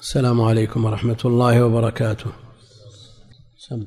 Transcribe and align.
السلام 0.00 0.40
عليكم 0.40 0.84
ورحمة 0.84 1.18
الله 1.24 1.64
وبركاته. 1.64 2.30
سم. 3.58 3.84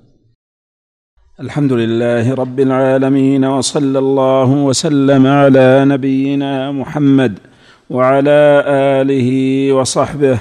الحمد 1.39 1.73
لله 1.73 2.33
رب 2.33 2.59
العالمين 2.59 3.45
وصلى 3.45 3.99
الله 3.99 4.49
وسلم 4.49 5.27
على 5.27 5.85
نبينا 5.85 6.71
محمد 6.71 7.39
وعلى 7.89 8.63
آله 9.01 9.29
وصحبه. 9.73 10.39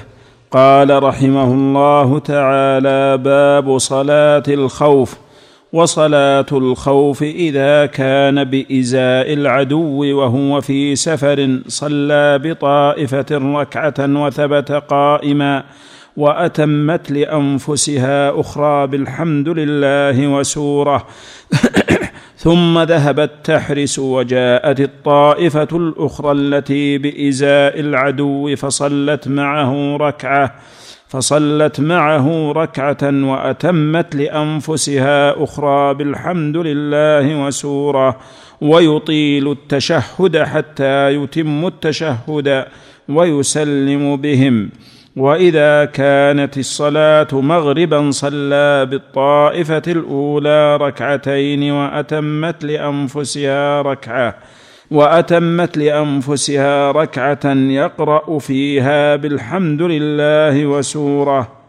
قال 0.51 1.03
رحمه 1.03 1.53
الله 1.53 2.19
تعالى 2.19 3.17
باب 3.17 3.77
صلاة 3.77 4.43
الخوف. 4.47 5.22
وصلاة 5.73 6.45
الخوف 6.51 7.23
إذا 7.23 7.85
كان 7.85 8.43
بإزاء 8.43 9.33
العدو 9.33 10.17
وهو 10.17 10.61
في 10.61 10.95
سفر 10.95 11.59
صلى 11.67 12.39
بطائفة 12.43 13.25
ركعة 13.31 13.93
وثبت 13.99 14.71
قائما 14.71 15.63
وأتمت 16.17 17.11
لأنفسها 17.11 18.39
أخرى 18.39 18.87
بالحمد 18.87 19.49
لله 19.49 20.27
وسوره. 20.27 21.07
ثم 22.43 22.79
ذهبت 22.79 23.31
تحرس 23.43 23.99
وجاءت 23.99 24.79
الطائفة 24.79 25.67
الأخرى 25.71 26.31
التي 26.31 26.97
بإزاء 26.97 27.79
العدو 27.79 28.55
فصلت 28.55 29.27
معه 29.27 29.97
ركعة. 29.97 30.55
فصلت 31.13 31.79
معه 31.79 32.51
ركعة 32.51 32.97
وأتمت 33.03 34.15
لأنفسها 34.15 35.43
أخرى 35.43 35.93
بالحمد 35.93 36.57
لله 36.57 37.45
وسورة 37.45 38.17
ويطيل 38.61 39.51
التشهد 39.51 40.37
حتى 40.37 41.15
يتم 41.15 41.67
التشهد 41.67 42.65
ويسلم 43.09 44.15
بهم. 44.15 44.69
وإذا 45.15 45.85
كانت 45.85 46.57
الصلاة 46.57 47.27
مغربا 47.33 48.11
صلى 48.11 48.85
بالطائفة 48.85 49.81
الأولى 49.87 50.77
ركعتين 50.77 51.71
وأتمت 51.71 52.63
لأنفسها 52.63 53.81
ركعة. 53.81 54.35
وأتمت 54.93 55.77
لأنفسها 55.77 56.91
ركعة 56.91 57.53
يقرأ 57.55 58.39
فيها 58.39 59.15
بالحمد 59.15 59.81
لله 59.81 60.65
وسورة. 60.65 61.59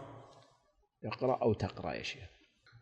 يقرا 1.03 1.35
أو 1.41 1.53
تقرأ 1.53 1.93
يا 1.93 2.03
شيخ. 2.03 2.29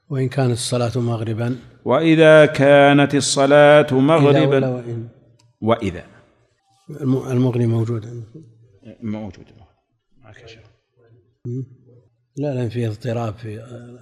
وإن 0.09 0.29
كانت 0.29 0.51
الصلاة 0.51 0.91
مغربا. 0.95 1.59
وإذا 1.85 2.45
كانت 2.45 3.15
الصلاة 3.15 3.85
إذا 3.91 3.95
مغربا 3.99 4.67
وإن. 4.67 5.07
وإذا. 5.61 6.03
الم- 7.01 7.27
المغني 7.31 7.67
موجود. 7.67 8.05
عندكم 8.05 8.43
موجود. 9.01 9.45
معك 10.23 10.41
يا 10.41 10.47
شيخ. 10.47 10.63
لا 12.37 12.53
لأن 12.55 12.69
فيه 12.69 12.87
اضطراب 12.87 13.33
في 13.33 13.59
آه، 13.59 13.99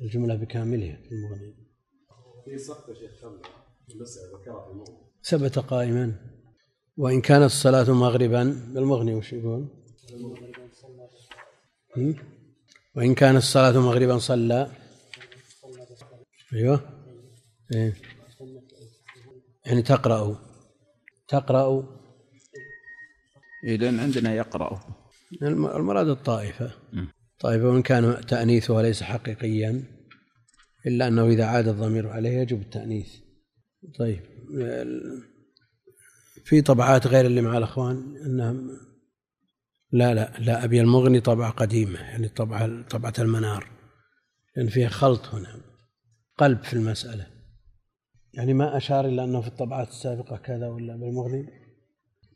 الجملة 0.00 0.34
بكاملها 0.34 0.96
في 1.08 1.12
المغني. 1.12 1.54
ثبت 5.24 5.58
قائما. 5.58 6.14
وإن 6.96 7.20
كانت 7.20 7.44
الصلاة 7.44 7.92
مغربا 7.92 8.44
بالمغني 8.74 9.14
وش 9.14 9.32
يقول؟ 9.32 9.68
وإن 12.96 13.14
كانت 13.14 13.38
الصلاة 13.38 13.78
مغربا 13.80 14.18
صلى. 14.18 14.70
أيوه. 16.52 16.80
إيه. 17.74 17.94
يعني 19.66 19.82
تقرأ. 19.82 20.38
تقرأ. 21.28 21.84
اذا 23.64 24.00
عندنا 24.02 24.34
يقرأ. 24.34 24.80
الم- 25.42 25.66
المراد 25.66 26.08
الطائفة. 26.08 26.72
طائفة 27.40 27.64
وإن 27.68 27.82
كان 27.82 28.26
تأنيثها 28.26 28.82
ليس 28.82 29.02
حقيقيا 29.02 29.82
إلا 30.86 31.08
أنه 31.08 31.26
إذا 31.26 31.44
عاد 31.44 31.68
الضمير 31.68 32.08
عليه 32.08 32.30
يجب 32.30 32.60
التأنيث. 32.60 33.14
طيب. 33.98 34.20
في 36.44 36.62
طبعات 36.62 37.06
غير 37.06 37.26
اللي 37.26 37.40
مع 37.40 37.58
الأخوان 37.58 38.16
أنها 38.26 38.52
لا 39.92 40.14
لا 40.14 40.32
لا 40.38 40.64
أبي 40.64 40.80
المغني 40.80 41.20
طبعة 41.20 41.50
قديمة 41.50 41.98
يعني 42.00 42.28
طبعة 42.28 42.82
طبعة 42.82 43.12
المنار 43.18 43.70
لأن 44.56 44.68
فيها 44.68 44.88
خلط 44.88 45.26
هنا 45.26 45.60
قلب 46.38 46.62
في 46.64 46.72
المسألة. 46.72 47.26
يعني 48.34 48.54
ما 48.54 48.76
أشار 48.76 49.06
إلا 49.08 49.24
أنه 49.24 49.40
في 49.40 49.48
الطبعات 49.48 49.88
السابقة 49.88 50.36
كذا 50.36 50.68
ولا 50.68 50.96
بالمغني 50.96 51.46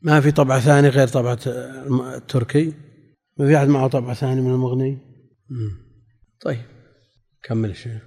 ما 0.01 0.21
في 0.21 0.31
طبعة 0.31 0.59
ثانية 0.59 0.89
غير 0.89 1.07
الم- 1.47 2.01
التركي؟ 2.01 2.73
ما 3.37 3.47
في 3.47 3.57
أحد 3.57 3.67
معه 3.67 3.87
طبعة 3.87 4.13
ثانية 4.13 4.41
من 4.41 4.51
المغني. 4.53 4.97
طيب. 6.41 6.61
كمل 7.43 7.69
الشيخ 7.69 8.01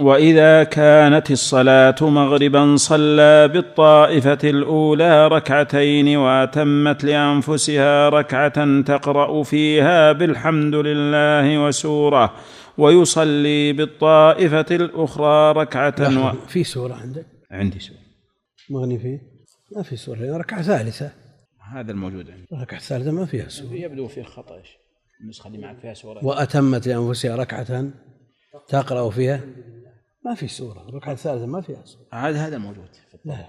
وإذا 0.00 0.64
كانت 0.64 1.30
الصلاة 1.30 1.94
مغربا 2.00 2.76
صلى 2.76 3.48
بالطائفة 3.48 4.38
الأولى 4.44 5.28
ركعتين 5.28 6.16
واتمت 6.16 7.04
لأنفسها 7.04 8.08
ركعة 8.08 8.82
تقرأ 8.82 9.42
فيها 9.42 10.12
بالحمد 10.12 10.74
لله 10.74 11.66
وسورة 11.66 12.34
ويصلي 12.78 13.72
بالطائفة 13.72 14.66
الأخرى 14.70 15.52
ركعة 15.52 16.28
و... 16.28 16.32
في 16.48 16.64
سورة 16.64 16.94
عندك؟ 16.94 17.26
عندي 17.50 17.78
سؤال 17.78 17.98
مغني 18.70 18.98
فيه؟ 18.98 19.18
ما 19.76 19.82
في 19.82 19.96
سورة 19.96 20.18
لأن 20.18 20.34
ركعة 20.34 20.62
ثالثة. 20.62 21.12
هذا 21.72 21.92
الموجود 21.92 22.30
عندي. 22.30 22.46
الركعة 22.52 22.76
الثالثة 22.76 23.10
ما 23.10 23.26
فيها 23.26 23.48
سورة. 23.48 23.72
يبدو 23.72 24.08
فيه 24.08 24.22
خطأ 24.22 24.56
يا 24.56 24.62
شيخ 24.62 24.76
النسخة 25.22 25.48
اللي 25.48 25.58
معك 25.58 25.78
فيها 25.78 25.94
سورة. 25.94 26.24
وأتمت 26.24 26.86
لأنفسها 26.86 27.36
ركعة 27.36 27.84
تقرأ 28.68 29.10
فيها 29.10 29.40
ما 30.24 30.34
في 30.34 30.48
سورة 30.48 30.88
الركعة 30.88 31.12
الثالثة 31.12 31.46
ما 31.46 31.60
فيها 31.60 31.84
سورة. 31.84 32.06
هذا 32.12 32.46
هذا 32.46 32.58
موجود 32.58 32.88
لا 33.24 33.46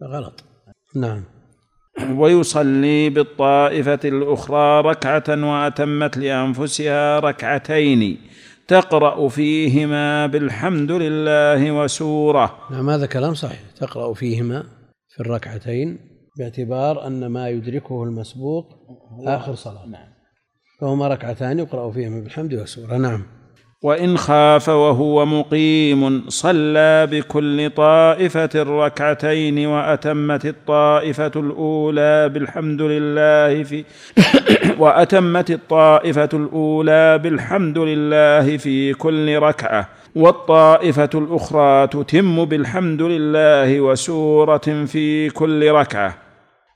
لا 0.00 0.06
غلط. 0.06 0.44
نعم. 0.96 1.24
ويصلي 2.10 3.10
بالطائفة 3.10 4.00
الأخرى 4.04 4.80
ركعة 4.80 5.24
وأتمت 5.28 6.16
لأنفسها 6.16 7.18
ركعتين 7.20 8.18
تقرأ 8.68 9.28
فيهما 9.28 10.26
بالحمد 10.26 10.90
لله 10.90 11.72
وسورة. 11.72 12.58
نعم 12.70 12.90
هذا 12.90 13.06
كلام 13.06 13.34
صحيح. 13.34 13.60
تقرأ 13.76 14.14
فيهما 14.14 14.62
في 15.08 15.20
الركعتين 15.20 15.98
باعتبار 16.38 17.06
أن 17.06 17.26
ما 17.26 17.48
يدركه 17.48 18.04
المسبوق 18.04 18.66
آخر 19.26 19.54
صلاة. 19.54 19.86
نعم. 19.86 20.08
فهما 20.80 21.08
ركعتان 21.08 21.58
يقرأ 21.58 21.90
فيهما 21.90 22.20
بالحمد 22.20 22.54
والسورة. 22.54 22.96
نعم. 22.96 23.37
وإن 23.82 24.18
خاف 24.18 24.68
وهو 24.68 25.26
مقيم 25.26 26.24
صلى 26.28 27.08
بكل 27.10 27.70
طائفة 27.70 28.50
ركعتين 28.56 29.66
وأتمت 29.66 30.46
الطائفة 30.46 31.32
الأولى 31.36 32.28
بالحمد 32.28 32.82
لله 32.82 33.62
في 33.62 33.84
وأتمت 34.82 35.50
الطائفة 35.50 36.28
الأولى 36.34 37.18
بالحمد 37.18 37.78
لله 37.78 38.56
في 38.56 38.94
كل 38.94 39.38
ركعة. 39.38 39.88
والطائفة 40.16 41.10
الأخرى 41.14 41.86
تتم 41.86 42.44
بالحمد 42.44 43.02
لله 43.02 43.80
وسورة 43.80 44.84
في 44.86 45.30
كل 45.30 45.70
ركعة. 45.70 46.27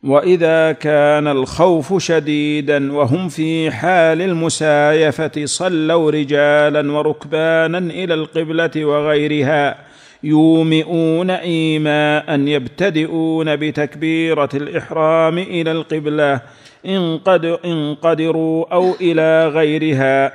وإذا 0.04 0.72
كان 0.72 1.26
الخوف 1.26 2.02
شديدا 2.02 2.92
وهم 2.92 3.28
في 3.28 3.70
حال 3.70 4.22
المسايفة 4.22 5.44
صلوا 5.44 6.10
رجالا 6.10 6.92
وركبانا 6.92 7.78
إلى 7.78 8.14
القبلة 8.14 8.84
وغيرها 8.84 9.78
يومئون 10.22 11.30
إيماء 11.30 12.40
يبتدئون 12.40 13.56
بتكبيرة 13.56 14.48
الإحرام 14.54 15.38
إلى 15.38 15.72
القبلة 15.72 16.40
إن, 16.86 17.18
قد 17.18 17.44
إن 17.44 17.94
قدروا 17.94 18.74
أو 18.74 18.94
إلى 19.00 19.48
غيرها 19.48 20.32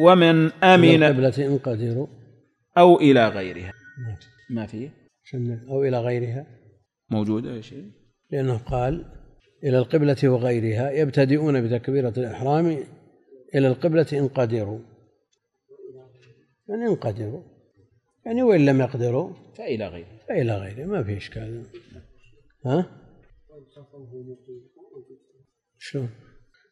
ومن 0.00 0.44
من 0.44 0.50
امن 0.62 1.02
القبلة 1.02 1.46
إن 1.46 1.58
قدروا. 1.58 2.06
أو 2.78 3.00
إلى 3.00 3.28
غيرها. 3.28 3.72
نعم. 4.06 4.16
ما 4.50 4.66
فيه 4.66 4.90
أو 5.70 5.84
إلى 5.84 6.00
غيرها. 6.00 6.46
موجودة 7.10 7.50
يا 7.56 7.60
شيخ؟ 7.60 7.99
لأنه 8.32 8.58
قال 8.58 9.04
إلى 9.64 9.78
القبلة 9.78 10.16
وغيرها 10.24 10.90
يبتدئون 10.90 11.62
بتكبيرة 11.62 12.12
الإحرام 12.16 12.66
إلى 13.54 13.68
القبلة 13.68 14.06
إن 14.12 14.28
قدروا. 14.28 14.78
يعني 16.68 16.86
إن 16.86 16.94
قدروا. 16.94 17.42
يعني 18.26 18.42
وإن 18.42 18.66
لم 18.66 18.80
يقدروا 18.80 19.32
فإلى 19.54 19.88
غيره. 19.88 20.18
فإلى 20.28 20.58
غيره. 20.58 20.86
ما 20.86 21.02
في 21.02 21.16
إشكال. 21.16 21.62
ها؟ 22.66 22.86
شو 25.78 26.04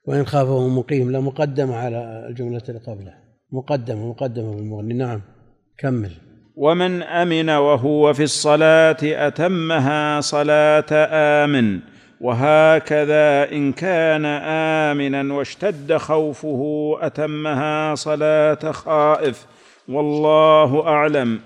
وإن 0.06 0.26
خافه 0.26 0.68
مقيم 0.68 1.10
لا 1.10 1.20
مقدمة 1.20 1.74
على 1.74 2.26
الجملة 2.28 2.62
اللي 2.68 2.80
قبله 2.80 3.14
مقدمة 3.52 4.08
مقدمة 4.08 4.54
بالمغني. 4.54 4.94
نعم. 4.94 5.22
كمل. 5.78 6.27
ومن 6.58 7.02
أمن 7.02 7.50
وهو 7.50 8.12
في 8.12 8.22
الصلاة 8.22 8.96
أتمها 9.02 10.20
صلاة 10.20 10.84
آمن 11.44 11.78
وهكذا 12.20 13.52
إن 13.52 13.72
كان 13.72 14.24
آمنا 14.90 15.34
واشتد 15.34 15.96
خوفه 15.96 16.62
أتمها 17.00 17.94
صلاة 17.94 18.72
خائف. 18.72 19.46
والله 19.88 20.86
أعلم. 20.86 21.40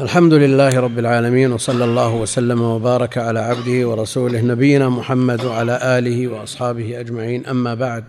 الحمد 0.00 0.32
لله 0.32 0.80
رب 0.80 0.98
العالمين 0.98 1.52
وصلى 1.52 1.84
الله 1.84 2.14
وسلم 2.14 2.62
وبارك 2.62 3.18
على 3.18 3.40
عبده 3.40 3.88
ورسوله 3.88 4.40
نبينا 4.42 4.88
محمد 4.88 5.44
وعلى 5.44 5.98
آله 5.98 6.28
وأصحابه 6.28 7.00
أجمعين. 7.00 7.46
أما 7.46 7.74
بعد 7.74 8.04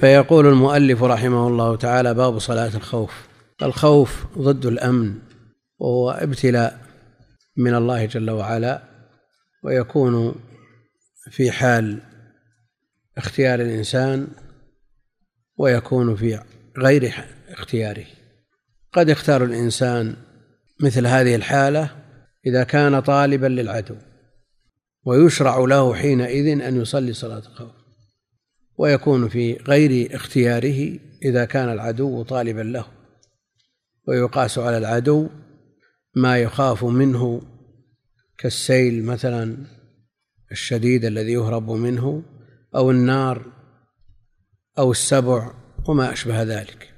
فيقول 0.00 0.46
المؤلف 0.46 1.02
رحمه 1.02 1.48
الله 1.48 1.76
تعالى 1.76 2.14
باب 2.14 2.38
صلاة 2.38 2.70
الخوف. 2.76 3.31
الخوف 3.62 4.38
ضد 4.38 4.66
الأمن 4.66 5.18
وهو 5.78 6.10
ابتلاء 6.10 6.80
من 7.56 7.74
الله 7.74 8.04
جل 8.04 8.30
وعلا 8.30 8.82
ويكون 9.64 10.34
في 11.30 11.50
حال 11.50 11.98
اختيار 13.18 13.60
الإنسان 13.60 14.28
ويكون 15.56 16.16
في 16.16 16.40
غير 16.78 17.14
اختياره. 17.48 18.06
قد 18.92 19.08
يختار 19.08 19.44
الإنسان 19.44 20.16
مثل 20.80 21.06
هذه 21.06 21.34
الحالة 21.34 21.90
إذا 22.46 22.64
كان 22.64 23.00
طالبا 23.00 23.46
للعدو 23.46 23.96
ويشرع 25.04 25.58
له 25.58 25.94
حينئذ 25.94 26.60
أن 26.60 26.80
يصلي 26.80 27.12
صلاة 27.12 27.38
الخوف 27.38 27.72
ويكون 28.78 29.28
في 29.28 29.54
غير 29.54 30.16
اختياره 30.16 30.98
إذا 31.24 31.44
كان 31.44 31.68
العدو 31.68 32.22
طالبا 32.22 32.60
له. 32.60 33.01
ويقاس 34.08 34.58
على 34.58 34.78
العدو 34.78 35.28
ما 36.14 36.38
يخاف 36.38 36.84
منه 36.84 37.42
كالسيل 38.38 39.04
مثلا 39.04 39.56
الشديد 40.52 41.04
الذي 41.04 41.32
يهرب 41.32 41.70
منه 41.70 42.22
أو 42.74 42.90
النار 42.90 43.46
أو 44.78 44.90
السبع 44.90 45.54
وما 45.88 46.12
أشبه 46.12 46.42
ذلك. 46.42 46.88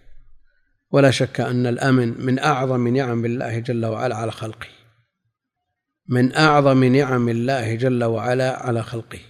ولا 0.91 1.11
شك 1.11 1.41
أن 1.41 1.67
الأمن 1.67 2.27
من 2.27 2.39
أعظم 2.39 2.89
نعم 2.89 3.25
الله 3.25 3.59
جل 3.59 3.87
وعلا 3.87 4.17
على 4.17 4.33
خلقه. 4.33 4.69
من 6.09 6.35
أعظم 6.35 6.85
نعم 6.85 7.29
الله 7.29 7.75
جل 7.75 8.05
وعلا 8.05 8.57
على 8.67 8.83
خلقه. 8.83 9.21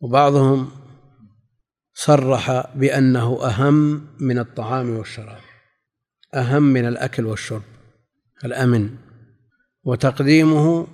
وبعضهم 0.00 0.70
صرح 1.94 2.76
بأنه 2.76 3.46
أهم 3.46 4.06
من 4.20 4.38
الطعام 4.38 4.90
والشراب. 4.90 5.45
أهم 6.34 6.62
من 6.62 6.86
الأكل 6.86 7.26
والشرب 7.26 7.62
الأمن. 8.44 8.96
وتقديمه 9.84 10.86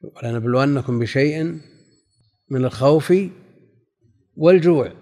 ولنبلونكم 0.00 0.98
بشيء 0.98 1.60
من 2.50 2.64
الخوف 2.64 3.12
والجوع 4.36 4.92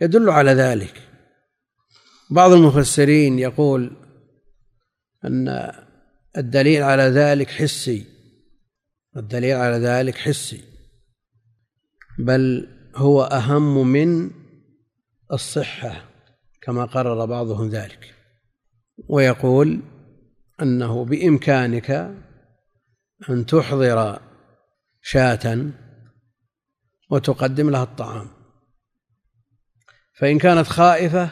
يدل 0.00 0.30
على 0.30 0.50
ذلك. 0.50 1.02
بعض 2.30 2.52
المفسرين 2.52 3.38
يقول 3.38 3.96
أن 5.24 5.72
الدليل 6.36 6.82
على 6.82 7.02
ذلك 7.02 7.50
حسي 7.50 8.04
الدليل 9.16 9.56
على 9.56 9.76
ذلك 9.76 10.14
حسي 10.14 10.60
بل 12.18 12.68
هو 12.94 13.22
أهم 13.22 13.88
من 13.88 14.30
الصحة 15.32 16.08
كما 16.62 16.84
قرر 16.84 17.24
بعضهم 17.24 17.68
ذلك. 17.68 18.15
ويقول 19.08 19.82
أنه 20.62 21.04
بإمكانك 21.04 21.90
أن 23.30 23.46
تحضر 23.46 24.20
شاة 25.02 25.70
وتقدم 27.10 27.70
لها 27.70 27.82
الطعام. 27.82 28.28
فإن 30.18 30.38
كانت 30.38 30.66
خائفة 30.66 31.30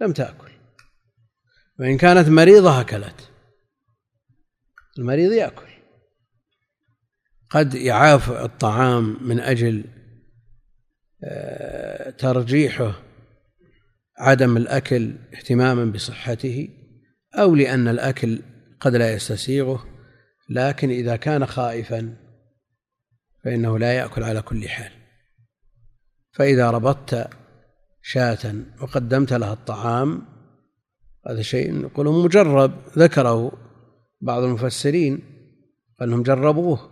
لم 0.00 0.12
تأكل. 0.12 0.50
وإن 1.78 1.96
كانت 1.96 2.28
مريضة 2.28 2.80
أكلت. 2.80 3.30
المريض 4.98 5.32
يأكل. 5.32 5.68
قد 7.50 7.74
يعاف 7.74 8.30
الطعام 8.30 9.28
من 9.28 9.40
أجل 9.40 9.84
آه، 11.24 12.10
ترجيحه 12.10 13.07
عدم 14.18 14.56
الأكل 14.56 15.14
اهتماما 15.34 15.84
بصحته 15.84 16.68
أو 17.34 17.54
لأن 17.54 17.88
الأكل 17.88 18.42
قد 18.80 18.96
لا 18.96 19.12
يستسيغه 19.12 19.84
لكن 20.50 20.90
إذا 20.90 21.16
كان 21.16 21.46
خائفا 21.46 22.16
فإنه 23.44 23.78
لا 23.78 23.92
يأكل 23.92 24.22
على 24.22 24.42
كل 24.42 24.68
حال. 24.68 24.92
فإذا 26.32 26.70
ربطت 26.70 27.30
شاة 28.02 28.54
وقدمت 28.82 29.32
لها 29.32 29.52
الطعام 29.52 30.22
هذا 31.26 31.42
شيء 31.42 31.80
يقولون 31.80 32.24
مجرب. 32.24 32.72
ذكره 32.98 33.52
بعض 34.20 34.42
المفسرين 34.42 35.20
أنهم 36.02 36.22
جربوه 36.22 36.90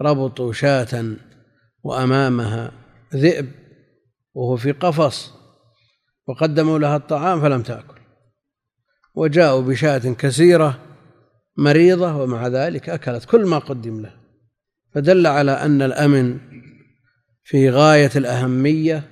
ربطوا 0.00 0.52
شاة 0.52 1.16
وأمامها 1.82 2.72
ذئب 3.14 3.52
وهو 4.34 4.56
في 4.56 4.72
قفص. 4.72 5.39
وقدموا 6.30 6.78
لها 6.78 6.96
الطعام 6.96 7.40
فلم 7.40 7.62
تأكل. 7.62 8.00
وجاءوا 9.14 9.62
بشاة 9.62 9.98
كثيرة 9.98 10.80
مريضة 11.56 12.16
ومع 12.16 12.48
ذلك 12.48 12.88
أكلت 12.88 13.24
كل 13.24 13.46
ما 13.46 13.58
قدم 13.58 14.00
له 14.00 14.16
فدل 14.94 15.26
على 15.26 15.52
أن 15.52 15.82
الأمن 15.82 16.38
في 17.42 17.70
غاية 17.70 18.10
الأهمية. 18.16 19.10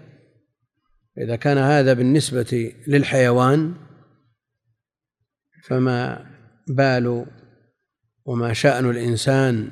إذا 1.18 1.36
كان 1.36 1.58
هذا 1.58 1.92
بالنسبة 1.92 2.72
للحيوان 2.86 3.74
فما 5.64 6.26
بال 6.68 7.26
وما 8.24 8.52
شأن 8.52 8.90
الإنسان 8.90 9.70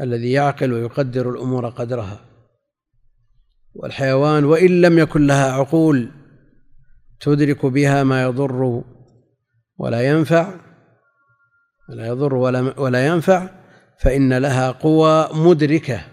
الذي 0.00 0.32
يعقل 0.32 0.72
ويقدر 0.72 1.30
الأمور 1.30 1.68
قدرها. 1.68 2.24
والحيوان 3.74 4.44
وإن 4.44 4.80
لم 4.80 4.98
يكن 4.98 5.26
لها 5.26 5.52
عقول 5.52 6.19
تدرك 7.20 7.66
بها 7.66 8.04
ما 8.04 8.22
يضر 8.22 8.84
ولا 9.78 10.08
ينفع 10.08 10.54
ولا 11.88 12.06
يضر 12.06 12.34
ولا 12.34 12.80
ولا 12.80 13.06
ينفع 13.06 13.48
فإن 13.98 14.38
لها 14.38 14.70
قوى 14.70 15.28
مدركة 15.34 16.04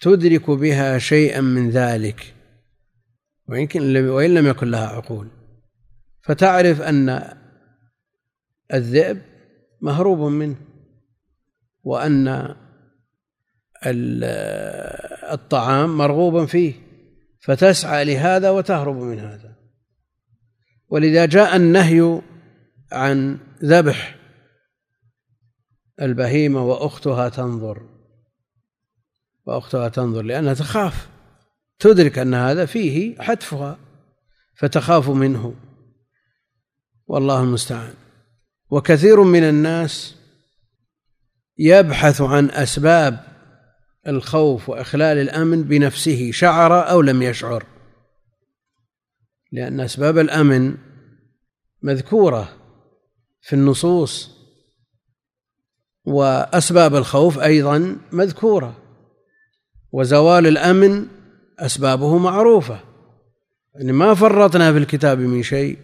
تدرك 0.00 0.50
بها 0.50 0.98
شيئا 0.98 1.40
من 1.40 1.70
ذلك 1.70 2.34
ويمكن 3.48 4.08
وإن 4.08 4.34
لم 4.34 4.46
يكن 4.46 4.70
لها 4.70 4.86
عقول. 4.86 5.28
فتعرف 6.22 6.80
أن 6.82 7.36
الذئب 8.74 9.22
مهروب 9.80 10.18
منه 10.18 10.56
وأن 11.84 12.54
الطعام 15.32 15.96
مرغوبا 15.96 16.46
فيه 16.46 16.74
فتسعى 17.40 18.04
لهذا 18.04 18.50
وتهرب 18.50 18.96
من 18.96 19.18
هذا. 19.18 19.47
ولذا 20.88 21.26
جاء 21.26 21.56
النهي 21.56 22.22
عن 22.92 23.38
ذبح 23.64 24.18
البهيمة 26.02 26.64
وأختها 26.64 27.28
تنظر 27.28 27.82
وأختها 29.46 29.88
تنظر 29.88 30.22
لأنها 30.22 30.54
تخاف 30.54 31.08
تدرك 31.78 32.18
أن 32.18 32.34
هذا 32.34 32.66
فيه 32.66 33.18
حتفها 33.22 33.78
فتخاف 34.56 35.08
منه. 35.08 35.54
والله 37.06 37.42
المستعان. 37.42 37.94
وكثير 38.70 39.22
من 39.22 39.42
الناس 39.42 40.14
يبحث 41.58 42.20
عن 42.20 42.50
أسباب 42.50 43.24
الخوف 44.06 44.68
وإخلال 44.68 45.18
الأمن 45.18 45.62
بنفسه 45.62 46.30
شعر 46.30 46.90
أو 46.90 47.00
لم 47.00 47.22
يشعر. 47.22 47.66
لأن 49.52 49.80
أسباب 49.80 50.18
الأمن 50.18 50.76
مذكورة 51.82 52.56
في 53.40 53.52
النصوص 53.52 54.38
وأسباب 56.04 56.94
الخوف 56.94 57.38
أيضا 57.38 57.96
مذكورة 58.12 58.76
وزوال 59.92 60.46
الأمن 60.46 61.06
أسبابه 61.58 62.18
معروفة. 62.18 62.80
يعني 63.74 63.92
ما 63.92 64.14
فرطنا 64.14 64.72
في 64.72 64.78
الكتاب 64.78 65.18
من 65.18 65.42
شيء 65.42 65.78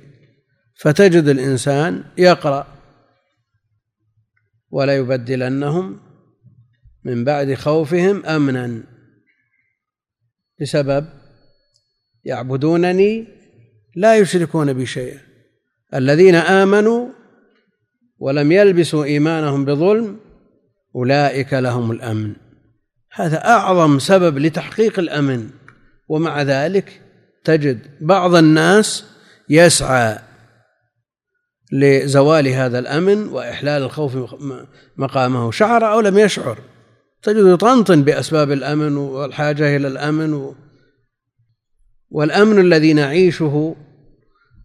فتجد 0.77 1.29
الإنسان 1.29 2.05
يقرأ 2.19 2.67
ولا 4.71 4.97
يبدلنهم 4.97 6.01
من 7.05 7.25
بعد 7.25 7.55
خوفهم 7.55 8.27
أمنا. 8.27 8.83
بسبب 10.61 11.07
يعبدونني 12.25 13.27
لا 13.97 14.17
يشركون 14.17 14.73
بي 14.73 14.87
شيئا 14.87 15.21
الذين 15.95 16.35
آمنوا 16.35 17.09
ولم 18.19 18.53
يلبسوا 18.53 19.05
إيمانهم 19.05 19.65
بظلم 19.65 20.17
أولئك 20.97 21.55
لهم 21.55 21.91
الأمن. 21.91 22.33
هذا 23.13 23.47
أعظم 23.47 23.99
سبب 23.99 24.39
لتحقيق 24.39 24.99
الأمن. 24.99 25.51
ومع 26.09 26.43
ذلك 26.43 27.01
تجد 27.45 27.79
بعض 28.01 28.35
الناس 28.35 29.05
يسعى 29.49 30.19
لزوال 31.73 32.49
هذا 32.49 32.79
الأمن 32.79 33.29
وإحلال 33.29 33.83
الخوف 33.83 34.35
مقامه. 34.97 35.51
شعر 35.51 35.93
أو 35.93 36.01
لم 36.01 36.19
يشعر. 36.19 36.59
تجد 37.23 37.47
يطنطن 37.47 38.03
بأسباب 38.03 38.53
الأمن 38.53 38.97
والحاجة 38.97 39.77
إلى 39.77 39.89
الأمن. 39.89 40.55
والأمن 42.11 42.59
الذي 42.59 42.93
نعيشه 42.93 43.77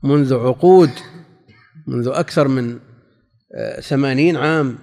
منذ 0.03 0.33
عقود 0.33 0.91
منذ 1.87 2.07
أكثر 2.07 2.47
من 2.47 2.79
آه، 3.55 3.79
ثمانين 3.79 4.37
عام 4.37 4.77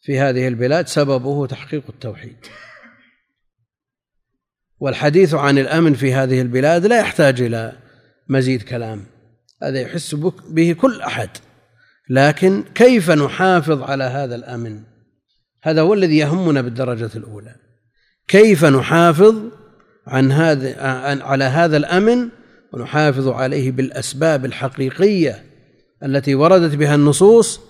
في 0.00 0.18
هذه 0.18 0.48
البلاد 0.48 0.88
سببه 0.88 1.46
تحقيق 1.46 1.82
التوحيد. 1.88 2.36
والحديث 4.78 5.34
عن 5.34 5.58
الأمن 5.58 5.94
في 5.94 6.14
هذه 6.14 6.40
البلاد 6.40 6.86
لا 6.86 7.00
يحتاج 7.00 7.42
إلى 7.42 7.72
مزيد 8.28 8.62
كلام. 8.62 9.06
هذا 9.62 9.80
يحس 9.80 10.14
به 10.48 10.72
كل 10.72 11.00
أحد. 11.00 11.30
لكن 12.10 12.64
كيف 12.74 13.10
نحافظ 13.10 13.82
على 13.82 14.04
هذا 14.04 14.34
الأمن؟ 14.34 14.82
هذا 15.62 15.80
هو 15.80 15.94
الذي 15.94 16.18
يهمنا 16.18 16.60
بالدرجة 16.60 17.10
الأولى. 17.16 17.56
كيف 18.28 18.64
نحافظ 18.64 19.42
عن 20.06 20.32
هذا 20.32 20.82
على 21.22 21.44
هذا 21.44 21.76
الأمن 21.76 22.28
ونحافظ 22.72 23.28
عليه 23.28 23.70
بالأسباب 23.70 24.44
الحقيقية 24.44 25.44
التي 26.02 26.34
وردت 26.34 26.74
بها 26.74 26.94
النصوص 26.94 27.60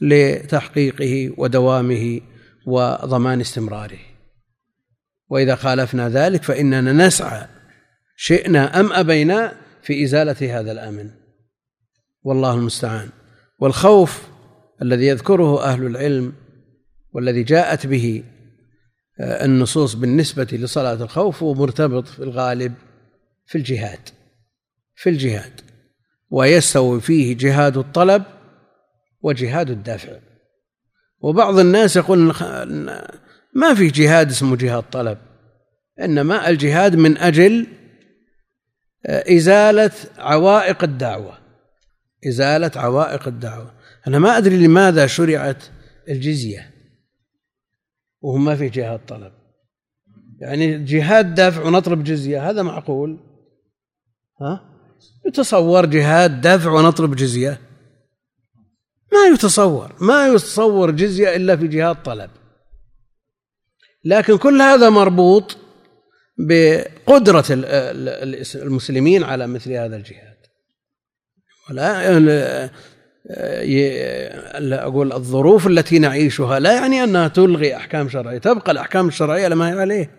لتحقيقه 0.00 1.34
ودوامه 1.36 2.20
وضمان 2.66 3.40
استمراره. 3.40 3.98
وإذا 5.30 5.54
خالفنا 5.54 6.08
ذلك 6.08 6.42
فإننا 6.42 6.92
نسعى 7.06 7.46
شئنا 8.16 8.80
أم 8.80 8.92
أبينا 8.92 9.56
في 9.82 10.04
إزالة 10.04 10.60
هذا 10.60 10.72
الأمن. 10.72 11.10
والله 12.22 12.54
المستعان. 12.54 13.08
والخوف 13.58 14.22
الذي 14.82 15.06
يذكره 15.06 15.64
أهل 15.64 15.86
العلم 15.86 16.32
والذي 17.12 17.42
جاءت 17.42 17.86
به 17.86 18.24
آه، 19.20 19.44
النصوص 19.44 19.94
بالنسبة 19.94 20.48
لصلاة 20.52 21.02
الخوف 21.02 21.42
هو 21.42 21.54
مرتبط 21.54 22.08
في 22.08 22.22
الغالب 22.22 22.74
في 23.46 23.58
الجهاد. 23.58 24.17
في 24.98 25.10
الجهاد 25.10 25.60
ويستوي 26.30 27.00
فيه 27.00 27.36
جهاد 27.36 27.76
الطلب 27.76 28.24
وجهاد 29.22 29.70
الدافع. 29.70 30.18
وبعض 31.20 31.58
الناس 31.58 31.96
يقول 31.96 32.18
ما 33.54 33.74
في 33.74 33.86
جهاد 33.86 34.30
اسمه 34.30 34.56
جهاد 34.56 34.82
طلب 34.82 35.18
إنما 36.00 36.48
الجهاد 36.48 36.96
من 36.96 37.18
أجل 37.18 37.66
آه، 39.06 39.36
إزالة 39.36 39.90
عوائق 40.18 40.84
الدعوة. 40.84 41.38
إزالة 42.28 42.70
عوائق 42.76 43.28
الدعوة. 43.28 43.74
أنا 44.06 44.18
ما 44.18 44.38
أدري 44.38 44.56
لماذا 44.66 45.06
شرعت 45.06 45.64
الجزية 46.08 46.70
وهو 48.20 48.36
ما 48.36 48.56
في 48.56 48.68
جهاد 48.68 49.06
طلب. 49.06 49.32
يعني 50.40 50.84
جهاد 50.84 51.34
دافع 51.34 51.62
ونطلب 51.62 52.04
جزية 52.04 52.50
هذا 52.50 52.62
معقول؟ 52.62 53.18
ها؟ 54.40 54.77
يتصور 55.26 55.86
جهاد 55.86 56.40
دافع 56.40 56.70
ونطلب 56.70 57.16
جزية. 57.16 57.60
ما 59.12 59.34
يتصور 59.34 59.92
ما 60.00 60.28
يتصور 60.28 60.90
جزية 60.90 61.36
إلا 61.36 61.56
في 61.56 61.68
جهاد 61.68 62.02
طلب. 62.02 62.30
لكن 64.04 64.36
كل 64.36 64.62
هذا 64.62 64.90
مربوط 64.90 65.56
بقدرة 66.38 67.44
المسلمين 68.54 69.24
على 69.24 69.46
مثل 69.46 69.72
هذا 69.72 69.96
الجهاد. 69.96 70.36
ولا 71.70 72.70
أقول 74.84 75.12
الظروف 75.12 75.66
التي 75.66 75.98
نعيشها 75.98 76.58
لا 76.58 76.74
يعني 76.74 77.04
أنها 77.04 77.28
تلغي 77.28 77.76
أحكام 77.76 78.08
شرعية 78.08 78.38
تبقى 78.38 78.72
الأحكام 78.72 79.08
الشرعية 79.08 79.48
لما 79.48 79.68
هي 79.68 79.80
عليه. 79.80 80.10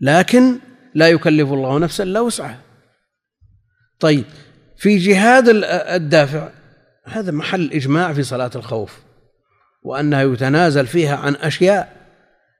لكن 0.00 0.58
لا 0.94 1.08
يكلف 1.08 1.52
الله 1.52 1.78
نفسا 1.78 2.04
إلا 2.04 2.20
وسعها. 2.20 2.65
طيب 4.00 4.24
في 4.76 4.98
جهاد 4.98 5.44
الدافع 5.64 6.48
هذا 7.04 7.32
محل 7.32 7.70
إجماع 7.72 8.12
في 8.12 8.22
صلاة 8.22 8.50
الخوف 8.56 8.98
وأنها 9.82 10.22
يتنازل 10.22 10.86
فيها 10.86 11.16
عن 11.16 11.34
أشياء 11.34 11.96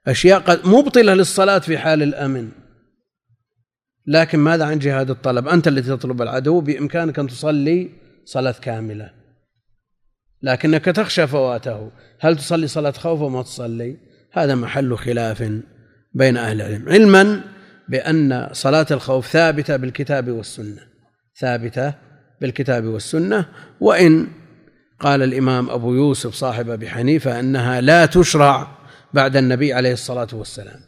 أشياء 0.06 0.40
قد 0.40 0.66
مبطلة 0.66 1.14
للصلاة 1.14 1.58
في 1.58 1.78
حال 1.78 2.02
الأمن. 2.02 2.48
لكن 4.06 4.38
ماذا 4.38 4.64
عن 4.64 4.78
جهاد 4.78 5.10
الطلب؟ 5.10 5.48
أنت 5.48 5.68
الذي 5.68 5.96
تطلب 5.96 6.22
العدو 6.22 6.60
بإمكانك 6.60 7.18
أن 7.18 7.26
تصلي 7.26 7.90
صلاة 8.24 8.54
كاملة. 8.62 9.10
لكنك 10.42 10.84
تخشى 10.84 11.26
فواته. 11.26 11.90
هل 12.20 12.36
تصلي 12.36 12.66
صلاة 12.66 12.90
خوف 12.90 13.20
وما 13.20 13.42
تصلي؟ 13.42 13.96
هذا 14.32 14.54
محل 14.54 14.96
خلاف 14.96 15.42
بين 16.14 16.36
أهل 16.36 16.60
العلم. 16.60 16.88
علما 16.88 17.40
بأن 17.88 18.48
صلاة 18.52 18.86
الخوف 18.90 19.26
ثابتة 19.26 19.76
بالكتاب 19.76 20.30
والسنة. 20.30 20.95
ثابتة 21.38 21.94
بالكتاب 22.40 22.84
والسنة 22.84 23.48
وإن 23.80 24.28
قال 25.00 25.22
الإمام 25.22 25.70
أبو 25.70 25.94
يوسف 25.94 26.34
صاحب 26.34 26.70
أبي 26.70 26.90
حنيفة 26.90 27.40
أنها 27.40 27.80
لا 27.80 28.06
تشرع 28.06 28.78
بعد 29.14 29.36
النبي 29.36 29.72
عليه 29.72 29.92
الصلاة 29.92 30.28
والسلام. 30.32 30.80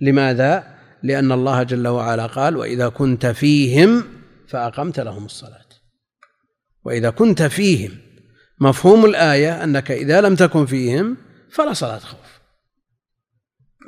لماذا؟ 0.00 0.76
لأن 1.02 1.32
الله 1.32 1.62
جل 1.62 1.88
وعلا 1.88 2.26
قال 2.26 2.56
وإذا 2.56 2.88
كنت 2.88 3.26
فيهم 3.26 4.04
فأقمت 4.48 5.00
لهم 5.00 5.24
الصلاة. 5.24 5.66
وإذا 6.84 7.10
كنت 7.10 7.42
فيهم 7.42 7.90
مفهوم 8.60 9.04
الآية 9.04 9.64
أنك 9.64 9.90
إذا 9.90 10.20
لم 10.20 10.34
تكن 10.34 10.66
فيهم 10.66 11.16
فلا 11.50 11.72
صلاة 11.72 11.98
خوف. 11.98 12.40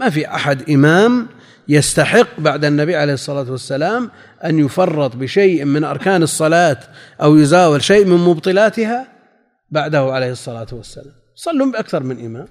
ما 0.00 0.10
في 0.10 0.28
أحد 0.34 0.70
إمام 0.70 1.28
يستحق 1.68 2.40
بعد 2.40 2.64
النبي 2.64 2.96
عليه 2.96 3.12
الصلاة 3.12 3.50
والسلام 3.50 4.10
أن 4.44 4.58
يفرط 4.58 5.16
بشيء 5.16 5.64
من 5.64 5.84
أركان 5.84 6.22
الصلاة 6.22 6.78
أو 7.22 7.36
يزاول 7.36 7.82
شيء 7.82 8.04
من 8.04 8.16
مبطلاتها 8.16 9.08
بعده 9.70 10.00
عليه 10.00 10.30
الصلاة 10.30 10.66
والسلام. 10.72 11.14
صلوا 11.34 11.72
بأكثر 11.72 12.02
من 12.02 12.24
إمام. 12.24 12.48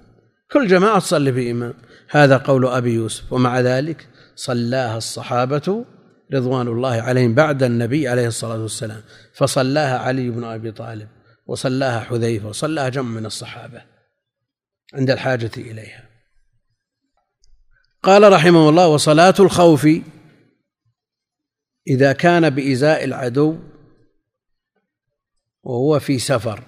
كل 0.51 0.67
جماعة 0.67 0.99
تصلي 0.99 1.33
في 1.33 1.51
إمام 1.51 1.73
هذا 2.09 2.37
قول 2.37 2.67
أبي 2.67 2.93
يوسف. 2.93 3.33
ومع 3.33 3.59
ذلك 3.59 4.07
صلاها 4.35 4.97
الصحابة 4.97 5.85
رضوان 6.33 6.67
الله 6.67 7.01
عليهم 7.01 7.35
بعد 7.35 7.63
النبي 7.63 8.07
عليه 8.07 8.27
الصلاة 8.27 8.61
والسلام. 8.61 9.01
فصلاها 9.33 9.97
علي 9.97 10.29
بن 10.29 10.43
أبي 10.43 10.71
طالب 10.71 11.07
وصلاها 11.47 11.99
حذيفة 11.99 12.47
وصلاها 12.47 12.89
جمع 12.89 13.09
من 13.09 13.25
الصحابة 13.25 13.81
عند 14.93 15.11
الحاجة 15.11 15.51
إليها. 15.57 16.06
قال 18.07 18.31
رحمه 18.33 18.69
الله 18.69 18.87
وصلاة 18.87 19.33
الخوف 19.39 19.87
إذا 21.87 22.13
كان 22.13 22.49
بإزاء 22.49 23.03
العدو 23.03 23.59
وهو 25.63 25.99
في 25.99 26.19
سفر. 26.19 26.63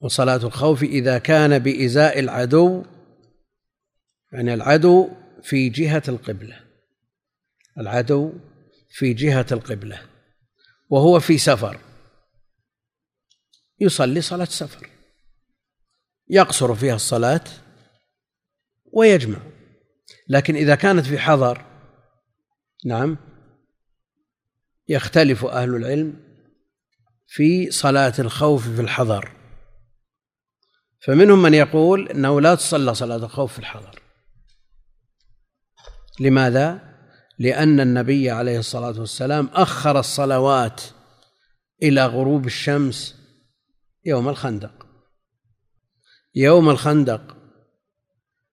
وصلاة 0.00 0.36
الخوف 0.36 0.82
إذا 0.82 1.18
كان 1.18 1.58
بإزاء 1.58 2.18
العدو 2.18 2.84
يعني 4.32 4.54
العدو 4.54 5.08
في 5.42 5.68
جهة 5.68 6.02
القبلة. 6.08 6.60
العدو 7.78 8.32
في 8.90 9.14
جهة 9.14 9.46
القبلة 9.52 10.02
وهو 10.90 11.20
في 11.20 11.38
سفر. 11.38 11.80
يصلي 13.80 14.20
صلاة 14.20 14.44
سفر. 14.44 14.88
يقصر 16.28 16.74
فيها 16.74 16.94
الصلاة 16.94 17.44
ويجمع. 18.92 19.51
لكن 20.32 20.56
إذا 20.56 20.74
كانت 20.74 21.06
في 21.06 21.18
حضر 21.18 21.64
نعم 22.84 23.16
يختلف 24.88 25.44
أهل 25.44 25.74
العلم 25.74 26.20
في 27.26 27.70
صلاة 27.70 28.12
الخوف 28.18 28.68
في 28.68 28.80
الحضر. 28.80 29.32
فمنهم 31.00 31.42
من 31.42 31.54
يقول 31.54 32.08
إنه 32.08 32.40
لا 32.40 32.54
تصلى 32.54 32.94
صلاة 32.94 33.16
الخوف 33.16 33.52
في 33.52 33.58
الحضر. 33.58 34.02
لماذا؟ 36.20 36.94
لأن 37.38 37.80
النبي 37.80 38.30
عليه 38.30 38.58
الصلاة 38.58 39.00
والسلام 39.00 39.46
أخر 39.52 39.98
الصلوات 39.98 40.82
إلى 41.82 42.06
غروب 42.06 42.46
الشمس 42.46 43.16
يوم 44.04 44.28
الخندق. 44.28 44.86
يوم 46.34 46.70
الخندق. 46.70 47.41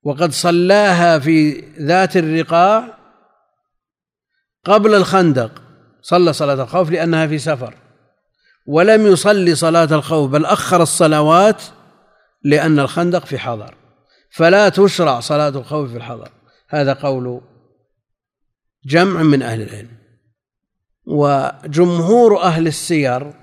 وقد 0.04 0.32
صلاها 0.32 1.20
في 1.20 1.64
ذات 1.80 2.18
الرقاع 2.18 2.98
قبل 4.66 4.96
الخندق. 4.96 5.62
صلى 6.02 6.34
صلاة 6.34 6.64
الخوف 6.64 6.90
لأنها 6.90 7.28
في 7.28 7.38
سفر. 7.38 7.76
ولم 8.66 9.08
يصلي 9.08 9.56
صلاة 9.56 9.88
الخوف 9.92 10.32
بل 10.32 10.46
أخر 10.46 10.82
الصلوات 10.82 11.64
لأن 12.44 12.80
الخندق 12.80 13.26
في 13.26 13.40
حضر. 13.40 13.76
فلا 14.32 14.70
تشرع 14.70 15.20
صلاة 15.20 15.50
الخوف 15.50 15.92
في 15.92 15.98
الحضر. 15.98 16.30
هذا 16.70 16.94
قول 16.94 17.42
جمع 18.86 19.24
من 19.24 19.42
أهل 19.42 19.62
العلم. 19.62 20.00
وجمهور 21.06 22.42
أهل 22.42 22.68
السير 22.68 23.34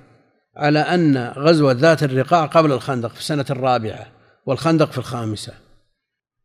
على 0.56 0.78
أن 0.78 1.32
غزوة 1.36 1.72
ذات 1.72 2.02
الرقاع 2.02 2.46
قبل 2.46 2.72
الخندق 2.72 3.08
في 3.12 3.18
السنة 3.18 3.46
الرابعة 3.50 4.06
والخندق 4.46 4.90
في 4.90 4.98
الخامسة. 4.98 5.65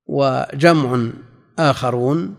وجمع 0.06 1.10
آخرون 1.60 2.36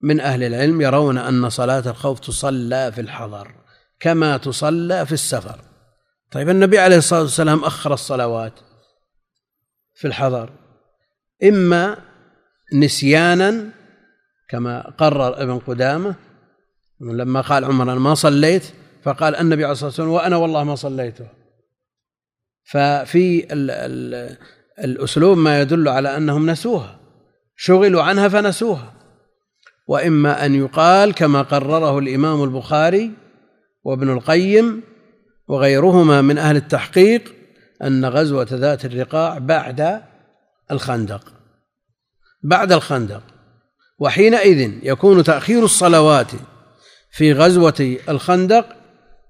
من 0.00 0.20
أهل 0.20 0.42
العلم 0.42 0.80
يرون 0.80 1.18
أن 1.18 1.50
صلاة 1.50 1.90
الخوف 1.90 2.20
تصلى 2.20 2.92
في 2.92 3.00
الحضر 3.00 3.54
كما 4.00 4.36
تصلى 4.36 5.06
في 5.06 5.12
السفر. 5.12 5.60
طيب 6.30 6.48
النبي 6.48 6.78
عليه 6.78 6.96
الصلاة 6.96 7.20
والسلام 7.20 7.64
أخر 7.64 7.94
الصلوات 7.94 8.52
في 9.94 10.06
الحضر 10.06 10.50
إما 11.44 11.96
نسيانا 12.74 13.70
كما 14.48 14.90
قرر 14.98 15.42
ابن 15.42 15.58
قدامة 15.58 16.14
لما 17.00 17.40
قال 17.40 17.64
عمر 17.64 17.82
أنا 17.82 17.94
ما 17.94 18.14
صليت 18.14 18.72
فقال 19.02 19.36
النبي 19.36 19.64
عليه 19.64 19.72
الصلاة 19.72 19.88
والسلام 19.88 20.10
وأنا 20.10 20.36
والله 20.36 20.64
ما 20.64 20.74
صليته. 20.74 21.26
ففي 22.64 23.46
الأسلوب 24.78 25.38
ما 25.38 25.60
يدل 25.60 25.88
على 25.88 26.16
أنهم 26.16 26.50
نسوها 26.50 27.00
شغلوا 27.56 28.02
عنها 28.02 28.28
فنسوها. 28.28 28.94
وإما 29.86 30.46
أن 30.46 30.54
يقال 30.54 31.14
كما 31.14 31.42
قرره 31.42 31.98
الإمام 31.98 32.44
البخاري 32.44 33.10
وابن 33.84 34.12
القيم 34.12 34.82
وغيرهما 35.48 36.22
من 36.22 36.38
أهل 36.38 36.56
التحقيق 36.56 37.34
أن 37.82 38.04
غزوة 38.04 38.46
ذات 38.52 38.84
الرقاع 38.84 39.38
بعد 39.38 40.02
الخندق 40.70 41.32
بعد 42.42 42.72
الخندق. 42.72 43.22
وحينئذ 43.98 44.72
يكون 44.82 45.24
تأخير 45.24 45.64
الصلوات 45.64 46.30
في 47.10 47.32
غزوة 47.32 47.96
الخندق 48.08 48.66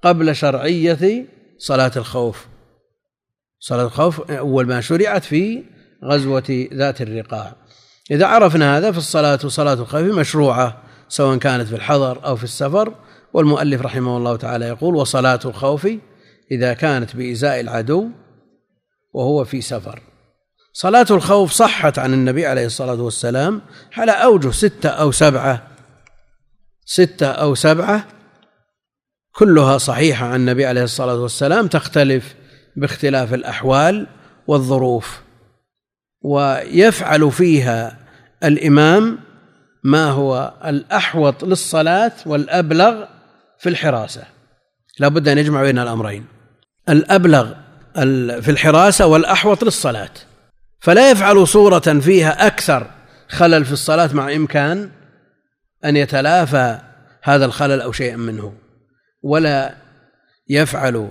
قبل 0.03 0.37
شرعية 0.37 1.27
صلاة 1.59 1.93
الخوف. 1.97 2.47
صلاة 3.67 3.85
الخوف 3.85 4.31
أول 4.31 4.67
ما 4.67 4.81
شرعت 4.81 5.25
في 5.25 5.65
غزوة 6.05 6.69
ذات 6.75 7.03
الرقاع. 7.03 7.57
إذا 8.11 8.27
عرفنا 8.27 8.79
هذا 8.79 8.93
فالصلاة 8.93 9.39
وصلاة 9.45 9.73
الخوف 9.73 10.03
مشروعة 10.03 10.83
سواء 11.09 11.39
كانت 11.39 11.69
في 11.69 11.75
الحضر 11.75 12.27
أو 12.27 12.37
في 12.37 12.45
السفر. 12.45 12.95
والمؤلف 13.33 13.83
رحمه 13.83 14.17
الله 14.17 14.37
تعالى 14.37 14.65
يقول 14.65 14.95
وصلاة 14.95 15.41
الخوف 15.45 15.89
إذا 16.51 16.75
كانت 16.75 17.17
بإزاء 17.17 17.61
العدو 17.61 18.09
وهو 19.13 19.45
في 19.45 19.61
سفر. 19.61 20.03
صلاة 20.73 21.07
الخوف 21.11 21.53
صحت 21.53 21.99
عن 21.99 22.15
النبي 22.15 22.47
عليه 22.47 22.67
الصلاة 22.67 23.03
والسلام 23.03 23.61
على 23.97 24.13
أوجه 24.13 24.51
ستة 24.51 24.89
أو 24.89 25.13
سبعة. 25.13 25.67
ستة 26.85 27.27
أو 27.27 27.55
سبعة 27.55 28.09
كلها 29.33 29.79
صحيحة 29.79 30.27
عن 30.27 30.41
النبي 30.41 30.67
عليه 30.67 30.83
الصلاة 30.85 31.17
والسلام 31.17 31.67
تختلف 31.67 32.35
باختلاف 32.77 33.35
الأحوال 33.35 34.07
والظروف. 34.47 35.21
ويفعل 36.23 37.31
فيها 37.33 37.99
الإمام 38.45 39.19
ما 39.85 40.11
هو 40.11 40.55
الأحوط 40.65 41.45
للصلاة 41.45 42.13
والأبلغ 42.27 43.05
في 43.59 43.69
الحراسة. 43.69 44.23
لا 44.99 45.09
بد 45.09 45.29
أن 45.29 45.39
يجمع 45.39 45.63
بين 45.63 45.79
الأمرين. 45.79 46.27
الأبلغ 46.89 47.53
في 48.41 48.49
الحراسة 48.49 49.07
والأحوط 49.07 49.65
للصلاة. 49.65 50.11
فلا 50.81 51.11
يفعل 51.11 51.49
صورة 51.49 51.79
فيها 51.79 52.47
أكثر 52.47 52.91
خلل 53.29 53.65
في 53.65 53.73
الصلاة 53.73 54.11
مع 54.13 54.35
إمكان 54.35 54.91
أن 55.85 55.97
يتلافى 55.97 56.79
هذا 57.23 57.45
الخلل 57.45 57.81
أو 57.81 57.93
شيئا 57.93 58.17
منه. 58.17 58.53
ولا 59.23 59.75
يفعل 60.49 61.11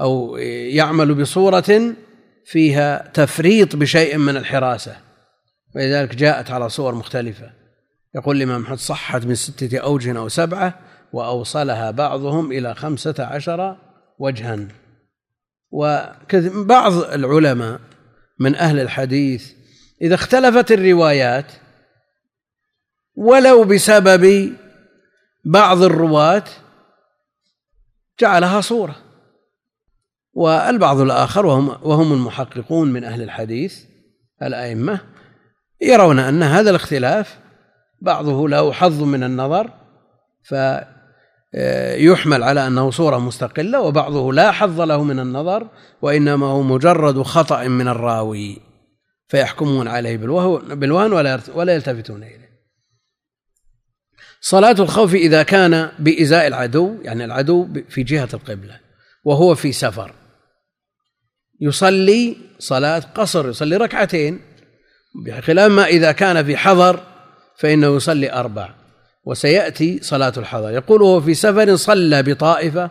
أو 0.00 0.36
يعمل 0.36 1.14
بصورة 1.14 1.94
فيها 2.44 3.10
تفريط 3.14 3.76
بشيء 3.76 4.16
من 4.16 4.36
الحراسة. 4.36 4.96
ولذلك 5.76 6.14
جاءت 6.14 6.50
على 6.50 6.68
صور 6.68 6.94
مختلفة. 6.94 7.52
يقول 8.14 8.36
الإمام 8.36 8.62
أحمد 8.62 8.78
صحت 8.78 9.24
من 9.24 9.34
ستة 9.34 9.78
أوجه 9.78 10.18
أو 10.18 10.28
سبعة 10.28 10.78
وأوصلها 11.12 11.90
بعضهم 11.90 12.52
إلى 12.52 12.74
خمسة 12.74 13.14
عشر 13.18 13.76
وجها. 14.18 14.58
وبعض 15.70 16.92
العلماء 16.92 17.80
من 18.38 18.54
أهل 18.54 18.80
الحديث 18.80 19.52
إذا 20.02 20.14
اختلفت 20.14 20.72
الروايات 20.72 21.52
ولو 23.16 23.64
بسبب 23.64 24.52
بعض 25.44 25.82
الرواة 25.82 26.44
جعلها 28.20 28.60
صورة. 28.60 29.09
والبعض 30.34 31.00
الآخر 31.00 31.46
وهم 31.46 31.68
وهم 31.68 32.12
المحققون 32.12 32.92
من 32.92 33.04
أهل 33.04 33.22
الحديث 33.22 33.84
الأئمة 34.42 35.00
يرون 35.80 36.18
أن 36.18 36.42
هذا 36.42 36.70
الاختلاف 36.70 37.38
بعضه 38.00 38.48
له 38.48 38.72
حظ 38.72 39.02
من 39.02 39.22
النظر 39.22 39.70
فيحمل 40.42 42.42
على 42.42 42.66
أنه 42.66 42.90
صورة 42.90 43.18
مستقلة 43.18 43.80
وبعضه 43.80 44.32
لا 44.32 44.50
حظ 44.50 44.80
له 44.80 45.04
من 45.04 45.18
النظر 45.18 45.68
وإنما 46.02 46.46
هو 46.46 46.62
مجرد 46.62 47.22
خطأ 47.22 47.68
من 47.68 47.88
الراوي 47.88 48.58
فيحكمون 49.28 49.88
عليه 49.88 50.16
بالوهن 50.16 51.12
ولا 51.54 51.74
يلتفتون 51.74 52.22
إليه. 52.22 52.50
صلاة 54.40 54.76
الخوف 54.78 55.14
إذا 55.14 55.42
كان 55.42 55.90
بإزاء 55.98 56.46
العدو 56.46 56.98
يعني 57.02 57.24
العدو 57.24 57.68
في 57.88 58.02
جهة 58.02 58.28
القبلة 58.34 58.80
وهو 59.24 59.54
في 59.54 59.72
سفر. 59.72 60.14
يصلي 61.60 62.36
صلاة 62.58 62.98
قصر 62.98 63.48
يصلي 63.48 63.76
ركعتين. 63.76 64.40
بخلاف 65.24 65.72
ما 65.72 65.84
إذا 65.84 66.12
كان 66.12 66.44
في 66.44 66.56
حضر 66.56 67.00
فإنه 67.58 67.96
يصلي 67.96 68.32
أربع 68.32 68.74
وسيأتي 69.24 70.02
صلاة 70.02 70.32
الحضر. 70.36 70.70
يقول 70.70 71.02
وهو 71.02 71.20
في 71.20 71.34
سفر 71.34 71.76
صلى 71.76 72.22
بطائفة 72.22 72.90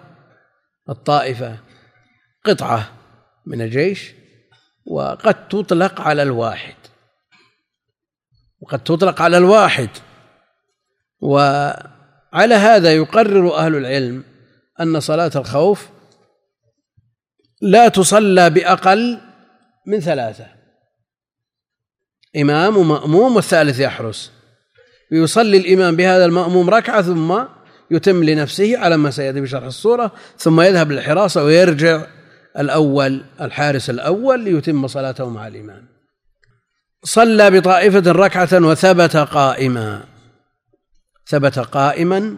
الطائفة 0.90 1.58
قطعة 2.46 2.92
من 3.46 3.62
الجيش 3.62 4.12
وقد 4.86 5.48
تطلق 5.48 6.02
على 6.02 6.24
الواحد. 6.24 6.76
وقد 8.62 8.84
تطلق 8.84 9.22
على 9.22 9.38
الواحد. 9.38 9.90
وعلى 11.22 12.56
هذا 12.56 12.94
يقرر 12.94 13.56
أهل 13.56 13.76
العلم 13.76 14.24
أن 14.82 15.00
صلاة 15.00 15.32
الخوف 15.36 15.90
لا 17.62 17.88
تصلى 17.88 18.50
بأقل 18.50 19.20
من 19.88 20.00
ثلاثة. 20.00 20.48
إمام 22.38 22.78
ومأموم 22.78 23.36
والثالث 23.36 23.80
يحرس. 23.80 24.32
يصلي 25.12 25.58
الإمام 25.58 25.96
بهذا 25.96 26.26
المأموم 26.26 26.70
ركعة 26.70 27.02
ثم 27.02 27.44
يتم 27.92 28.24
لنفسه 28.24 28.78
على 28.78 28.98
ما 28.98 29.12
سيأتي 29.12 29.42
بشرح 29.42 29.64
الصورة 29.64 30.12
ثم 30.38 30.62
يذهب 30.62 30.92
للحراسة 30.92 31.44
ويرجع 31.44 32.06
الأول 32.60 33.26
الحارس 33.42 33.90
الأول 33.90 34.44
ليتم 34.44 34.88
صلاته 34.88 35.30
مع 35.30 35.48
الإمام. 35.48 35.88
صلى 37.04 37.52
بطائفة 37.52 38.12
ركعة 38.12 38.66
وثبت 38.66 39.18
قائما. 39.18 40.04
ثبت 41.28 41.60
قائما 41.60 42.38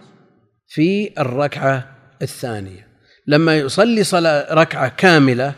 في 0.67 1.13
الركعة 1.19 1.97
الثانية. 2.21 2.90
لما 3.31 3.57
يصلي 3.57 4.03
صلاة 4.03 4.53
ركعة 4.53 4.87
كاملة 4.87 5.53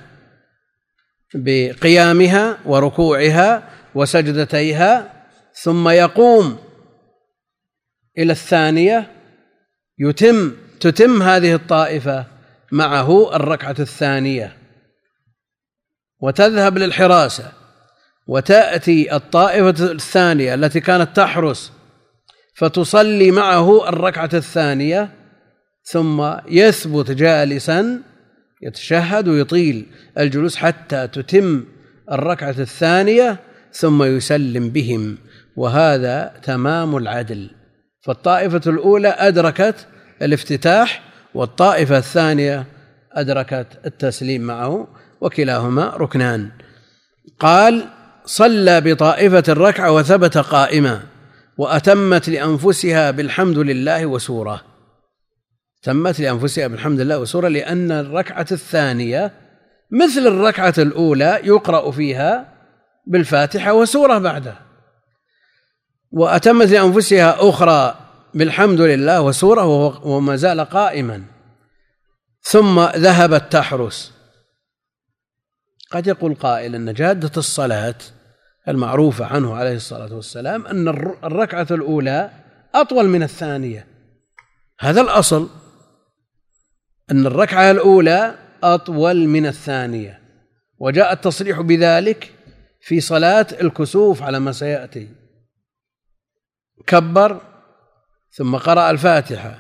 بقيامها 1.36 2.58
وركوعها 2.66 3.70
وسجدتيها 3.96 5.14
ثم 5.54 5.90
يقوم 5.90 6.58
إلى 8.18 8.32
الثانية 8.32 9.12
يتم 10.00 10.52
تتم 10.80 11.22
هذه 11.22 11.54
الطائفة 11.54 12.26
معه 12.72 13.36
الركعة 13.36 13.76
الثانية. 13.80 14.58
وتذهب 16.20 16.78
للحراسة 16.78 17.52
وتأتي 18.28 19.16
الطائفة 19.16 19.92
الثانية 19.92 20.54
التي 20.54 20.80
كانت 20.80 21.16
تحرس 21.16 21.72
فتصلي 22.56 23.32
معه 23.32 23.90
الركعة 23.90 24.30
الثانية 24.34 25.23
ثم 25.84 26.34
يثبت 26.48 27.12
جالسا 27.12 28.02
يتشهد 28.62 29.28
ويطيل 29.28 29.86
الجلوس 30.18 30.56
حتى 30.56 31.08
تتم 31.08 31.64
الركعة 32.12 32.56
الثانية 32.60 33.40
ثم 33.72 34.04
يسلم 34.04 34.70
بهم 34.70 35.18
وهذا 35.56 36.34
تمام 36.44 36.98
العدل. 36.98 37.50
فالطائفة 38.02 38.62
الأولى 38.68 39.08
أدركت 39.08 39.88
الافتتاح 40.22 41.02
والطائفة 41.34 41.98
الثانية 41.98 42.66
أدركت 43.12 43.68
التسليم 43.86 44.42
معه 44.42 44.88
وكلاهما 45.22 45.94
ركنان. 45.98 46.50
قال 47.40 47.86
صلى 48.26 48.82
بطائفة 48.82 49.44
الركعة 49.50 49.92
وثبت 49.92 50.38
قائما 50.38 51.04
وأتمت 51.58 52.30
لأنفسها 52.30 53.12
بالحمد 53.12 53.58
لله 53.58 54.06
وسورة. 54.06 54.73
تمت 55.84 56.20
لأنفسها 56.20 56.68
بالحمد 56.68 57.00
لله 57.00 57.20
وسورة 57.20 57.48
لأن 57.48 57.92
الركعة 57.92 58.48
الثانية 58.52 59.32
مثل 59.92 60.28
الركعة 60.28 60.74
الأولى 60.78 61.40
يقرأ 61.44 61.92
فيها 61.92 62.54
بالفاتحة 63.08 63.74
وسورة 63.74 64.18
بعدها. 64.18 64.62
وأتمت 66.12 66.68
لأنفسها 66.68 67.50
أخرى 67.50 67.96
بالحمد 68.34 68.82
لله 68.82 69.22
وسورة 69.22 69.66
وما 70.08 70.36
زال 70.36 70.62
قائما. 70.62 71.24
ثم 72.42 72.80
ذهبت 72.80 73.52
تحرس. 73.52 74.14
قد 75.92 76.08
يقول 76.08 76.36
قائل 76.36 76.76
أن 76.76 76.94
جادة 76.94 77.32
الصلاة 77.38 77.96
المعروفة 78.68 79.26
عنه 79.26 79.56
عليه 79.56 79.76
الصلاة 79.76 80.16
والسلام 80.16 80.68
أن 80.68 80.88
الركعة 81.24 81.68
الأولى 81.72 82.30
أطول 82.76 83.08
من 83.08 83.24
الثانية. 83.24 83.88
هذا 84.80 85.02
الأصل. 85.02 85.50
أن 87.12 87.26
الركعة 87.26 87.72
الأولى 87.72 88.36
أطول 88.64 89.28
من 89.28 89.46
الثانية 89.46 90.20
وجاء 90.80 91.14
التصريح 91.14 91.62
بذلك 91.62 92.34
في 92.82 93.00
صلاة 93.00 93.48
الكسوف 93.62 94.24
على 94.24 94.40
ما 94.40 94.52
سيأتي. 94.52 95.08
كبر 96.88 97.42
ثم 98.32 98.56
قرأ 98.56 98.90
الفاتحة 98.90 99.60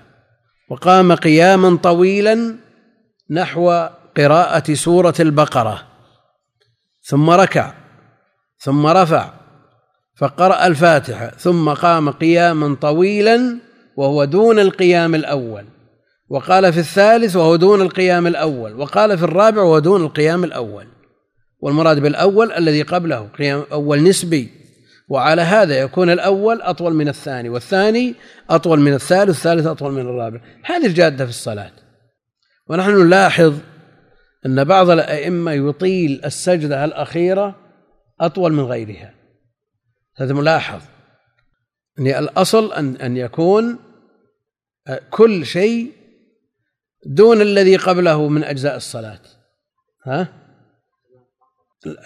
وقام 0.69 1.13
قياما 1.15 1.77
طويلا 1.77 2.55
نحو 3.29 3.87
قراءة 4.17 4.73
سورة 4.73 5.13
البقرة. 5.19 5.87
ثم 7.03 7.29
ركع 7.29 7.73
ثم 8.59 8.87
رفع 8.87 9.33
فقرأ 10.15 10.67
الفاتحة 10.67 11.29
ثم 11.29 11.69
قام 11.69 12.09
قياما 12.09 12.75
طويلا 12.75 13.57
وهو 13.97 14.23
دون 14.25 14.59
القيام 14.59 15.15
الأول. 15.15 15.65
وقال 16.33 16.73
في 16.73 16.79
الثالث 16.79 17.35
وهو 17.35 17.55
دون 17.55 17.81
القيام 17.81 18.27
الأول 18.27 18.73
وقال 18.73 19.17
في 19.17 19.23
الرابع 19.23 19.61
وهو 19.61 19.79
دون 19.79 20.03
القيام 20.03 20.43
الأول. 20.43 20.87
والمراد 21.59 21.99
بالأول 21.99 22.51
الذي 22.51 22.81
قبله 22.81 23.27
قيام 23.27 23.63
أول 23.71 24.03
نسبي. 24.03 24.49
وعلى 25.09 25.41
هذا 25.41 25.79
يكون 25.79 26.09
الأول 26.09 26.61
أطول 26.61 26.93
من 26.93 27.07
الثاني 27.07 27.49
والثاني 27.49 28.15
أطول 28.49 28.79
من 28.79 28.93
الثالث 28.93 29.29
والثالث 29.29 29.65
أطول 29.65 29.91
من 29.91 30.01
الرابع. 30.01 30.41
هذه 30.65 30.85
الجادة 30.85 31.25
في 31.25 31.31
الصلاة. 31.31 31.71
ونحن 32.69 33.05
نلاحظ 33.05 33.53
أن 34.45 34.63
بعض 34.63 34.89
الأئمة 34.89 35.51
يطيل 35.51 36.21
السجدة 36.25 36.85
الأخيرة 36.85 37.55
أطول 38.21 38.53
من 38.53 38.63
غيرها. 38.63 39.13
هذا 40.17 40.33
ملاحظ. 40.33 40.81
يعني 41.97 42.19
الأصل 42.19 42.73
أن 42.73 42.95
أن 42.95 43.17
يكون 43.17 43.79
كل 45.09 45.45
شيء 45.45 46.02
دون 47.05 47.41
الذي 47.41 47.75
قبله 47.75 48.27
من 48.27 48.43
أجزاء 48.43 48.75
الصلاة. 48.75 49.19
ها؟ 50.05 50.27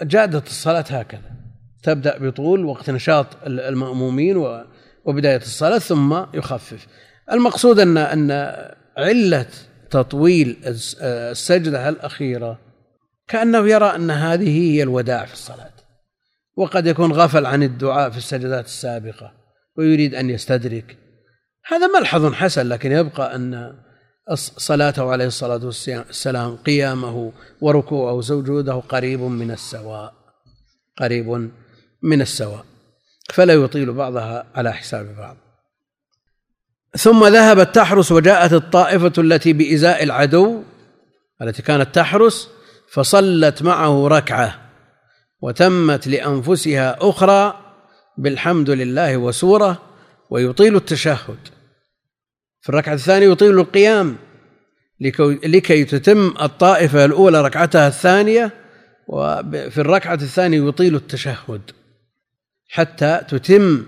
جادة 0.02 0.42
الصلاة 0.46 0.84
هكذا. 0.88 1.30
تبدأ 1.82 2.18
بطول 2.18 2.64
وقت 2.64 2.90
نشاط 2.90 3.26
المأمومين 3.46 4.36
وبداية 5.04 5.36
الصلاة 5.36 5.78
ثم 5.78 6.24
يخفف. 6.34 6.86
المقصود 7.32 7.78
أن 7.78 7.96
أن 7.98 8.30
علة 8.96 9.46
تطويل 9.90 10.56
السجدة 11.02 11.88
الأخيرة 11.88 12.58
كأنه 13.28 13.68
يرى 13.68 13.86
أن 13.86 14.10
هذه 14.10 14.58
هي 14.58 14.82
الوداع 14.82 15.24
في 15.24 15.32
الصلاة. 15.32 15.72
وقد 16.56 16.86
يكون 16.86 17.12
غفل 17.12 17.46
عن 17.46 17.62
الدعاء 17.62 18.10
في 18.10 18.18
السجدات 18.18 18.64
السابقة 18.64 19.32
ويريد 19.76 20.14
أن 20.14 20.30
يستدرك. 20.30 20.98
هذا 21.66 21.86
ملحظ 21.98 22.32
حسن 22.32 22.68
لكن 22.68 22.92
يبقى 22.92 23.34
أن 23.34 23.74
صلاته 24.34 25.10
عليه 25.10 25.26
الصلاة 25.26 25.60
والسلام 25.64 26.56
قيامه 26.56 27.32
وركوعه 27.60 28.12
وسجوده 28.12 28.74
قريب 28.74 29.20
من 29.20 29.50
السواء 29.50 30.14
قريب 30.98 31.50
من 32.02 32.20
السواء 32.20 32.64
فلا 33.34 33.54
يطيل 33.54 33.92
بعضها 33.92 34.46
على 34.54 34.72
حساب 34.72 35.16
بعض. 35.16 35.36
ثم 36.98 37.26
ذهبت 37.26 37.74
تحرس 37.74 38.12
وجاءت 38.12 38.52
الطائفة 38.52 39.12
التي 39.18 39.52
بإزاء 39.52 40.02
العدو 40.02 40.62
التي 41.42 41.62
كانت 41.62 41.94
تحرس 41.94 42.48
فصلت 42.92 43.62
معه 43.62 44.08
ركعة 44.08 44.58
وتمت 45.40 46.06
لأنفسها 46.06 46.96
أخرى 47.00 47.54
بالحمد 48.18 48.70
لله 48.70 49.16
وسورة 49.16 49.82
ويطيل 50.30 50.76
التشهد. 50.76 51.38
في 52.68 52.72
الركعة 52.74 52.94
الثانية 52.94 53.30
يطيل 53.30 53.58
القيام 53.58 54.16
لكي 55.44 55.84
تتم 55.84 56.34
الطائفة 56.40 57.04
الأولى 57.04 57.42
ركعتها 57.42 57.88
الثانية 57.88 58.52
وفي 59.06 59.78
الركعة 59.78 60.14
الثانية 60.14 60.68
يطيل 60.68 60.96
التشهد 60.96 61.60
حتى 62.68 63.20
تتم 63.28 63.84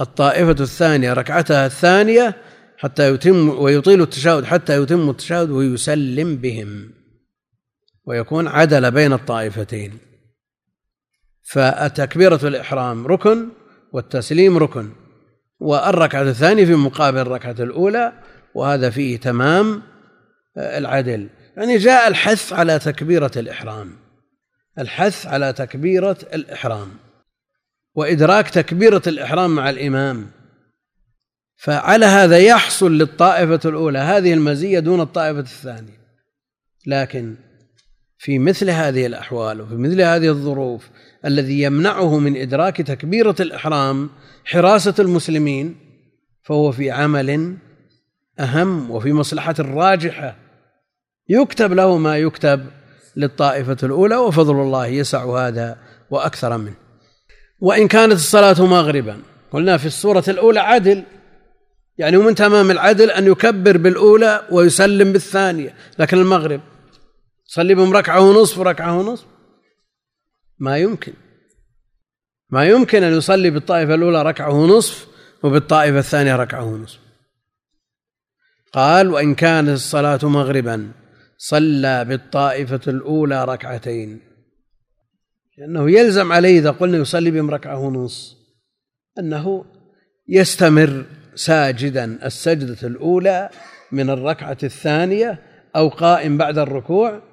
الطائفة 0.00 0.62
الثانية 0.62 1.12
ركعتها 1.12 1.66
الثانية 1.66 2.36
حتى 2.78 3.14
يتم 3.14 3.48
ويطيل 3.48 4.02
التشهد 4.02 4.44
حتى 4.44 4.82
يتم 4.82 5.10
التشهد 5.10 5.50
ويسلم 5.50 6.36
بهم 6.36 6.90
ويكون 8.04 8.48
عدل 8.48 8.90
بين 8.90 9.12
الطائفتين. 9.12 9.98
فتكبيرة 11.42 12.40
الإحرام 12.48 13.06
ركن 13.06 13.48
والتسليم 13.92 14.58
ركن. 14.58 15.01
والركعة 15.62 16.22
الثانية 16.22 16.64
في 16.64 16.74
مقابل 16.74 17.18
الركعة 17.18 17.56
الأولى 17.60 18.12
وهذا 18.54 18.90
فيه 18.90 19.16
تمام 19.16 19.82
العدل. 20.56 21.28
يعني 21.56 21.78
جاء 21.78 22.08
الحث 22.08 22.52
على 22.52 22.78
تكبيرة 22.78 23.30
الإحرام. 23.36 23.92
الحث 24.78 25.26
على 25.26 25.52
تكبيرة 25.52 26.16
الإحرام. 26.34 26.88
وإدراك 27.94 28.50
تكبيرة 28.50 29.02
الإحرام 29.06 29.54
مع 29.54 29.70
الإمام. 29.70 30.30
فعلى 31.56 32.06
هذا 32.06 32.38
يحصل 32.38 32.98
للطائفة 32.98 33.60
الأولى 33.64 33.98
هذه 33.98 34.32
المزية 34.32 34.78
دون 34.78 35.00
الطائفة 35.00 35.40
الثانية. 35.40 36.02
لكن 36.86 37.34
في 38.22 38.38
مثل 38.38 38.70
هذه 38.70 39.06
الأحوال 39.06 39.60
وفي 39.60 39.74
مثل 39.74 40.00
هذه 40.00 40.28
الظروف 40.28 40.88
الذي 41.24 41.62
يمنعه 41.62 42.18
من 42.18 42.36
إدراك 42.36 42.76
تكبيرة 42.76 43.34
الإحرام 43.40 44.10
حراسة 44.44 44.94
المسلمين 44.98 45.76
فهو 46.42 46.72
في 46.72 46.90
عمل 46.90 47.56
أهم 48.40 48.90
وفي 48.90 49.12
مصلحة 49.12 49.54
راجحة. 49.58 50.36
يكتب 51.28 51.72
له 51.72 51.98
ما 51.98 52.18
يكتب 52.18 52.66
للطائفة 53.16 53.76
الأولى 53.82 54.16
وفضل 54.16 54.54
الله 54.54 54.86
يسع 54.86 55.24
هذا 55.24 55.78
وأكثر 56.10 56.58
منه. 56.58 56.74
وإن 57.60 57.88
كانت 57.88 58.12
الصلاة 58.12 58.66
مغربا 58.66 59.16
قلنا 59.52 59.76
في 59.76 59.86
الصورة 59.86 60.24
الأولى 60.28 60.60
عدل. 60.60 61.02
يعني 61.98 62.16
ومن 62.16 62.34
تمام 62.34 62.70
العدل 62.70 63.10
أن 63.10 63.26
يكبر 63.26 63.76
بالأولى 63.76 64.42
ويسلم 64.50 65.12
بالثانية 65.12 65.74
لكن 65.98 66.18
المغرب 66.18 66.60
صلي 67.54 67.74
بهم 67.74 67.92
ركعة 67.92 68.20
ونصف 68.20 68.58
وركعة 68.58 68.98
ونصف. 68.98 69.26
ما 70.58 70.78
يمكن. 70.78 71.12
ما 72.50 72.64
يمكن 72.64 73.02
أن 73.02 73.12
يصلي 73.12 73.50
بالطائفة 73.50 73.94
الأولى 73.94 74.22
ركعة 74.22 74.50
ونصف 74.50 75.06
وبالطائفة 75.42 75.98
الثانية 75.98 76.36
ركعة 76.36 76.64
ونصف. 76.64 76.98
قال 78.72 79.10
وإن 79.10 79.34
كانت 79.34 79.68
الصلاة 79.68 80.20
مغربا 80.22 80.92
صلى 81.38 82.04
بالطائفة 82.04 82.80
الأولى 82.86 83.44
ركعتين. 83.44 84.20
لأنه 85.58 85.90
يلزم 85.90 86.32
عليه 86.32 86.58
إذا 86.58 86.70
قلنا 86.70 86.98
يصلي 86.98 87.30
بهم 87.30 87.50
ركعة 87.50 87.78
ونصف 87.78 88.36
أنه 89.18 89.64
يستمر 90.28 91.04
ساجدا 91.34 92.26
السجدة 92.26 92.88
الأولى 92.88 93.50
من 93.92 94.10
الركعة 94.10 94.58
الثانية 94.62 95.42
أو 95.76 95.88
قائم 95.88 96.38
بعد 96.38 96.58
الركوع 96.58 97.31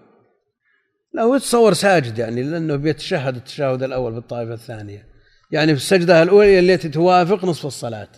لا 1.13 1.35
يتصور 1.35 1.73
ساجد 1.73 2.17
يعني 2.17 2.43
لأنه 2.43 2.75
بيتشهد 2.75 3.35
التشهد 3.35 3.83
الأول 3.83 4.11
في 4.11 4.17
الطائفة 4.17 4.53
الثانية. 4.53 5.05
يعني 5.51 5.75
في 5.75 5.81
السجدة 5.81 6.23
الأولى 6.23 6.59
التي 6.59 6.89
توافق 6.89 7.45
نصف 7.45 7.65
الصلاة 7.65 8.09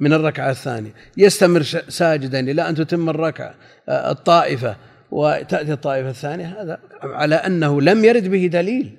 من 0.00 0.12
الركعة 0.12 0.50
الثانية. 0.50 0.94
يستمر 1.16 1.62
ساجدا 1.88 2.40
إلى 2.40 2.68
أن 2.68 2.74
تتم 2.74 3.08
الركعة 3.08 3.54
آه، 3.88 4.10
الطائفة 4.10 4.76
وتأتي 5.10 5.72
الطائفة 5.72 6.10
الثانية. 6.10 6.62
هذا 6.62 6.80
على 7.02 7.34
أنه 7.34 7.80
لم 7.80 8.04
يرد 8.04 8.28
به 8.28 8.46
دليل. 8.46 8.96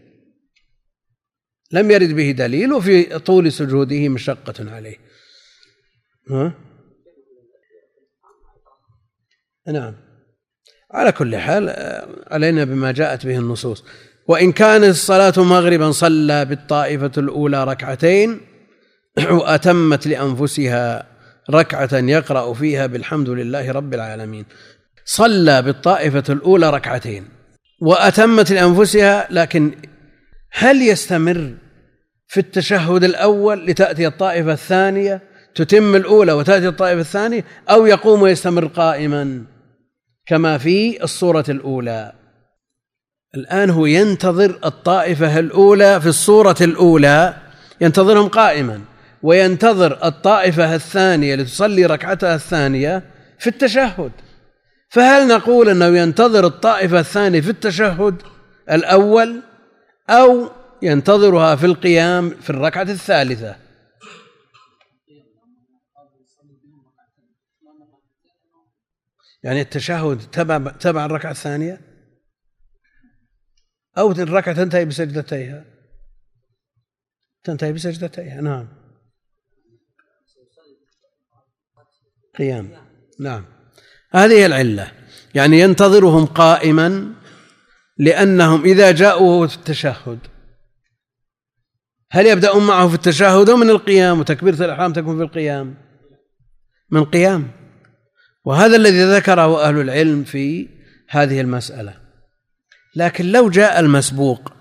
لم 1.72 1.92
يرد 1.92 2.10
به 2.10 2.32
دليل 2.32 2.74
وفي 2.74 3.20
طول 3.20 3.52
سجوده 3.52 4.10
مشقة 4.10 4.72
عليه. 4.72 4.98
ها؟ 6.32 6.54
نعم. 9.68 10.05
على 10.96 11.12
كل 11.12 11.38
حال 11.38 11.76
علينا 12.32 12.64
بما 12.64 12.92
جاءت 12.92 13.26
به 13.26 13.38
النصوص. 13.38 13.84
وإن 14.28 14.52
كانت 14.52 14.86
الصلاة 14.86 15.34
مغربا 15.38 15.92
صلى 15.92 16.46
بالطائفة 16.46 17.12
الأولى 17.18 17.64
ركعتين 17.64 18.42
وأتمت 19.40 20.08
لأنفسها 20.08 21.06
ركعة 21.50 21.90
يقرأ 21.94 22.54
فيها 22.54 22.86
بالحمد 22.86 23.30
لله 23.30 23.72
رب 23.72 23.94
العالمين. 23.94 24.46
صلى 25.06 25.62
بالطائفة 25.62 26.24
الأولى 26.30 26.70
ركعتين 26.70 27.26
وأتمت 27.82 28.52
لأنفسها 28.52 29.28
لكن 29.32 29.72
هل 30.52 30.82
يستمر 30.82 31.54
في 32.28 32.40
التشهد 32.40 33.04
الأول 33.04 33.66
لتأتي 33.66 34.08
الطائفة 34.08 34.54
الثانية 34.54 35.22
تتم 35.56 35.96
الأولى 35.96 36.34
وتأتي 36.34 36.68
الطائفة 36.68 37.02
الثانية 37.02 37.46
أو 37.70 37.86
يقوم 37.86 38.22
ويستمر 38.22 38.66
قائما؟ 38.66 39.44
كما 40.26 40.58
في 40.58 41.04
الصورة 41.04 41.46
الأولى. 41.50 42.14
الآن 43.36 43.70
هو 43.70 43.86
ينتظر 43.86 44.60
الطائفة 44.66 45.40
الأولى 45.40 46.02
في 46.02 46.08
الصورة 46.08 46.56
الأولى 46.62 47.34
ينتظرهم 47.82 48.28
قائما 48.28 48.82
وينتظر 49.24 50.06
الطائفة 50.06 50.76
الثانية 50.76 51.36
لتصلي 51.36 51.86
ركعتها 51.86 52.36
الثانية 52.36 53.04
في 53.40 53.48
التشهد. 53.48 54.12
فهل 54.90 55.28
نقول 55.28 55.70
أنه 55.70 55.86
ينتظر 55.86 56.46
الطائفة 56.46 57.00
الثانية 57.00 57.42
في 57.42 57.50
التشهد 57.50 58.22
الأول 58.72 59.42
أو 60.10 60.50
ينتظرها 60.82 61.56
في 61.56 61.66
القيام 61.66 62.30
في 62.30 62.50
الركعة 62.50 62.82
الثالثة؟ 62.82 63.65
يعني 69.46 69.62
التشهد 69.62 70.18
تبع 70.32 70.58
تبع 70.58 71.06
الركعة 71.06 71.32
الثانية؟ 71.32 71.82
أو 73.98 74.12
الركعة 74.12 74.56
تنتهي 74.56 74.86
بسجدتيها. 74.86 75.66
تنتهي 77.44 77.74
بسجدتيها 77.74 78.42
نعم. 78.42 78.68
قيام 82.38 82.72
نعم. 83.20 83.46
هذه 84.12 84.46
العلة. 84.46 84.92
يعني 85.36 85.60
ينتظرهم 85.60 86.26
قائما 86.26 87.14
لأنهم 87.98 88.64
إذا 88.64 88.92
جاءوا 88.92 89.48
في 89.48 89.56
التشهد. 89.56 90.20
هل 92.12 92.26
يبدأون 92.26 92.68
معه 92.68 92.88
في 92.88 92.96
التشهد 92.96 93.50
أو 93.50 93.58
من 93.58 93.70
القيام؟ 93.70 94.20
وتكبيرة 94.20 94.66
الإحرام 94.66 94.94
تكون 94.94 95.18
في 95.18 95.24
القيام. 95.24 95.76
من 96.92 97.04
قيام. 97.04 97.65
وهذا 98.46 98.76
الذي 98.76 99.04
ذكره 99.04 99.68
أهل 99.68 99.82
العلم 99.82 100.24
في 100.24 100.68
هذه 101.10 101.42
المسألة. 101.42 101.94
لكن 102.96 103.26
لو 103.32 103.50
جاء 103.50 103.80
المسبوق 103.80 104.54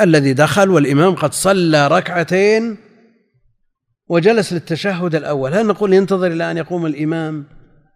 الذي 0.00 0.32
دخل 0.32 0.70
والإمام 0.70 1.14
قد 1.14 1.34
صلى 1.34 1.88
ركعتين 1.88 2.76
وجلس 4.08 4.52
للتشهد 4.52 5.14
الأول 5.14 5.54
هل 5.54 5.66
نقول 5.66 5.92
ينتظر 5.92 6.26
إلى 6.26 6.50
أن 6.50 6.56
يقوم 6.56 6.86
الإمام؟ 6.86 7.44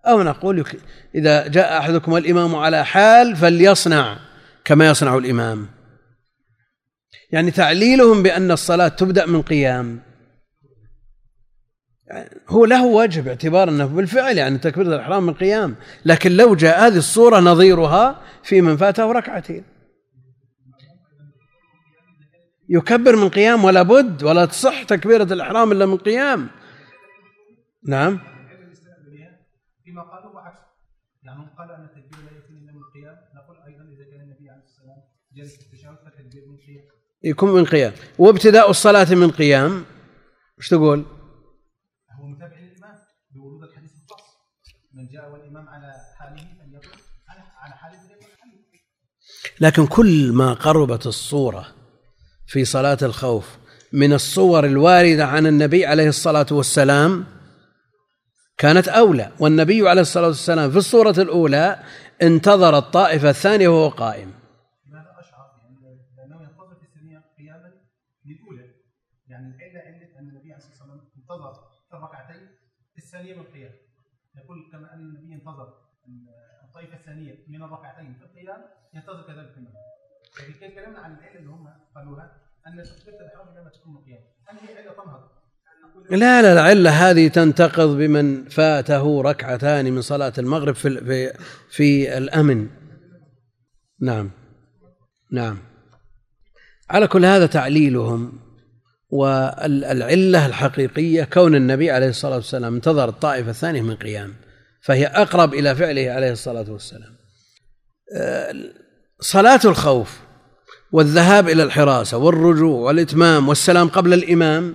أو 0.07 0.23
نقول 0.23 0.65
إذا 1.15 1.47
جاء 1.47 1.79
أحدكم 1.79 2.17
الإمام 2.17 2.55
على 2.55 2.85
حال 2.85 3.37
فليصنع 3.37 4.19
كما 4.65 4.89
يصنع 4.89 5.17
الإمام. 5.17 5.69
يعني 7.33 7.51
تعليلهم 7.51 8.23
بأن 8.23 8.51
الصلاة 8.51 8.89
تبدأ 8.89 9.27
من 9.27 9.43
قيام. 9.43 10.01
هو 12.49 12.64
له 12.64 12.87
وجه 12.87 13.20
باعتبار 13.20 13.68
أنه 13.68 13.87
بالفعل 13.87 14.38
يعني 14.38 14.59
تكبيرة 14.59 14.88
الإحرام 14.88 15.27
من 15.27 15.35
قيام 15.35 15.77
لكن 16.05 16.33
لو 16.33 16.55
جاء 16.55 16.87
هذه 16.87 16.96
الصورة 16.96 17.40
نظيرها 17.40 18.20
في 18.42 18.61
من 18.61 18.77
فاته 18.77 19.12
ركعتين. 19.12 19.64
يكبر 22.68 23.16
من 23.16 23.29
قيام 23.29 23.64
ولا 23.64 23.83
بد 23.83 24.23
ولا 24.23 24.44
تصح 24.44 24.83
تكبيرة 24.83 25.33
الإحرام 25.33 25.73
إلا 25.73 25.87
من 25.87 25.96
قيام. 25.96 26.51
نعم. 27.88 28.18
فيما 29.85 30.03
قالوا 30.03 30.40
يعني 31.23 31.85
التكبير 31.85 32.20
لا 32.25 32.38
يكون 32.38 32.57
من 32.57 32.83
قيام. 32.94 33.16
نقول 33.37 33.57
أيضا 33.66 33.83
إذا 33.83 34.05
كان 34.11 34.20
النبي 34.20 34.51
عليه 34.51 34.62
الصلاة 34.62 34.88
والسلام 34.88 35.03
جالس 35.37 35.57
في 35.57 35.62
التشهد 35.62 35.96
فالتكبير 36.05 36.42
من 36.49 36.57
قيام. 36.57 36.85
يكون 37.25 37.51
من 37.55 37.64
قيام. 37.64 37.92
وابتداء 38.18 38.70
الصلاة 38.70 39.14
من 39.14 39.31
قيام 39.31 39.85
إيش 40.59 40.68
تقول؟ 40.68 41.05
هو 42.20 42.27
متابع 42.27 42.57
للإمام 42.57 42.99
بورود 43.35 43.62
الحديث 43.68 43.90
الخاص 43.90 44.27
من 44.94 45.09
جاء 45.09 45.33
والإمام 45.33 45.68
على 45.68 45.92
حاله 46.18 46.37
فليقل 46.37 47.01
على 47.29 47.75
حاله 47.75 47.99
لكن 49.61 49.87
كل 49.87 50.33
ما 50.33 50.53
قربت 50.53 51.07
الصورة 51.07 51.66
في 52.46 52.64
صلاة 52.64 52.99
الخوف 53.03 53.59
من 53.92 54.12
الصور 54.12 54.66
الواردة 54.66 55.27
عن 55.27 55.46
النبي 55.46 55.87
عليه 55.87 56.09
الصلاة 56.09 56.46
والسلام 56.51 57.27
كانت 58.59 58.88
أولى. 58.88 59.33
والنبي 59.40 59.88
عليه 59.88 60.03
الصلاة 60.03 60.27
والسلام 60.27 60.70
في 60.70 60.77
الصورة 60.77 61.14
الأولى 61.18 61.79
انتظر 62.23 62.79
الطائفة 62.79 63.31
الثانية 63.31 63.68
وهو 63.68 63.88
قائم. 63.88 64.40
الثانية 72.99 73.35
من 73.35 73.40
القيام 73.40 73.73
يقول 74.37 74.59
كما 74.73 74.94
أن 74.94 75.01
النبي 75.01 75.35
انتظر 75.35 75.75
الطائفة 76.64 76.96
الثانية 76.96 77.44
من 77.49 77.62
القيام 77.62 77.89
ينتظر 78.94 79.22
كذلك 79.22 79.53
في 79.55 79.61
لكن 80.42 80.74
كلامنا 80.74 80.98
عن 80.98 81.12
العله 81.12 81.38
اللي 81.38 81.50
هم 81.50 81.68
قالوها 81.94 82.40
أن 82.66 82.83
تكبيره 82.83 83.20
الاحرام 83.20 83.46
لما 83.59 83.70
تكون 83.70 83.94
مقيام 83.94 84.20
هل 84.46 84.68
هي 84.68 84.79
عله 84.79 84.92
تنهض؟ 84.92 85.40
لا 86.11 86.42
لا 86.42 86.53
العلة 86.53 86.90
هذه 86.90 87.29
تنتقض 87.29 87.96
بمن 87.96 88.48
فاته 88.48 89.22
ركعتان 89.22 89.92
من 89.92 90.00
صلاة 90.00 90.33
المغرب 90.38 90.74
في 90.74 91.05
في 91.05 91.33
في 91.70 92.18
الأمن. 92.18 92.68
نعم. 94.00 94.31
نعم. 95.33 95.59
على 96.90 97.07
كل 97.07 97.24
هذا 97.24 97.46
تعليلهم 97.46 98.40
والعلة 99.11 100.46
الحقيقية 100.46 101.24
كون 101.24 101.55
النبي 101.55 101.90
عليه 101.90 102.09
الصلاة 102.09 102.37
والسلام 102.37 102.74
انتظر 102.74 103.09
الطائفة 103.09 103.50
الثانية 103.50 103.83
من 103.83 103.96
قيام 103.96 104.35
فهي 104.83 105.07
أقرب 105.07 105.55
إلى 105.55 105.76
فعله 105.76 106.11
عليه 106.11 106.33
الصلاة 106.33 106.70
والسلام. 106.70 107.16
آه، 108.16 108.55
صلاة 109.20 109.61
الخوف 109.64 110.20
والذهاب 110.92 111.48
إلى 111.48 111.62
الحراسة 111.62 112.16
والرجوع 112.16 112.80
والإتمام 112.80 113.48
والسلام 113.48 113.88
قبل 113.88 114.12
الإمام. 114.12 114.74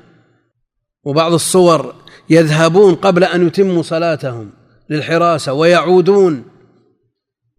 وبعض 1.03 1.34
الصور 1.34 1.95
يذهبون 2.29 2.95
قبل 2.95 3.23
أن 3.23 3.47
يتموا 3.47 3.84
صلاتهم 3.84 4.51
للحراسة 4.89 5.53
ويعودون 5.53 6.45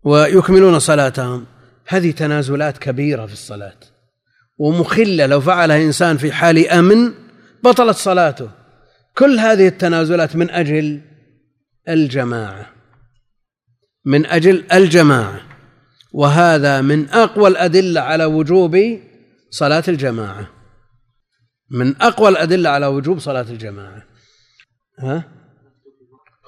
ويكملون 0.03 0.79
صلاتهم. 0.79 1.47
هذه 1.87 2.11
تنازلات 2.11 2.79
كبيرة 2.79 3.27
في 3.27 3.33
الصلاة 3.33 3.77
ومخلة. 4.59 5.27
لو 5.27 5.41
فعلها 5.41 5.77
إنسان 5.77 6.17
في 6.17 6.33
حال 6.33 6.69
أمن 6.69 7.13
بطلت 7.65 7.97
صلاته. 7.97 8.51
كل 9.19 9.39
هذه 9.39 9.69
التنازلات 9.69 10.37
من 10.37 10.51
أجل 10.51 11.01
الجماعة. 11.89 12.67
من 14.05 14.27
أجل 14.27 14.65
الجماعة. 14.73 15.56
وهذا 16.13 16.81
من 16.81 17.09
أقوى 17.09 17.49
الأدلة 17.49 18.01
على 18.01 18.25
وجوب 18.25 18.99
صلاة 19.51 19.85
الجماعة. 19.89 20.49
من 21.71 22.03
أقوى 22.03 22.29
الأدلة 22.29 22.71
على 22.71 22.87
وجوب 22.87 23.19
صلاة 23.19 23.47
الجماعة. 23.51 24.03
ها؟ 24.99 25.25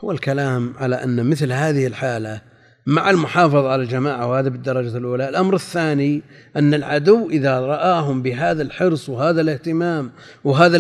هو 0.05 0.13
الكلام 0.13 0.75
على 0.77 1.05
أن 1.05 1.31
مثل 1.31 1.53
هذه 1.53 1.87
الحالة 1.87 2.41
مع 2.87 3.11
المحافظة 3.11 3.69
على 3.69 3.83
الجماعة 3.83 4.27
وهذا 4.27 4.49
بالدرجة 4.49 4.97
الأولى. 4.97 5.29
الأمر 5.29 5.55
الثاني 5.55 6.23
أن 6.57 6.75
العدو 6.75 7.31
إذا 7.31 7.61
رآهم 7.61 8.23
بهذا 8.23 8.63
الحرص 8.63 9.09
وهذا 9.09 9.41
الاهتمام 9.41 10.13
وهذا 10.45 10.77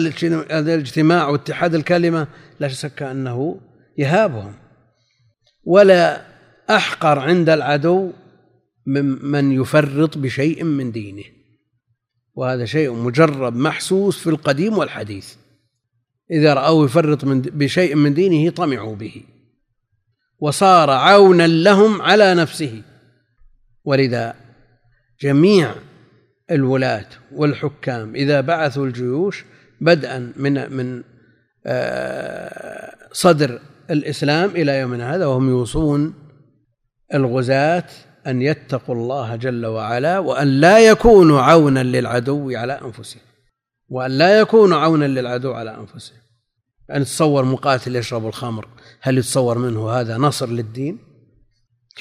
الاجتماع 0.50 1.28
واتحاد 1.28 1.74
الكلمة 1.74 2.26
لا 2.60 2.68
شك 2.68 3.02
أنه 3.02 3.60
يهابهم. 3.98 4.54
ولا 5.64 6.22
أحقر 6.70 7.18
عند 7.18 7.50
العدو 7.50 8.12
من 9.22 9.53
يفرط 9.53 10.18
بشيء 10.18 10.64
من 10.64 10.92
دينه. 10.92 11.24
وهذا 12.35 12.64
شيء 12.64 12.92
مجرب 12.92 13.57
محسوس 13.57 14.18
في 14.18 14.31
القديم 14.31 14.79
والحديث. 14.79 15.35
إذا 16.31 16.55
رأوه 16.55 16.85
يفرط 16.85 17.24
من 17.24 17.40
بشيء 17.40 17.94
من 17.94 18.14
دينه 18.14 18.51
طمعوا 18.51 18.96
به. 18.96 19.22
وصار 20.40 20.90
عونا 20.90 21.46
لهم 21.46 22.03
على 22.03 22.35
نفسه. 22.35 22.83
ولذا 23.85 24.35
جميع 25.20 25.74
الولاة 26.51 27.07
والحكام 27.33 28.14
إذا 28.14 28.40
بعثوا 28.40 28.87
الجيوش 28.87 29.44
بدءا 29.81 30.33
من 30.37 30.72
من 30.72 31.03
آه، 31.66 32.94
صدر 33.12 33.61
الإسلام 33.90 34.51
إلى 34.51 34.79
يومنا 34.79 35.14
هذا 35.14 35.27
وهم 35.27 35.48
يوصون 35.48 36.14
الغزاة 37.14 37.85
أن 38.28 38.42
يتقوا 38.42 38.94
الله 38.94 39.36
جل 39.36 39.66
وعلا 39.66 40.18
وأن 40.18 40.48
لا 40.60 40.78
يكونوا 40.78 41.40
عونا 41.40 41.82
للعدو 41.82 42.56
على 42.56 42.80
أنفسهم. 42.84 43.22
وأن 43.88 44.10
لا 44.10 44.40
يكونوا 44.40 44.78
عونا 44.78 45.04
للعدو 45.04 45.52
على 45.52 45.76
أنفسهم. 45.76 46.18
يعني 46.88 47.04
تصور 47.04 47.44
مقاتل 47.44 47.96
يشرب 47.96 48.26
الخمر 48.26 48.68
هل 49.00 49.18
يتصور 49.18 49.58
منه 49.58 49.90
هذا 49.90 50.16
نصر 50.16 50.48
للدين؟ 50.48 50.98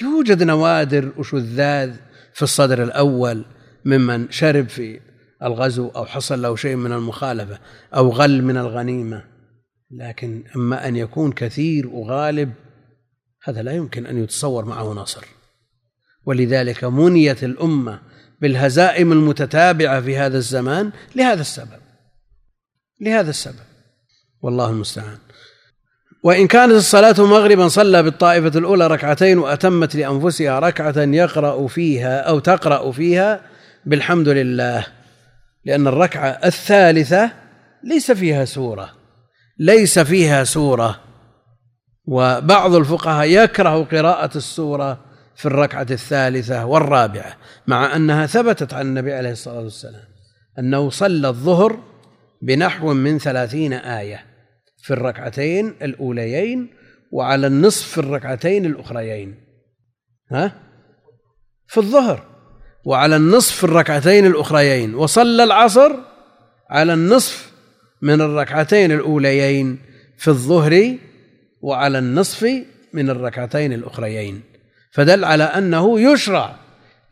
يوجد 0.02 0.44
نوادر 0.44 1.12
وشذاذ 1.18 1.96
في 2.34 2.44
الصدر 2.44 2.84
الأول 2.84 3.46
ممن 3.86 4.32
شرب 4.32 4.70
في 4.70 5.00
الغزو 5.44 5.88
أو 5.88 6.06
حصل 6.06 6.42
له 6.42 6.56
شيء 6.56 6.76
من 6.76 6.92
المخالفة 6.92 7.60
أو 7.96 8.10
غل 8.10 8.44
من 8.44 8.58
الغنيمة. 8.58 9.24
لكن 9.92 10.44
أما 10.56 10.88
أن 10.88 10.96
يكون 10.96 11.32
كثير 11.32 11.88
وغالب 11.88 12.54
هذا 13.44 13.62
لا 13.62 13.72
يمكن 13.72 14.06
أن 14.06 14.24
يتصور 14.24 14.66
معه 14.66 14.94
نصر. 14.94 15.37
ولذلك 16.28 16.84
منيت 16.84 17.44
الأمة 17.44 18.00
بالهزائم 18.42 19.12
المتتابعة 19.12 20.02
في 20.02 20.18
هذا 20.18 20.38
الزمان 20.38 20.92
لهذا 21.16 21.42
السبب 21.42 21.80
لهذا 23.02 23.30
السبب. 23.30 23.56
والله 24.42 24.70
المستعان. 24.70 25.18
وإن 26.24 26.48
كانت 26.48 26.74
الصلاة 26.74 27.16
مغربا 27.20 27.68
صلى 27.68 28.04
بالطائفة 28.04 28.60
الأولى 28.60 28.88
ركعتين 28.88 29.38
وأتمت 29.38 29.96
لأنفسها 29.96 30.60
ركعة 30.60 30.98
يقرأ 30.98 31.68
فيها 31.68 32.20
أو 32.20 32.40
تقرأ 32.40 32.92
فيها 32.92 33.42
بالحمد 33.86 34.30
لله 34.30 34.88
لأن 35.66 35.88
الركعة 35.88 36.30
الثالثة 36.30 37.32
ليس 37.84 38.12
فيها 38.12 38.46
سورة 38.46 38.90
ليس 39.60 40.00
فيها 40.00 40.44
سورة. 40.44 41.00
وبعض 42.06 42.76
الفقهاء 42.76 43.28
يكره 43.28 43.84
قراءة 43.84 44.38
السورة 44.38 45.07
في 45.38 45.46
الركعة 45.46 45.88
الثالثة 45.92 46.66
والرابعة 46.66 47.38
مع 47.68 47.96
أنها 47.96 48.26
ثبتت 48.26 48.74
عن 48.74 48.86
النبي 48.86 49.14
عليه 49.14 49.32
الصلاة 49.32 49.62
والسلام 49.62 50.04
أنه 50.60 50.90
صلى 50.90 51.28
الظهر 51.28 51.80
بنحو 52.42 52.94
من 52.94 53.20
ثلاثين 53.20 53.74
آية 53.74 54.26
في 54.78 54.94
الركعتين 54.94 55.74
الأوليين 55.82 56.70
وعلى 57.12 57.48
النصف 57.48 57.88
في 57.88 57.98
الركعتين 57.98 58.66
الأخريين. 58.66 59.36
ها؟ 60.32 60.54
في 61.68 61.78
الظهر 61.78 62.24
وعلى 62.86 63.16
النصف 63.16 63.56
في 63.56 63.64
الركعتين 63.64 64.26
الأخريين 64.26 64.96
وصلى 64.96 65.44
العصر 65.44 65.92
على 66.70 66.94
النصف 66.94 67.52
من 68.02 68.22
الركعتين 68.22 68.92
الأوليين 68.92 69.80
في 70.18 70.28
الظهر 70.28 70.98
وعلى 71.62 72.00
النصف 72.00 72.48
من 72.94 73.10
الركعتين 73.10 73.74
الأخريين. 73.74 74.57
فدل 74.98 75.26
على 75.26 75.44
أنه 75.44 76.00
يشرع 76.00 76.56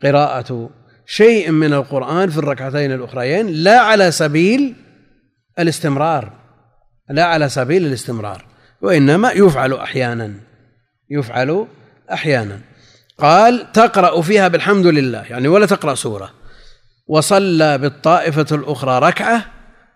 قراءة 0.02 0.70
شيء 1.06 1.50
من 1.50 1.72
القرآن 1.72 2.30
في 2.30 2.38
الركعتين 2.38 2.92
الأخريين 2.92 3.46
لا 3.46 3.80
على 3.80 4.10
سبيل 4.10 4.74
الاستمرار 5.58 6.32
لا 7.10 7.24
على 7.24 7.48
سبيل 7.48 7.86
الاستمرار 7.86 8.44
وإنما 8.82 9.30
يفعل 9.30 9.72
أحيانا 9.72 10.34
يفعل 11.10 11.66
أحيانا. 12.12 12.60
قال 13.18 13.72
تقرأ 13.72 14.22
فيها 14.22 14.48
بالحمد 14.48 14.86
لله 14.86 15.22
يعني 15.22 15.48
ولا 15.48 15.66
تقرأ 15.66 15.94
سورة. 15.94 16.30
وصلى 17.06 17.78
بالطائفة 17.78 18.56
الأخرى 18.56 18.98
ركعة 18.98 19.44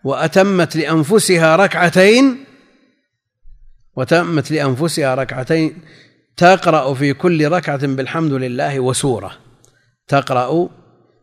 وأتمت 0.04 0.76
لأنفسها 0.76 1.56
ركعتين 1.56 2.44
وتمت 3.96 4.50
لأنفسها 4.50 5.14
ركعتين 5.14 5.78
تقرأ 6.40 6.94
في 6.94 7.12
كل 7.12 7.48
ركعة 7.48 7.86
بالحمد 7.86 8.32
لله 8.32 8.80
وسورة. 8.80 9.32
تقرأ 10.08 10.68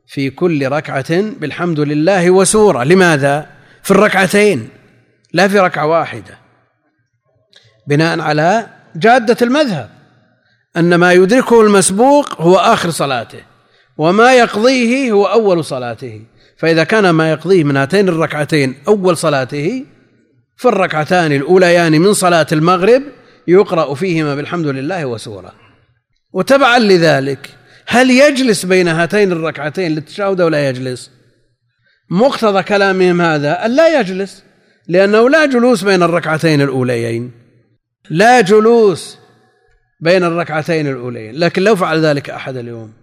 في 0.08 0.30
كل 0.30 0.68
ركعة 0.68 1.22
بالحمد 1.22 1.80
لله 1.80 2.32
وسورة. 2.32 2.84
لماذا؟ 2.84 3.50
في 3.84 3.92
الركعتين 3.92 4.70
لا 5.34 5.48
في 5.48 5.60
ركعة 5.60 5.86
واحدة. 5.86 6.38
بناء 7.88 8.20
على 8.20 8.68
جادة 8.96 9.38
المذهب 9.42 9.90
أن 10.78 10.96
ما 10.96 11.14
يدركه 11.14 11.62
المسبوق 11.62 12.42
هو 12.42 12.56
آخر 12.56 12.90
صلاته 12.90 13.42
وما 13.98 14.34
يقضيه 14.34 15.12
هو 15.12 15.26
أول 15.26 15.66
صلاته. 15.66 16.22
فإذا 16.58 16.84
كان 16.84 17.10
ما 17.10 17.32
يقضيه 17.32 17.64
من 17.64 17.78
هاتين 17.78 18.10
الركعتين 18.10 18.76
أول 18.88 19.18
صلاته 19.18 19.86
فالركعتان 20.58 21.32
الأوليان 21.32 21.92
من 21.92 22.14
صلاة 22.14 22.48
المغرب 22.52 23.04
يقرأ 23.48 23.94
فيهما 23.94 24.36
بالحمد 24.36 24.68
لله 24.68 25.06
وسورة 25.06 25.54
وتبعا 26.34 26.80
لذلك 26.80 27.50
هل 27.88 28.12
يجلس 28.12 28.66
بين 28.66 28.88
هاتين 28.88 29.32
الركعتين 29.32 29.96
للتشهد 29.96 30.42
أو 30.42 30.48
لا 30.48 30.70
يجلس؟ 30.70 31.12
مقتضى 32.10 32.64
كلامهم 32.64 33.22
هذا 33.22 33.66
أن 33.66 33.76
لا 33.76 34.00
يجلس 34.00 34.44
لأنه 34.88 35.30
لا 35.30 35.46
جلوس 35.46 35.84
بين 35.84 36.04
الركعتين 36.04 36.62
الأوليين. 36.62 37.32
لا 38.10 38.42
جلوس 38.42 39.18
بين 40.00 40.24
الركعتين 40.24 40.88
الأوليين. 40.88 41.36
لكن 41.36 41.62
لو 41.62 41.76
فعل 41.76 42.06
ذلك 42.06 42.30
أحد 42.30 42.58
اليوم 42.58 42.94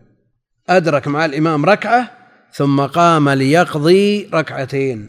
أدرك 0.68 1.08
مع 1.08 1.24
الإمام 1.24 1.64
ركعة 1.64 2.10
ثم 2.52 2.80
قام 2.80 3.28
ليقضي 3.28 4.28
ركعتين 4.34 5.08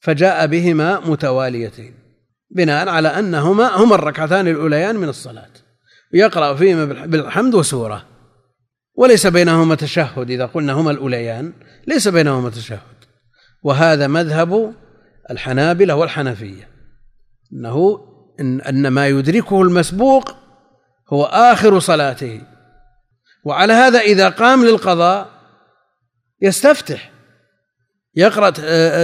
فجاء 0.00 0.46
بهما 0.46 1.00
متواليتين. 1.00 2.07
بناء 2.50 2.88
على 2.88 3.08
أنهما 3.08 3.76
هما 3.76 3.94
الركعتان 3.94 4.48
الأوليان 4.48 4.96
من 4.96 5.08
الصلاة. 5.08 5.50
يقرأ 6.12 6.54
فيهما 6.54 6.84
بالحمد 6.84 7.54
وسورة. 7.54 8.04
وليس 8.94 9.26
بينهما 9.26 9.74
تشهد 9.74 10.30
إذا 10.30 10.46
قلنا 10.46 10.72
هما 10.72 10.90
الأوليان 10.90 11.52
ليس 11.86 12.08
بينهما 12.08 12.50
تشهد. 12.50 12.78
وهذا 13.62 14.06
مذهب 14.06 14.74
الحنابلة 15.30 15.94
والحنفية. 15.94 16.68
أنه 17.52 18.00
إن, 18.40 18.60
أن 18.60 18.88
ما 18.88 19.06
يدركه 19.06 19.62
المسبوق 19.62 20.36
هو 21.12 21.24
آخر 21.24 21.78
صلاته. 21.78 22.42
وعلى 23.44 23.72
هذا 23.72 23.98
إذا 23.98 24.28
قام 24.28 24.64
للقضاء 24.64 25.28
يستفتح. 26.42 27.10
يقرأ 28.14 28.50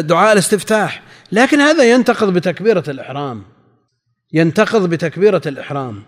دعاء 0.00 0.32
الاستفتاح. 0.32 1.02
لكن 1.32 1.60
هذا 1.60 1.84
ينتقض 1.84 2.32
بتكبيرة 2.32 2.84
الإحرام. 2.88 3.42
ينتقض 4.32 4.88
بتكبيرة 4.88 5.42
الإحرام. 5.46 6.02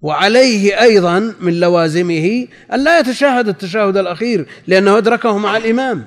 وعليه 0.00 0.80
أيضا 0.80 1.34
من 1.40 1.60
لوازمه 1.60 2.46
أن 2.72 2.84
لا 2.84 2.98
يتشهد 2.98 3.48
التشهد 3.48 3.96
الأخير 3.96 4.46
لأنه 4.66 4.98
أدركه 4.98 5.38
مع 5.38 5.56
الإمام. 5.56 6.06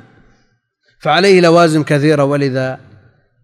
فعليه 1.00 1.42
لوازم 1.42 1.84
كثيرة 1.84 2.24
ولذا 2.24 2.80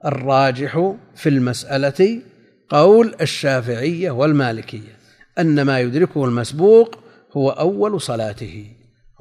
الراجح 0.06 0.94
في 1.16 1.30
المسألة 1.30 2.22
قول 2.70 3.16
الشافعية 3.22 4.12
والمالكية 4.12 5.00
أن 5.40 5.62
ما 5.62 5.80
يدركه 5.80 6.26
المسبوق 6.26 6.96
هو 7.38 7.50
أول 7.50 8.02
صلاته 8.02 8.66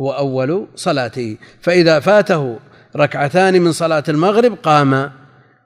هو 0.01 0.11
أول 0.12 0.67
صلاته. 0.75 1.37
فإذا 1.61 2.01
فاته 2.01 2.59
ركعتان 2.97 3.62
من 3.62 3.73
صلاة 3.73 4.05
المغرب 4.09 4.55
قام 4.62 5.11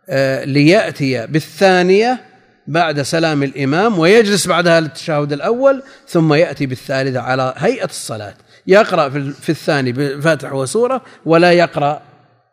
آه، 0.09 0.45
ليأتي 0.45 1.27
بالثانية 1.27 2.21
بعد 2.67 3.03
سلام 3.03 3.43
الإمام 3.43 3.99
ويجلس 3.99 4.47
بعدها 4.47 4.81
للتشهد 4.81 5.33
الأول 5.33 5.83
ثم 6.09 6.35
يأتي 6.35 6.67
بالثالثة 6.67 7.21
على 7.21 7.55
هيئة 7.57 7.85
الصلاة. 7.85 8.35
يقرأ 8.67 9.09
في 9.41 9.49
الثاني 9.49 9.93
بفاتحة 9.93 10.55
وسورة 10.55 11.03
ولا 11.27 11.53
يقرأ 11.53 12.03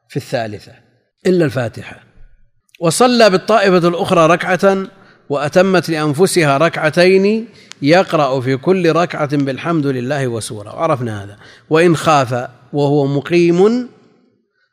في 0.09 0.17
الثالثة 0.17 0.71
إلا 1.27 1.45
الفاتحة. 1.45 1.99
وصلى 2.79 3.29
بالطائفة 3.29 3.87
الأخرى 3.87 4.27
ركعة 4.27 4.77
وأتمت 5.29 5.89
لأنفسها 5.89 6.57
ركعتين 6.57 7.47
يقرأ 7.81 8.41
في 8.41 8.57
كل 8.57 8.91
ركعة 8.91 9.37
بالحمد 9.37 9.85
لله 9.85 10.27
وسورة. 10.27 10.75
وعرفنا 10.75 11.23
هذا. 11.23 11.37
وإن 11.69 11.95
خاف 11.95 12.47
وهو 12.73 13.07
مقيم 13.07 13.89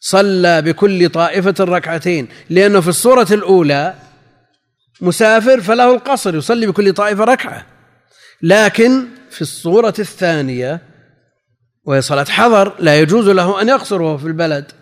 صلى 0.01 0.63
بكل 0.63 1.09
طائفة 1.09 1.55
ركعتين 1.61 2.29
لأنه 2.51 2.81
في 2.81 2.89
الصورة 2.89 3.27
الأولى 3.31 3.95
مسافر 5.01 5.61
فله 5.61 5.95
القصر 5.95 6.35
يصلي 6.37 6.67
بكل 6.67 6.93
طائفة 6.93 7.25
ركعة. 7.25 7.67
لكن 8.43 9.07
في 9.31 9.43
الصورة 9.43 9.95
الثانية 9.99 10.81
وهي 11.85 12.03
صلاة 12.03 12.25
حضر 12.25 12.73
لا 12.79 13.01
يجوز 13.01 13.29
له 13.29 13.63
أن 13.63 13.69
يقصر 13.69 14.03
وهو 14.03 14.19
في 14.19 14.27
البلد. 14.27 14.73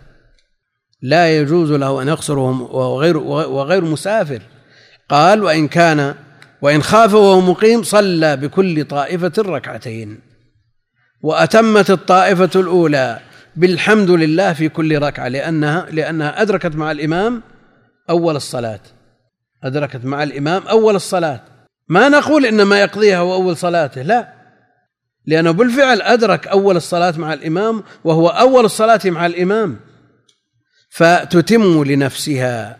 لا 1.01 1.37
يجوز 1.37 1.71
له 1.71 2.01
أن 2.01 2.07
يقصر 2.07 2.39
وهو 2.39 3.01
غير 3.01 3.17
وغير 3.17 3.85
مسافر. 3.85 4.41
قال 5.09 5.43
وإن 5.43 5.67
كان 5.67 6.15
وإن 6.61 6.83
خاف 6.83 7.13
وهو 7.13 7.41
مقيم 7.41 7.83
صلى 7.83 8.37
بكل 8.37 8.85
طائفة 8.85 9.33
ركعتين. 9.39 10.19
وأتمت 11.21 11.91
الطائفة 11.91 12.49
الأولى 12.55 13.19
بالحمد 13.55 14.11
لله 14.11 14.53
في 14.53 14.69
كل 14.69 15.01
ركعة 15.01 15.27
لأنها 15.27 15.87
لأنها 15.91 16.41
أدركت 16.41 16.75
مع 16.75 16.91
الإمام 16.91 17.41
أول 18.09 18.35
الصلاة. 18.35 18.79
أدركت 19.63 20.05
مع 20.05 20.23
الإمام 20.23 20.67
أول 20.67 20.95
الصلاة. 20.95 21.41
ما 21.89 22.09
نقول 22.09 22.45
إنما 22.45 22.81
يقضيها 22.81 23.17
هو 23.17 23.33
أول 23.33 23.57
صلاته 23.57 24.01
لا. 24.01 24.33
لأنه 25.25 25.51
بالفعل 25.51 26.01
أدرك 26.01 26.47
أول 26.47 26.75
الصلاة 26.75 27.13
مع 27.17 27.33
الإمام 27.33 27.83
وهو 28.03 28.27
أول 28.27 28.65
الصلاة 28.65 29.01
مع 29.05 29.25
الإمام. 29.25 29.79
فتتم 30.89 31.83
لنفسها. 31.83 32.77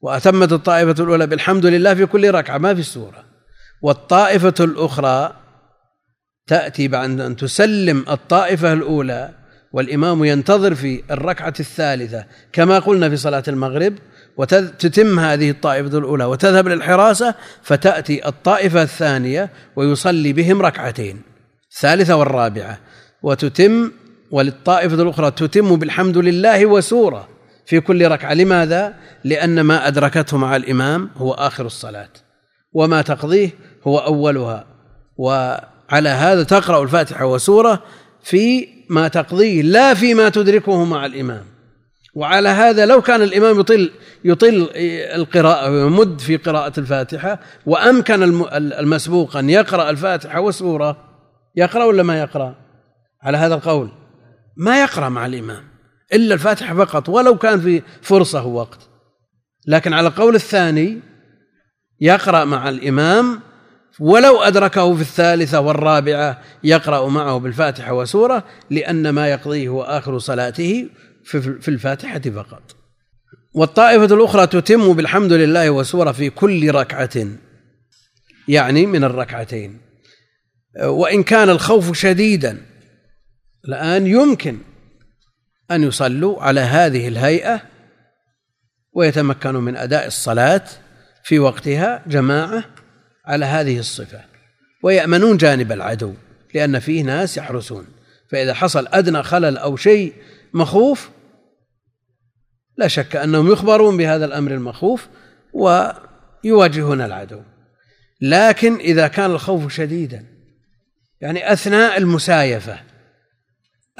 وأتمت 0.00 0.52
الطائفة 0.52 1.04
الأولى 1.04 1.26
بالحمد 1.26 1.66
لله 1.66 1.94
في 1.94 2.06
كل 2.06 2.30
ركعة 2.30 2.58
ما 2.58 2.74
في 2.74 2.80
السورة 2.80 3.24
والطائفة 3.82 4.54
الأخرى 4.60 5.36
تأتي 6.46 6.88
بعد 6.88 7.20
أن 7.20 7.36
تسلم 7.36 8.04
الطائفة 8.08 8.72
الأولى 8.72 9.45
والإمام 9.72 10.24
ينتظر 10.24 10.74
في 10.74 11.02
الركعة 11.10 11.54
الثالثة 11.60 12.24
كما 12.52 12.78
قلنا 12.78 13.08
في 13.08 13.16
صلاة 13.16 13.42
المغرب 13.48 13.94
وتتم 14.36 15.18
هذه 15.18 15.50
الطائفة 15.50 15.98
الأولى 15.98 16.24
وتذهب 16.24 16.68
للحراسة 16.68 17.34
فتأتي 17.62 18.28
الطائفة 18.28 18.82
الثانية 18.82 19.50
ويصلي 19.76 20.32
بهم 20.32 20.62
ركعتين 20.62 21.22
الثالثة 21.72 22.16
والرابعة 22.16 22.78
وتتم 23.22 23.90
وللطائفة 24.30 25.02
الأخرى 25.02 25.30
تتم 25.30 25.76
بالحمد 25.76 26.18
لله 26.18 26.66
وسورة 26.66 27.28
في 27.66 27.80
كل 27.80 28.08
ركعة 28.08 28.34
لماذا؟ 28.34 28.94
لأن 29.24 29.60
ما 29.60 29.88
أدركته 29.88 30.36
مع 30.36 30.56
الإمام 30.56 31.10
هو 31.16 31.32
آخر 31.32 31.66
الصلاة 31.66 32.08
وما 32.72 33.02
تقضيه 33.02 33.50
هو 33.86 33.98
أولها 33.98 34.66
وعلى 35.16 36.08
هذا 36.08 36.42
تقرأ 36.42 36.82
الفاتحة 36.82 37.26
وسورة 37.26 37.82
في 38.26 38.68
ما 38.88 39.08
تقضيه 39.08 39.62
لا 39.62 39.94
فيما 39.94 40.28
تدركه 40.28 40.84
مع 40.84 41.06
الإمام. 41.06 41.44
وعلى 42.14 42.48
هذا 42.48 42.86
لو 42.86 43.02
كان 43.02 43.22
الإمام 43.22 43.60
يطل 43.60 43.90
يطل 44.24 44.68
القراءة 45.14 45.70
ويمد 45.70 46.20
في 46.20 46.36
قراءة 46.36 46.80
الفاتحة 46.80 47.40
وأمكن 47.66 48.22
المسبوق 48.52 49.36
أن 49.36 49.50
يقرأ 49.50 49.90
الفاتحة 49.90 50.40
والسورة 50.40 50.96
يقرأ 51.56 51.84
ولا 51.84 52.02
ما 52.02 52.20
يقرأ؟ 52.20 52.54
على 53.22 53.36
هذا 53.36 53.54
القول. 53.54 53.90
ما 54.56 54.80
يقرأ 54.80 55.08
مع 55.08 55.26
الإمام 55.26 55.64
إلا 56.12 56.34
الفاتحة 56.34 56.74
فقط 56.74 57.08
ولو 57.08 57.38
كان 57.38 57.60
في 57.60 57.82
فرصة 58.02 58.46
وقت 58.46 58.88
لكن 59.66 59.92
على 59.92 60.08
القول 60.08 60.34
الثاني 60.34 61.00
يقرأ 62.00 62.44
مع 62.44 62.68
الإمام 62.68 63.40
ولو 64.00 64.42
أدركه 64.42 64.94
في 64.94 65.00
الثالثة 65.00 65.60
والرابعة 65.60 66.42
يقرأ 66.64 67.08
معه 67.08 67.38
بالفاتحة 67.38 67.92
وسورة 67.92 68.44
لأن 68.70 69.08
ما 69.08 69.28
يقضيه 69.28 69.68
هو 69.68 69.82
آخر 69.82 70.18
صلاته 70.18 70.88
في 71.60 71.68
الفاتحة 71.68 72.18
فقط. 72.18 72.76
والطائفة 73.54 74.14
الأخرى 74.14 74.46
تتم 74.46 74.92
بالحمد 74.92 75.32
لله 75.32 75.70
وسورة 75.70 76.12
في 76.12 76.30
كل 76.30 76.70
ركعة 76.70 77.26
يعني 78.48 78.86
من 78.86 79.04
الركعتين. 79.04 79.80
وإن 80.84 81.22
كان 81.22 81.50
الخوف 81.50 81.98
شديدا 81.98 82.62
الآن 83.68 84.06
يمكن 84.06 84.58
أن 85.70 85.82
يصلوا 85.82 86.42
على 86.42 86.60
هذه 86.60 87.08
الهيئة 87.08 87.62
ويتمكنوا 88.92 89.60
من 89.60 89.76
أداء 89.76 90.06
الصلاة 90.06 90.64
في 91.24 91.38
وقتها 91.38 92.02
جماعة 92.06 92.64
على 93.26 93.44
هذه 93.44 93.78
الصفة 93.78 94.20
ويأمنون 94.82 95.36
جانب 95.36 95.72
العدو 95.72 96.14
لأن 96.54 96.78
فيه 96.78 97.02
ناس 97.02 97.36
يحرسون. 97.36 97.86
فإذا 98.30 98.54
حصل 98.54 98.86
أدنى 98.92 99.22
خلل 99.22 99.58
أو 99.58 99.76
شيء 99.76 100.12
مخوف 100.52 101.10
لا 102.76 102.88
شك 102.88 103.16
أنهم 103.16 103.52
يخبرون 103.52 103.96
بهذا 103.96 104.24
الأمر 104.24 104.50
المخوف 104.50 105.08
ويواجهون 105.52 107.00
العدو. 107.00 107.40
لكن 108.20 108.76
إذا 108.76 109.08
كان 109.08 109.30
الخوف 109.30 109.72
شديدا 109.72 110.26
يعني 111.20 111.52
أثناء 111.52 111.98
المسايفة 111.98 112.80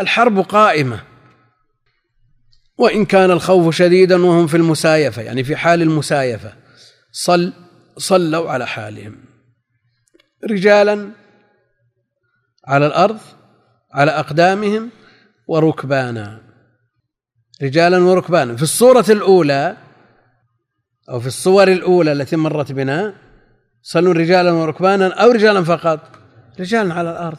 الحرب 0.01 0.39
قائمة 0.39 1.03
وإن 2.79 3.05
كان 3.05 3.31
الخوف 3.31 3.75
شديدا 3.75 4.25
وهم 4.25 4.47
في 4.47 4.57
المسايفة 4.57 5.23
يعني 5.23 5.45
في 5.45 5.57
حال 5.57 5.83
المسايفة 5.83 6.53
صل 7.13 7.53
صلوا 7.99 8.51
على 8.51 8.67
حالهم. 8.67 9.17
رجالا 10.51 11.09
على 12.65 12.87
الأرض 12.87 13.19
على 13.93 14.11
أقدامهم 14.11 14.91
وركبانا. 15.49 16.41
رجالا 17.63 17.99
وركبانا. 17.99 18.57
في 18.57 18.63
الصورة 18.63 19.05
الأولى 19.11 19.77
أو 21.09 21.21
في 21.21 21.27
الصور 21.27 21.69
الأولى 21.69 22.13
التي 22.13 22.37
مرت 22.37 22.73
بنا 22.73 23.15
صلوا 23.83 24.13
رجالا 24.13 24.51
وركبانا 24.51 25.15
أو 25.15 25.31
رجالا 25.31 25.65
فقط. 25.65 26.01
رجالا 26.61 26.95
على 26.95 27.11
الأرض. 27.11 27.39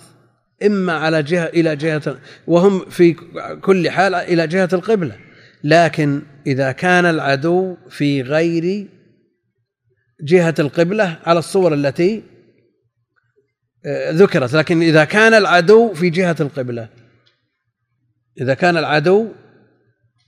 إما 0.66 0.94
على 0.94 1.24
جهة 1.24 1.46
إلى 1.46 1.76
جهة 1.76 2.18
وهم 2.48 2.90
في 2.90 3.14
كل 3.62 3.90
حال 3.90 4.16
إلى 4.16 4.48
جهة 4.48 4.70
القبلة. 4.74 5.16
لكن 5.64 6.22
إذا 6.48 6.72
كان 6.72 7.06
العدو 7.06 7.78
في 7.90 8.22
غير 8.22 8.88
جهة 10.22 10.56
القبلة 10.60 11.20
على 11.26 11.40
الصور 11.40 11.74
التي 11.74 12.24
آه، 13.86 14.12
ذكرت. 14.12 14.54
لكن 14.54 14.82
إذا 14.82 15.06
كان 15.06 15.34
العدو 15.34 15.94
في 15.94 16.10
جهة 16.10 16.36
القبلة 16.40 16.90
إذا 18.42 18.54
كان 18.54 18.78
العدو 18.78 19.32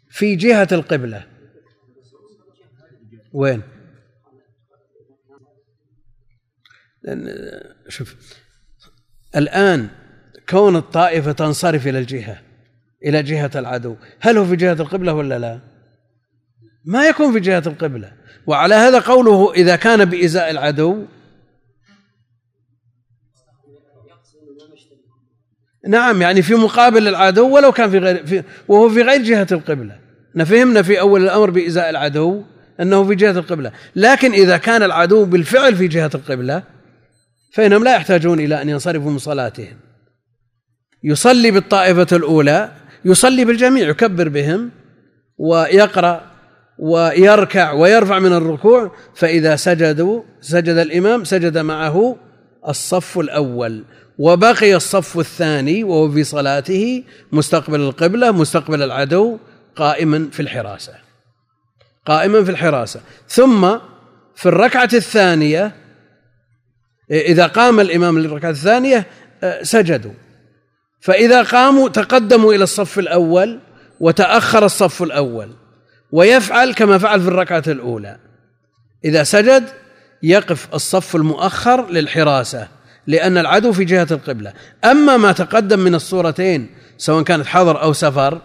في 0.10 0.36
جهة 0.36 0.68
القبلة 0.72 1.28
وين؟ 3.34 3.62
شوف 7.88 8.16
الآن 9.36 9.90
كون 10.50 10.76
الطائفة 10.76 11.32
تنصرف 11.32 11.88
إلى 11.88 12.00
الجهة 12.00 12.42
إلى 13.06 13.24
جهة 13.24 13.52
العدو 13.56 13.96
هل 14.20 14.38
هو 14.38 14.46
في 14.46 14.56
جهة 14.56 14.74
القبلة 14.74 15.14
ولا 15.14 15.40
لا؟ 15.40 15.60
ما 16.86 17.08
يكون 17.08 17.34
في 17.34 17.40
جهة 17.40 17.64
القبلة. 17.68 18.19
وعلى 18.48 18.76
هذا 18.76 19.00
قوله 19.00 19.54
إذا 19.54 19.76
كان 19.76 20.06
بإزاء 20.06 20.52
العدو. 20.52 21.06
نعم 25.88 26.22
يعني 26.22 26.42
في 26.42 26.56
مقابل 26.56 27.08
العدو 27.08 27.56
ولو 27.56 27.72
كان 27.72 27.90
في 27.90 27.98
غير 27.98 28.26
في 28.26 28.44
وهو 28.68 28.90
في 28.90 29.02
غير 29.02 29.22
جهة 29.22 29.48
القبلة. 29.52 30.00
فهمنا 30.46 30.82
في 30.82 31.00
أول 31.00 31.24
الأمر 31.24 31.50
بإزاء 31.50 31.90
العدو 31.90 32.44
أنه 32.80 33.04
في 33.04 33.16
جهة 33.16 33.32
القبلة. 33.40 33.72
لكن 33.96 34.32
إذا 34.32 34.58
كان 34.58 34.84
العدو 34.84 35.26
بالفعل 35.26 35.76
في 35.76 35.88
جهة 35.88 36.12
القبلة 36.16 36.64
فإنهم 37.54 37.84
لا 37.84 37.96
يحتاجون 37.96 38.40
إلى 38.40 38.62
أن 38.62 38.70
ينصرفوا 38.70 39.12
من 39.12 39.18
صلاتهم. 39.18 39.78
يصلي 41.04 41.52
بالطائفة 41.52 42.18
الأولى 42.18 42.72
يصلي 43.06 43.46
بالجميع 43.46 43.90
يكبر 43.90 44.30
بهم 44.30 44.72
ويقرأ 45.38 46.29
ويركع 46.80 47.72
ويرفع 47.72 48.20
من 48.20 48.34
الركوع 48.34 48.92
فإذا 49.16 49.56
سجدوا 49.56 50.24
سجد 50.42 50.78
الإمام 50.78 51.24
سجد 51.24 51.58
معه 51.58 52.18
الصف 52.68 53.20
الأول. 53.20 53.84
وبقي 54.18 54.76
الصف 54.76 55.20
الثاني 55.20 55.84
وهو 55.84 56.12
في 56.12 56.24
صلاته 56.24 57.04
مستقبل 57.32 57.80
القبلة 57.80 58.32
مستقبل 58.32 58.84
العدو 58.84 59.38
قائما 59.76 60.30
في 60.32 60.40
الحراسة. 60.40 60.94
قائما 62.06 62.44
في 62.44 62.52
الحراسة. 62.52 63.02
ثم 63.28 63.78
في 64.36 64.46
الركعة 64.46 64.90
الثانية 64.94 65.76
إذا 67.12 67.48
قام 67.48 67.80
الإمام 67.80 68.20
للركعة 68.20 68.50
الثانية 68.50 69.06
سجدوا. 69.62 70.14
فإذا 71.02 71.42
قاموا 71.44 71.90
تقدموا 71.90 72.54
إلى 72.54 72.64
الصف 72.64 73.00
الأول 73.00 73.60
وتأخر 74.00 74.66
الصف 74.66 75.04
الأول. 75.04 75.50
ويفعل 76.12 76.74
كما 76.74 76.98
فعل 76.98 77.22
في 77.22 77.28
الركعة 77.28 77.64
الأولى. 77.68 78.18
إذا 79.06 79.24
سجد 79.24 79.64
يقف 80.24 80.68
الصف 80.74 81.16
المؤخر 81.16 81.90
للحراسة 81.92 82.68
لأن 83.08 83.38
العدو 83.38 83.72
في 83.72 83.86
جهة 83.86 84.08
القبلة. 84.12 84.54
أما 84.86 85.18
ما 85.18 85.32
تقدم 85.32 85.80
من 85.80 85.96
الصورتين 85.96 86.70
سواء 86.98 87.24
كانت 87.24 87.46
حضر 87.46 87.82
أو 87.82 87.94
سفر 87.94 88.42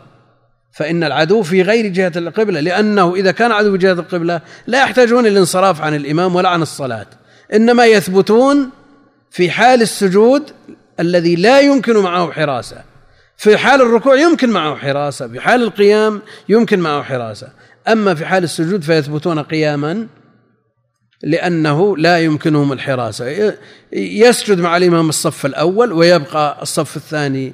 فإن 0.72 1.04
العدو 1.04 1.42
في 1.42 1.62
غير 1.62 1.86
جهة 1.86 2.12
القبلة 2.16 2.60
لأنه 2.60 3.14
إذا 3.14 3.30
كان 3.30 3.52
عدو 3.52 3.72
في 3.72 3.78
جهة 3.78 3.92
القبلة 3.92 4.40
لا 4.66 4.82
يحتاجون 4.82 5.26
الانصراف 5.26 5.80
عن 5.80 5.94
الإمام 5.94 6.34
ولا 6.34 6.48
عن 6.48 6.62
الصلاة. 6.62 7.06
إنما 7.54 7.86
يثبتون 7.86 8.70
في 9.30 9.50
حال 9.50 9.82
السجود 9.82 10.50
الذي 11.00 11.36
لا 11.36 11.60
يمكن 11.60 11.96
معه 11.96 12.32
حراسة. 12.32 12.93
في 13.36 13.56
حال 13.56 13.82
الركوع 13.82 14.16
يمكن 14.16 14.50
معه 14.50 14.76
حراسة 14.76 15.28
في 15.28 15.40
حال 15.40 15.62
القيام 15.62 16.22
يمكن 16.48 16.80
معه 16.80 17.02
حراسة. 17.02 17.48
أما 17.88 18.14
في 18.14 18.26
حال 18.26 18.44
السجود 18.44 18.82
فيثبتون 18.82 19.38
قياما 19.38 20.06
لأنه 21.22 21.96
لا 21.96 22.18
يمكنهم 22.18 22.72
الحراسة. 22.72 23.54
يسجد 23.92 24.58
مع 24.60 24.76
الإمام 24.76 25.08
الصف 25.08 25.46
الأول 25.46 25.92
ويبقى 25.92 26.62
الصف 26.62 26.96
الثاني 26.96 27.52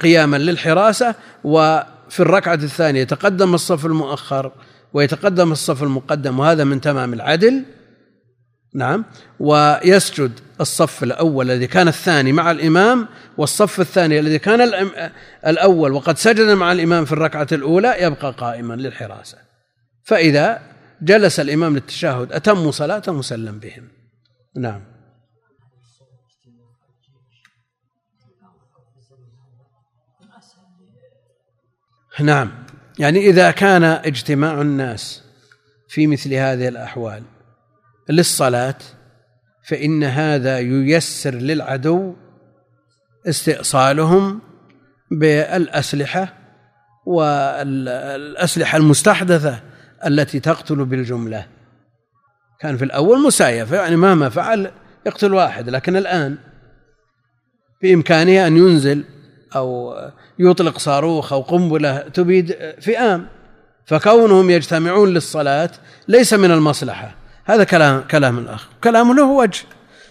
قياما 0.00 0.36
للحراسة 0.36 1.14
وفي 1.44 2.20
الركعة 2.20 2.54
الثانية 2.54 3.00
يتقدم 3.00 3.54
الصف 3.54 3.86
المؤخر 3.86 4.52
ويتقدم 4.92 5.52
الصف 5.52 5.82
المقدم 5.82 6.38
وهذا 6.38 6.64
من 6.64 6.80
تمام 6.80 7.12
العدل. 7.12 7.62
نعم. 8.76 9.04
ويسجد 9.40 10.32
الصف 10.60 11.02
الأول 11.02 11.50
الذي 11.50 11.66
كان 11.66 11.88
الثاني 11.88 12.32
مع 12.32 12.50
الإمام 12.50 13.08
والصف 13.38 13.80
الثاني 13.80 14.18
الذي 14.18 14.38
كان 14.38 14.88
الأول. 15.46 15.92
وقد 15.92 16.18
سجد 16.18 16.50
مع 16.50 16.72
الإمام 16.72 17.04
في 17.04 17.12
الركعة 17.12 17.46
الأولى 17.52 17.96
يبقى 18.00 18.32
قائما 18.32 18.74
للحراسة. 18.74 19.38
فإذا 20.04 20.60
جلس 21.02 21.40
الإمام 21.40 21.74
للتشهد 21.74 22.32
أتموا 22.32 22.70
صلاة 22.70 23.02
مسلم 23.08 23.58
بهم. 23.58 23.88
نعم. 24.56 24.80
نعم. 32.20 32.52
يعني 32.98 33.18
إذا 33.18 33.50
كان 33.50 33.84
اجتماع 33.84 34.60
الناس 34.60 35.22
في 35.88 36.06
مثل 36.06 36.34
هذه 36.34 36.68
الأحوال 36.68 37.22
للصلاة 38.08 38.78
فإن 39.68 40.04
هذا 40.04 40.58
ييسر 40.58 41.34
للعدو 41.34 42.14
استئصالهم 43.28 44.40
بالأسلحة 45.10 46.34
والأسلحة 47.06 48.78
المستحدثة 48.78 49.60
التي 50.06 50.40
تقتل 50.40 50.84
بالجملة. 50.84 51.46
كان 52.60 52.76
في 52.76 52.84
الأول 52.84 53.22
مسايفة 53.22 53.76
يعني 53.76 53.96
مهما 53.96 54.28
فعل 54.28 54.70
يقتل 55.06 55.34
واحد 55.34 55.70
لكن 55.70 55.96
الآن 55.96 56.38
بإمكانه 57.82 58.46
أن 58.46 58.56
ينزل 58.56 59.04
أو 59.56 59.94
يطلق 60.38 60.78
صاروخ 60.78 61.32
أو 61.32 61.40
قنبلة 61.40 61.98
تبيد 61.98 62.56
فئام 62.80 63.28
فكونهم 63.84 64.50
يجتمعون 64.50 65.08
للصلاة 65.08 65.70
ليس 66.08 66.34
من 66.34 66.50
المصلحة. 66.50 67.15
هذا 67.46 67.64
كلام 67.64 68.00
كلام 68.00 68.38
الأخ. 68.38 68.68
كلام 68.84 69.16
له 69.16 69.24
وجه. 69.24 69.64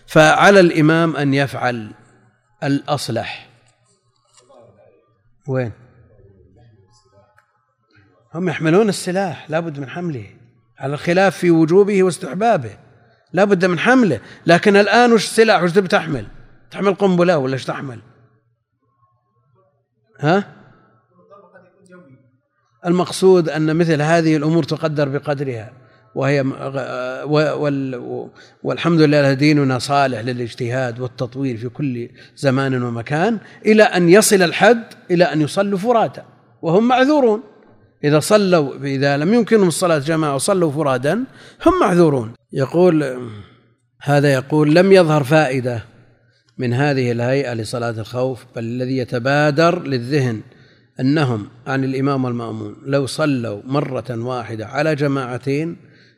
فعلى 0.08 0.60
الإمام 0.60 1.16
أن 1.16 1.34
يفعل 1.34 1.92
الأصلح. 2.64 3.50
وين؟ 5.48 5.72
هم 8.34 8.50
يحملون 8.50 8.90
السلاح. 8.90 9.50
لابد 9.50 9.80
من 9.80 9.90
حمله. 9.90 10.26
على 10.80 10.94
الخلاف 10.94 11.38
في 11.38 11.52
وجوبه 11.52 12.04
واستحبابه. 12.04 12.78
لابد 13.34 13.66
من 13.66 13.80
حمله. 13.80 14.20
لكن 14.46 14.76
الآن 14.76 15.14
وش 15.14 15.26
السلاح 15.26 15.64
وش 15.64 15.72
تبي 15.72 15.88
تحمل؟ 15.88 16.28
تحمل 16.72 16.94
قنبلة 16.94 17.38
ولا 17.38 17.54
إيش 17.54 17.66
تحمل؟ 17.66 18.00
ها؟ 20.20 20.56
المقصود 22.86 23.50
أن 23.50 23.76
مثل 23.76 24.02
هذه 24.02 24.38
الأمور 24.38 24.64
تقدر 24.64 25.10
بقدرها. 25.10 25.85
وهي 26.16 26.42
والحمد 28.64 29.02
لله 29.02 29.34
ديننا 29.34 29.80
صالح 29.80 30.20
للاجتهاد 30.20 31.00
والتطوير 31.00 31.58
في 31.58 31.70
كل 31.70 32.10
زمان 32.38 32.84
ومكان 32.84 33.38
إلى 33.66 33.84
أن 33.84 34.10
يصل 34.10 34.42
الحد 34.42 34.84
إلى 35.12 35.24
أن 35.24 35.42
يصلوا 35.42 35.80
فرادا 35.80 36.24
وهم 36.62 36.88
معذورون. 36.88 37.44
إذا 38.04 38.20
صلوا 38.20 38.76
إذا 38.84 39.18
لم 39.18 39.34
يمكنهم 39.34 39.68
الصلاة 39.68 39.98
جماعة 39.98 40.36
وصلوا 40.36 40.72
فرادا 40.72 41.14
هم 41.66 41.80
معذورون. 41.82 42.34
يقول 42.54 43.18
هذا 44.02 44.34
يقول 44.34 44.76
لم 44.76 44.92
يظهر 44.92 45.24
فائدة 45.24 45.84
من 46.58 46.74
هذه 46.74 47.12
الهيئة 47.12 47.54
لصلاة 47.54 47.90
الخوف 47.90 48.46
بل 48.56 48.64
الذي 48.64 48.98
يتبادر 48.98 49.84
للذهن 49.84 50.42
أنهم 51.00 51.48
عن 51.68 51.84
الإمام 51.84 52.26
والمأمون 52.26 52.76
لو 52.86 53.06
صلوا 53.06 53.62
مرة 53.66 54.06
واحدة 54.10 54.68
على 54.68 54.96
جماعتين 54.96 55.78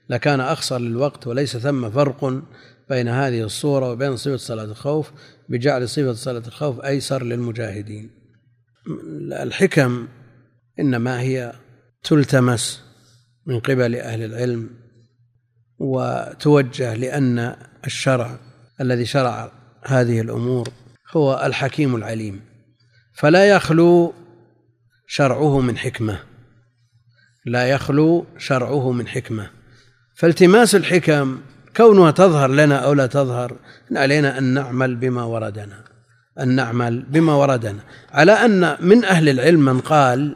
لكان 0.10 0.40
أخصر 0.40 0.78
للوقت 0.78 1.28
وليس 1.28 1.58
ثم 1.58 1.90
فرق 1.90 2.42
بين 2.90 3.08
هذه 3.08 3.42
الصورة 3.42 3.92
وبين 3.92 4.18
صفة 4.18 4.38
صلاة 4.38 4.64
الخوف 4.64 5.12
بجعل 5.50 5.90
صفة 5.90 6.14
صلاة 6.14 6.44
الخوف 6.48 6.80
أيسر 6.80 7.24
للمجاهدين. 7.24 8.10
الحكم 9.32 10.08
إنما 10.80 11.22
هي 11.22 11.54
تلتمس 12.04 12.84
من 13.46 13.60
قبل 13.60 13.96
أهل 13.96 14.24
العلم 14.24 14.70
وتوجه 15.80 16.94
لأن 16.94 17.56
الشرع 17.86 18.40
الذي 18.82 19.06
شرع 19.06 19.52
هذه 19.86 20.22
الأمور 20.22 20.70
هو 21.12 21.42
الحكيم 21.46 21.96
العليم. 21.96 22.42
فلا 23.14 23.50
يخلو 23.50 24.14
شرعه 25.08 25.60
من 25.60 25.78
حكمة. 25.78 26.20
لا 27.46 27.70
يخلو 27.70 28.26
شرعه 28.38 28.92
من 28.92 29.08
حكمة. 29.08 29.57
فالتماس 30.18 30.76
الحكم 30.76 31.38
كونها 31.78 32.12
تظهر 32.12 32.52
لنا 32.52 32.76
أو 32.76 32.94
لا 32.94 33.06
تظهر 33.06 33.56
علينا 33.96 34.38
أن 34.38 34.44
نعمل 34.44 34.96
بما 34.96 35.24
وردنا. 35.24 35.84
أن 36.40 36.48
نعمل 36.48 37.06
بما 37.10 37.36
وردنا. 37.36 37.80
على 38.12 38.32
أن 38.32 38.78
من 38.82 39.06
أهل 39.06 39.30
العلم 39.30 39.66
من 39.66 39.80
قال 39.80 40.36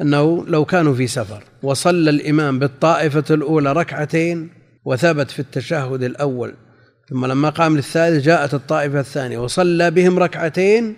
أنه 0.00 0.44
لو 0.46 0.64
كانوا 0.64 0.94
في 0.94 1.06
سفر 1.06 1.44
وصلى 1.62 2.10
الإمام 2.10 2.58
بالطائفة 2.58 3.24
الأولى 3.30 3.72
ركعتين 3.72 4.50
وثبت 4.84 5.30
في 5.30 5.38
التشهد 5.38 6.02
الأول 6.02 6.54
ثم 7.08 7.26
لما 7.26 7.50
قام 7.50 7.76
للثالث 7.76 8.24
جاءت 8.24 8.54
الطائفة 8.54 9.00
الثانية 9.00 9.38
وصلى 9.38 9.90
بهم 9.90 10.18
ركعتين 10.18 10.96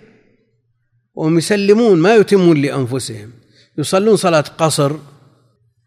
وهم 1.15 1.37
يسلمون 1.37 1.99
ما 1.99 2.15
يتمون 2.15 2.61
لأنفسهم. 2.61 3.31
يصلون 3.77 4.15
صلاة 4.15 4.43
قصر 4.57 4.91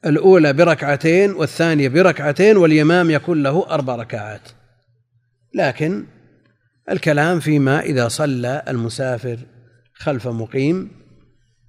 الأولى 0.06 0.52
بركعتين 0.52 1.32
والثانية 1.32 1.88
بركعتين 1.88 2.56
والإمام 2.56 3.10
يكون 3.10 3.42
له 3.42 3.66
أربع 3.70 3.96
ركعات. 3.96 4.48
لكن 5.54 6.04
الكلام 6.90 7.40
فيما 7.40 7.80
إذا 7.80 8.08
صلى 8.08 8.62
المسافر 8.68 9.38
خلف 9.94 10.28
مقيم 10.28 10.90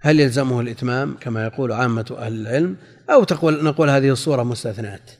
هل 0.01 0.19
يلزمه 0.19 0.61
الإتمام 0.61 1.17
كما 1.21 1.45
يقول 1.45 1.71
عامة 1.71 2.15
أهل 2.17 2.33
العلم 2.33 2.75
أو 3.09 3.23
تقول 3.23 3.63
نقول 3.63 3.89
هذه 3.89 4.09
الصورة 4.09 4.43
مستثنات 4.43 5.11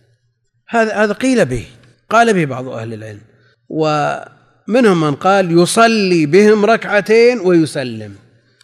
هذا 0.69 0.93
هذا 0.93 1.13
قيل 1.13 1.45
به 1.45 1.65
قال 2.09 2.33
به 2.33 2.45
بعض 2.45 2.67
أهل 2.67 2.93
العلم. 2.93 3.21
ومنهم 3.69 5.01
من 5.01 5.15
قال 5.15 5.59
يصلي 5.59 6.25
بهم 6.25 6.65
ركعتين 6.65 7.39
ويسلم 7.39 8.15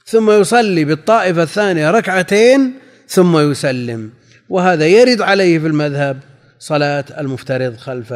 ثم 0.05 0.31
يصلي 0.31 0.85
بالطائفة 0.85 1.43
الثانية 1.43 1.91
ركعتين 1.91 2.73
ثم 3.07 3.51
يسلم. 3.51 4.09
وهذا 4.49 4.87
يرد 4.87 5.21
عليه 5.21 5.59
في 5.59 5.67
المذهب 5.67 6.19
صلاة 6.59 7.05
المفترض 7.17 7.77
خلف 7.77 8.13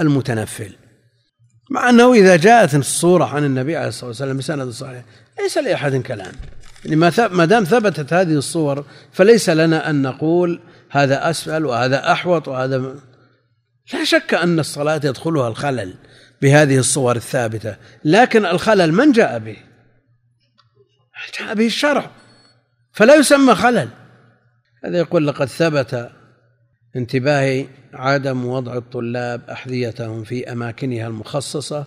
المتنفل. 0.00 0.72
مع 1.70 1.90
أنه 1.90 2.12
إذا 2.12 2.36
جاءت 2.36 2.74
الصورة 2.74 3.24
عن 3.24 3.44
النبي 3.44 3.76
عليه 3.76 3.88
الصلاة 3.88 4.08
والسلام 4.08 4.36
بسند 4.36 4.70
صحيح 4.70 5.02
ليس 5.42 5.58
لأحد 5.58 5.96
كلام. 5.96 6.32
يعني 6.84 6.96
ما 7.30 7.44
دام 7.44 7.64
ثبتت 7.64 8.12
هذه 8.12 8.32
الصور 8.32 8.84
فليس 9.12 9.50
لنا 9.50 9.90
أن 9.90 10.02
نقول 10.02 10.60
هذا 10.90 11.30
أسفل 11.30 11.64
وهذا 11.64 12.12
أحوط 12.12 12.48
وهذا 12.48 12.94
لا 13.92 14.04
شك 14.04 14.34
أن 14.34 14.58
الصلاة 14.60 15.00
يدخلها 15.04 15.48
الخلل 15.48 15.94
بهذه 16.42 16.78
الصور 16.78 17.16
الثابتة 17.16 17.76
لكن 18.04 18.46
الخلل 18.46 18.92
من 18.92 19.12
جاء 19.12 19.38
به؟ 19.38 19.56
جاء 21.40 21.54
به 21.54 21.66
الشرع. 21.66 22.10
فلا 22.92 23.14
يسمى 23.14 23.54
خلل. 23.54 23.88
هذا 24.84 24.98
يقول 24.98 25.26
لقد 25.26 25.46
ثبت 25.46 26.10
انتباهي 26.96 27.66
عدم 27.92 28.46
وضع 28.46 28.76
الطلاب 28.76 29.50
أحذيتهم 29.50 30.24
في 30.24 30.52
أماكنها 30.52 31.06
المخصصة 31.06 31.86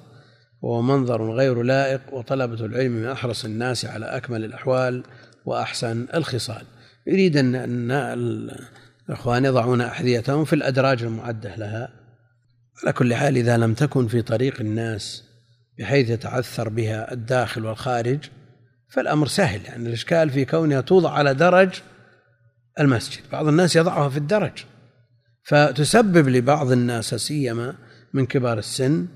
وهو 0.61 0.81
منظر 0.81 1.31
غير 1.31 1.63
لائق 1.63 2.01
وطلبة 2.11 2.65
العلم 2.65 2.91
من 2.91 3.05
أحرص 3.05 3.45
الناس 3.45 3.85
على 3.85 4.05
أكمل 4.05 4.45
الأحوال 4.45 5.03
وأحسن 5.45 6.07
الخصال. 6.13 6.63
يريد 7.07 7.37
أن 7.37 7.91
الإخوان 7.91 9.45
يضعون 9.45 9.81
أحذيتهم 9.81 10.45
في 10.45 10.53
الأدراج 10.53 11.03
المعدة 11.03 11.55
لها. 11.55 11.89
على 12.83 12.93
كل 12.93 13.15
حال 13.15 13.37
إذا 13.37 13.57
لم 13.57 13.73
تكن 13.73 14.07
في 14.07 14.21
طريق 14.21 14.59
الناس 14.59 15.23
بحيث 15.79 16.09
يتعثر 16.09 16.69
بها 16.69 17.13
الداخل 17.13 17.65
والخارج 17.65 18.19
فالأمر 18.89 19.27
سهل 19.27 19.65
يعني 19.65 19.87
الإشكال 19.87 20.29
في 20.29 20.45
كونها 20.45 20.81
توضع 20.81 21.11
على 21.11 21.33
درج 21.33 21.69
المسجد. 22.79 23.21
بعض 23.31 23.47
الناس 23.47 23.75
يضعها 23.75 24.09
في 24.09 24.17
الدرج. 24.17 24.65
فتسبب 25.43 26.29
لبعض 26.29 26.71
الناس 26.71 27.15
سيما 27.15 27.75
من 28.13 28.25
كبار 28.25 28.57
السن 28.57 29.07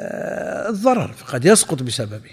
آه، 0.00 0.68
الضرر 0.68 1.12
فقد 1.12 1.44
يسقط 1.44 1.82
بسببه. 1.82 2.30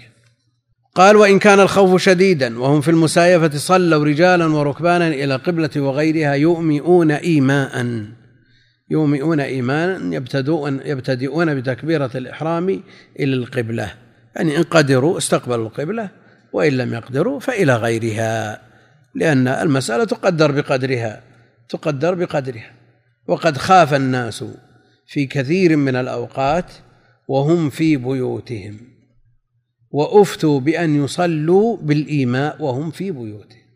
قال 0.94 1.16
وإن 1.16 1.38
كان 1.38 1.60
الخوف 1.60 2.02
شديدا 2.02 2.58
وهم 2.58 2.80
في 2.80 2.90
المسايفة 2.90 3.58
صلوا 3.58 4.04
رجالا 4.04 4.46
وركبانا 4.46 5.08
إلى 5.08 5.36
قبلة 5.36 5.70
وغيرها 5.76 6.32
يؤمئون 6.34 7.10
إيماء. 7.10 8.06
يومئون 8.90 9.40
إيمانا 9.40 10.16
يبتدؤون 10.16 10.80
يبتدئون 10.84 11.60
بتكبيرة 11.60 12.10
الإحرام 12.14 12.68
إلى 13.20 13.34
القبلة. 13.34 13.94
يعني 14.36 14.56
إن 14.56 14.62
قدروا 14.62 15.18
استقبلوا 15.18 15.66
القبلة 15.66 16.10
وإن 16.52 16.72
لم 16.72 16.94
يقدروا 16.94 17.40
فإلى 17.40 17.76
غيرها. 17.76 18.65
لأن 19.16 19.48
المسألة 19.48 20.04
تقدر 20.04 20.50
بقدرها 20.52 21.22
تقدر 21.68 22.14
بقدرها. 22.14 22.72
وقد 23.28 23.56
خاف 23.56 23.94
الناس 23.94 24.44
في 25.06 25.26
كثير 25.26 25.76
من 25.76 25.96
الأوقات 25.96 26.72
وهم 27.28 27.70
في 27.70 27.96
بيوتهم. 27.96 28.78
وأفتوا 29.90 30.60
بأن 30.60 31.04
يصلوا 31.04 31.76
بالإيماء 31.76 32.62
وهم 32.62 32.90
في 32.90 33.10
بيوتهم. 33.10 33.66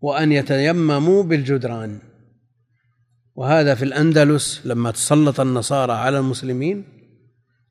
وأن 0.00 0.32
يتيمموا 0.32 1.22
بالجدران. 1.22 1.98
وهذا 3.34 3.74
في 3.74 3.84
الأندلس 3.84 4.60
لما 4.64 4.90
تسلط 4.90 5.40
النصارى 5.40 5.92
على 5.92 6.18
المسلمين 6.18 6.84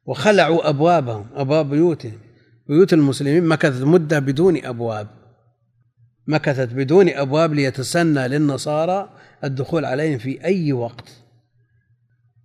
وخلعوا 0.06 0.70
أبوابهم 0.70 1.26
أبواب 1.36 1.70
بيوتهم. 1.70 2.20
بيوت 2.68 2.94
المسلمين 2.94 3.44
مكثت 3.44 3.84
مدة 3.84 4.20
بدون 4.20 4.66
أبواب. 4.66 5.21
مكثت 6.28 6.74
بدون 6.74 7.10
أبواب 7.10 7.54
ليتسنى 7.54 8.28
للنصارى 8.28 9.10
الدخول 9.44 9.86
عليهم 9.86 10.18
في 10.18 10.46
أي 10.46 10.74
وقت. 10.74 11.10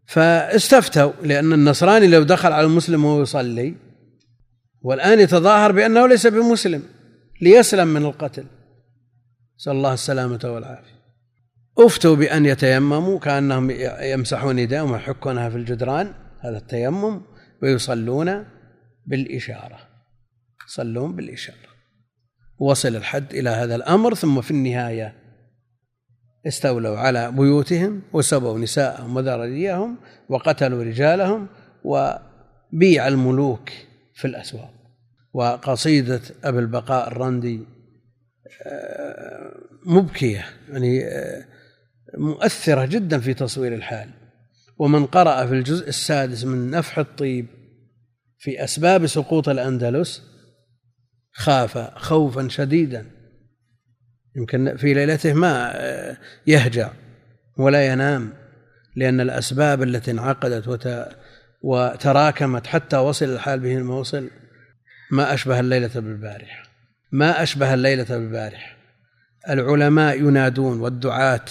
فاستفتوا 0.07 1.13
لأن 1.23 1.53
النصراني 1.53 2.07
لو 2.07 2.23
دخل 2.23 2.53
على 2.53 2.67
المسلم 2.67 3.05
وهو 3.05 3.23
يصلي 3.23 3.75
والآن 4.83 5.21
يتظاهر 5.21 5.73
بأنه 5.73 6.07
ليس 6.07 6.27
بمسلم 6.27 6.83
ليسلم 7.41 7.89
من 7.89 8.05
القتل. 8.05 8.45
نسأل 9.59 9.73
الله 9.73 9.95
السلامة 9.95 10.41
والعافية. 10.45 10.97
أفتوا 11.79 12.17
بأن 12.17 12.47
يتيمموا 12.47 13.19
كأنهم 13.19 13.71
يمسحون 14.01 14.59
يديهم 14.59 14.91
ويحكونها 14.91 15.51
في 15.51 15.57
الجدران. 15.57 16.15
هذا 16.41 16.59
التيمم 16.59 17.21
ويصلون 17.63 18.45
بالإشارة. 19.07 19.79
يصلون 20.69 21.17
بالإشارة. 21.17 21.66
وصل 22.59 22.97
الحد 22.97 23.35
إلى 23.35 23.51
هذا 23.51 23.75
الأمر 23.75 24.15
ثم 24.15 24.41
في 24.41 24.51
النهاية 24.51 25.15
استولوا 26.47 26.99
على 26.99 27.33
بيوتهم 27.33 28.03
وسبوا 28.13 28.59
نساءهم 28.59 29.17
وذرريهم 29.17 29.97
وقتلوا 30.29 30.85
رجالهم 30.85 31.47
وبيع 31.85 33.09
الملوك 33.09 33.71
في 34.15 34.25
الأسواق. 34.25 34.73
وقصيدة 35.33 36.21
أبي 36.45 36.59
البقاء 36.59 37.09
الرندي 37.09 37.61
آه، 38.67 39.53
مبكية 39.87 40.45
يعني 40.73 41.05
آه، 41.05 41.45
مؤثرة 42.19 42.87
جدا 42.87 43.19
في 43.19 43.35
تصوير 43.35 43.75
الحال. 43.75 44.09
ومن 44.79 45.07
قرأ 45.07 45.47
في 45.47 45.55
الجزء 45.55 45.89
السادس 45.89 46.45
من 46.45 46.71
نفح 46.71 46.99
الطيب 46.99 47.47
في 48.39 48.65
أسباب 48.65 49.07
سقوط 49.07 49.49
الأندلس 49.49 50.23
خاف 51.37 51.79
خوفا 51.79 52.49
شديدا. 52.49 53.07
يمكن 54.37 54.77
في 54.77 54.95
ليلته 54.95 55.33
ما 55.33 55.73
آه، 55.77 56.17
يهجع 56.47 56.91
ولا 57.59 57.87
ينام 57.87 58.33
لأن 58.97 59.21
الأسباب 59.21 59.83
التي 59.83 60.11
انعقدت 60.11 61.09
وتراكمت 61.63 62.67
حتى 62.67 62.97
وصل 62.97 63.27
الحال 63.27 63.61
به 63.61 63.77
الموصل. 63.77 64.31
ما 65.11 65.35
أشبه 65.35 65.61
الليلة 65.61 65.91
بالبارحة 65.95 66.69
ما 67.13 67.43
أشبه 67.43 67.75
الليلة 67.75 68.05
بالبارحة 68.05 68.77
العلماء 69.49 70.21
ينادون 70.21 70.81
والدعاة 70.81 71.45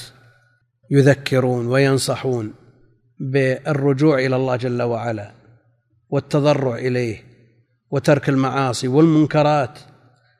يذكرون 0.91 1.67
وينصحون 1.67 2.53
بالرجوع 3.19 4.19
إلى 4.19 4.35
الله 4.35 4.55
جل 4.55 4.81
وعلا 4.81 5.31
والتضرع 6.09 6.75
إليه. 6.75 7.23
وترك 7.91 8.29
المعاصي 8.29 8.87
والمنكرات 8.87 9.79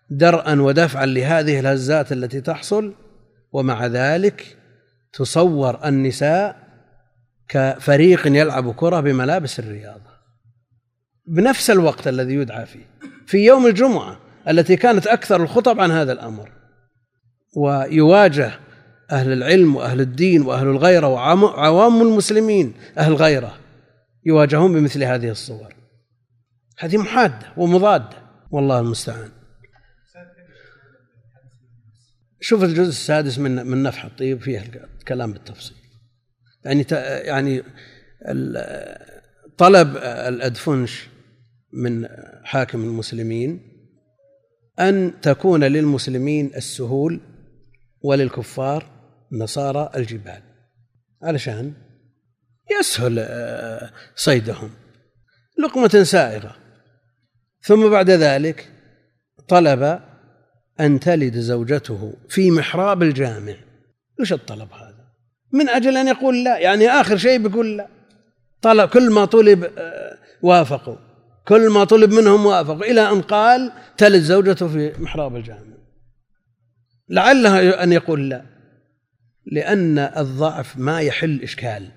درءا 0.10 0.62
ودفعا 0.62 1.06
لهذه 1.06 1.60
الهزات 1.60 2.12
التي 2.12 2.41
تحصل 2.41 2.93
ومع 3.52 3.86
ذلك 3.86 4.58
تصور 5.14 5.88
النساء 5.88 6.66
كفريق 7.50 8.28
يلعب 8.28 8.74
كرة 8.74 9.00
بملابس 9.00 9.60
الرياضة. 9.60 10.16
بنفس 11.28 11.70
الوقت 11.70 12.08
الذي 12.08 12.34
يدعى 12.34 12.66
فيه 12.66 12.86
في 13.28 13.46
يوم 13.46 13.66
الجمعة 13.68 14.20
التي 14.48 14.76
كانت 14.76 15.08
أكثر 15.08 15.43
الخطب 15.43 15.80
عن 15.80 15.91
هذا 15.91 16.12
الأمر 16.12 16.52
ويواجه 17.58 18.52
أهل 19.12 19.34
العلم 19.34 19.76
وأهل 19.76 20.02
الدين 20.02 20.41
وأهل 20.41 20.68
الغيرة 20.68 21.08
وعوام 21.08 22.02
المسلمين 22.02 22.74
أهل 22.98 23.12
الغيرة 23.12 23.58
يواجهون 24.26 24.74
بمثل 24.74 25.04
هذه 25.04 25.30
الصور. 25.30 25.75
هذه 26.78 26.98
محادة 26.98 27.54
ومضادة. 27.58 28.18
والله 28.52 28.80
المستعان. 28.80 29.30
شوف 32.42 32.64
الجزء 32.64 32.90
السادس 32.90 33.40
من 33.40 33.68
من 33.68 33.84
نفح 33.84 34.06
الطيب 34.06 34.42
فيه 34.42 34.64
الكلام 35.00 35.34
بالتفصيل. 35.34 35.78
يعني 36.66 36.86
يعني 37.28 37.64
طلب 39.58 39.98
الأدفنش 39.98 41.08
من 41.74 42.08
حاكم 42.44 42.84
المسلمين 42.84 43.72
أن 44.80 45.14
تكون 45.22 45.64
للمسلمين 45.64 46.52
السهول 46.56 47.22
وللكفار 48.02 48.86
نصارى 49.32 49.92
الجبال. 49.96 50.42
علشان 51.24 51.74
يسهل 52.80 53.20
آه، 53.20 53.92
صيدهم. 54.16 54.70
لقمة 55.60 56.04
سائغة 56.04 56.64
ثم 57.66 57.89
بعد 57.89 58.09
ذلك 58.09 58.72
طلب 59.47 59.99
أن 60.80 60.99
تلد 60.99 61.38
زوجته 61.38 62.13
في 62.30 62.51
محراب 62.51 63.03
الجامع. 63.03 63.55
وش 64.20 64.34
الطلب 64.34 64.74
هذا؟ 64.74 65.05
من 65.53 65.70
أجل 65.70 65.97
أن 65.97 66.07
يقول 66.07 66.43
لا 66.43 66.57
يعني 66.57 66.89
آخر 66.89 67.18
شيء 67.18 67.38
بيقول 67.38 67.78
لا. 67.78 67.88
طلب 68.61 68.89
كل 68.89 69.11
ما 69.11 69.26
طلب 69.26 69.63
آه، 69.78 70.18
وافقوا. 70.41 70.95
كل 71.47 71.70
ما 71.70 71.84
طلب 71.84 72.13
منهم 72.13 72.45
وافقوا 72.45 72.91
إلى 72.91 73.09
أن 73.09 73.22
قال 73.22 73.72
تلد 73.97 74.22
زوجته 74.22 74.68
في 74.68 74.93
محراب 74.99 75.36
الجامع. 75.36 75.76
لعله 77.09 77.70
أن 77.70 77.91
يقول 77.91 78.30
لا 78.30 78.41
لأن 79.45 79.99
الضعف 79.99 80.78
ما 80.78 81.01
يحل 81.01 81.41
إشكال 81.41 81.91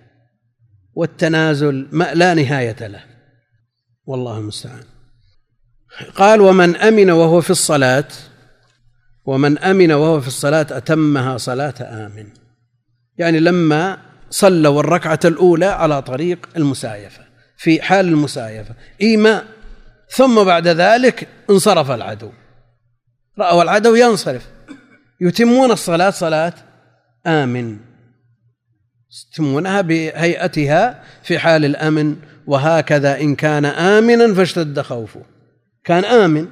والتنازل 0.95 1.89
ما 1.93 2.15
لا 2.15 2.35
نهاية 2.35 2.87
له. 2.87 3.05
والله 4.07 4.39
المستعان. 4.39 4.98
قال 6.17 6.41
ومن 6.41 6.77
أمن 6.77 7.11
وهو 7.11 7.41
في 7.41 7.51
الصلاة 7.51 8.09
ومن 9.25 9.59
أمن 9.59 9.93
وهو 9.93 10.21
في 10.21 10.29
الصلاة 10.29 10.67
أتمها 10.71 11.37
صلاة 11.37 11.75
آمن. 11.81 12.27
يعني 13.19 13.41
لما 13.41 13.99
صلوا 14.31 14.81
الركعة 14.81 15.21
الأولى 15.25 15.67
على 15.67 16.03
طريق 16.03 16.49
المسايفة 16.57 17.23
في 17.57 17.83
حال 17.83 18.09
المسايفة 18.09 18.75
إيماء 19.03 19.45
ثم 20.11 20.45
بعد 20.45 20.69
ذلك 20.69 21.29
انصرف 21.51 21.91
العدو. 21.91 22.31
رأوا 23.39 23.63
العدو 23.63 23.95
ينصرف. 23.95 24.47
يتمون 25.21 25.71
الصلاة 25.71 26.11
صلاة 26.11 26.53
آمن. 27.27 27.79
يتمونها 29.33 29.81
بهيئتها 29.81 31.03
في 31.23 31.39
حال 31.39 31.65
الأمن 31.65 32.17
وهكذا 32.47 33.21
إن 33.21 33.35
كان 33.35 33.65
آمنا 33.65 34.35
فاشتد 34.35 34.81
خوفه. 34.81 35.38
كان 35.89 36.05
آمن. 36.05 36.49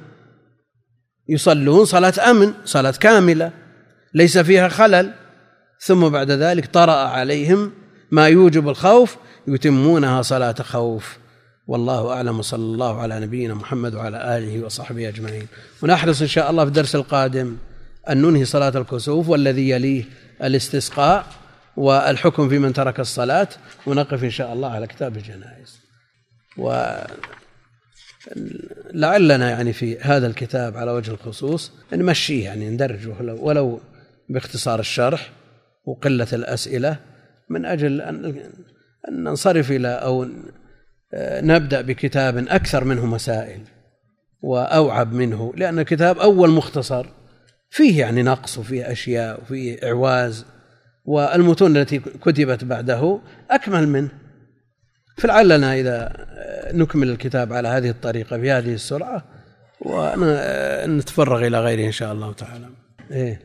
يصلون 1.29 1.85
صلاة 1.85 2.13
أمن 2.31 2.53
صلاة 2.65 2.91
كاملة 2.91 3.51
ليس 4.13 4.37
فيها 4.37 4.67
خلل. 4.67 5.13
ثم 5.79 6.09
بعد 6.09 6.31
ذلك 6.31 6.65
طرأ 6.65 7.07
عليهم 7.07 7.71
ما 8.11 8.27
يوجب 8.27 8.69
الخوف 8.69 9.17
يتمونها 9.47 10.21
صلاة 10.21 10.55
خوف. 10.61 11.17
والله 11.67 12.13
أعلم 12.13 12.39
وصلى 12.39 12.63
الله 12.63 13.01
على 13.01 13.19
نبينا 13.19 13.53
محمد 13.53 13.95
وعلى 13.95 14.37
آله 14.37 14.65
وصحبه 14.65 15.07
أجمعين. 15.07 15.47
ونحرص 15.83 16.21
إن 16.21 16.27
شاء 16.27 16.51
الله 16.51 16.63
في 16.63 16.67
الدرس 16.67 16.95
القادم 16.95 17.57
أن 18.09 18.21
ننهي 18.21 18.45
صلاة 18.45 18.77
الكسوف 18.77 19.29
والذي 19.29 19.69
يليه 19.69 20.03
الاستسقاء 20.43 21.25
والحكم 21.77 22.49
في 22.49 22.59
من 22.59 22.73
ترك 22.73 22.99
الصلاة. 22.99 23.47
ونقف 23.85 24.23
إن 24.23 24.29
شاء 24.29 24.53
الله 24.53 24.69
على 24.69 24.87
كتاب 24.87 25.17
الجنائز. 25.17 25.79
و 26.57 26.95
لعلنا 28.93 29.49
يعني 29.49 29.73
في 29.73 29.99
هذا 29.99 30.27
الكتاب 30.27 30.77
على 30.77 30.91
وجه 30.91 31.11
الخصوص 31.11 31.71
نمشيه 31.93 32.43
يعني 32.45 32.69
ندرجه 32.69 33.15
ولو, 33.21 33.79
باختصار 34.29 34.79
الشرح 34.79 35.31
وقلة 35.85 36.27
الأسئلة 36.33 36.97
من 37.49 37.65
أجل 37.65 38.01
أن 38.01 38.41
ننصرف 39.11 39.71
إلى 39.71 39.87
أو 39.87 40.27
نبدأ 41.23 41.81
بكتاب 41.81 42.37
أكثر 42.37 42.83
منه 42.83 43.05
مسائل 43.05 43.61
وأوعب 44.41 45.13
منه 45.13 45.53
لأن 45.55 45.79
الكتاب 45.79 46.17
أول 46.17 46.49
مختصر 46.49 47.05
فيه 47.69 47.99
يعني 47.99 48.23
نقص 48.23 48.57
وفيه 48.57 48.91
أشياء 48.91 49.41
وفيه 49.41 49.79
إعواز 49.83 50.45
والمتون 51.05 51.77
التي 51.77 51.99
كتبت 51.99 52.63
بعده 52.63 53.19
أكمل 53.51 53.87
منه. 53.87 54.09
فلعلنا 55.17 55.73
إذا 55.73 56.27
نكمل 56.73 57.09
الكتاب 57.09 57.53
على 57.53 57.67
هذه 57.67 57.89
الطريقة 57.89 58.37
بهذه 58.37 58.73
السرعة 58.73 59.23
ونتفرغ 59.81 61.47
إلى 61.47 61.59
غيره 61.59 61.87
إن 61.87 61.91
شاء 61.91 62.13
الله 62.13 62.33
تعالى. 62.33 62.69
إيه. 63.11 63.41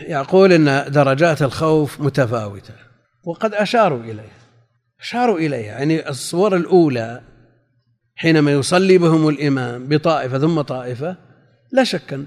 يقول 0.00 0.52
إن 0.52 0.92
درجات 0.92 1.42
الخوف 1.42 2.00
متفاوتة 2.00 2.74
وقد 3.24 3.54
أشاروا 3.54 4.00
إليه 4.00 4.38
أشاروا 5.00 5.38
إليها 5.38 5.78
يعني 5.78 6.08
الصور 6.08 6.56
الأولى 6.56 7.20
حينما 8.16 8.52
يصلي 8.52 8.98
بهم 8.98 9.28
الإمام 9.28 9.88
بطائفة 9.88 10.38
ثم 10.38 10.60
طائفة 10.60 11.16
لا 11.72 11.84
شك 11.84 12.12
أن 12.12 12.26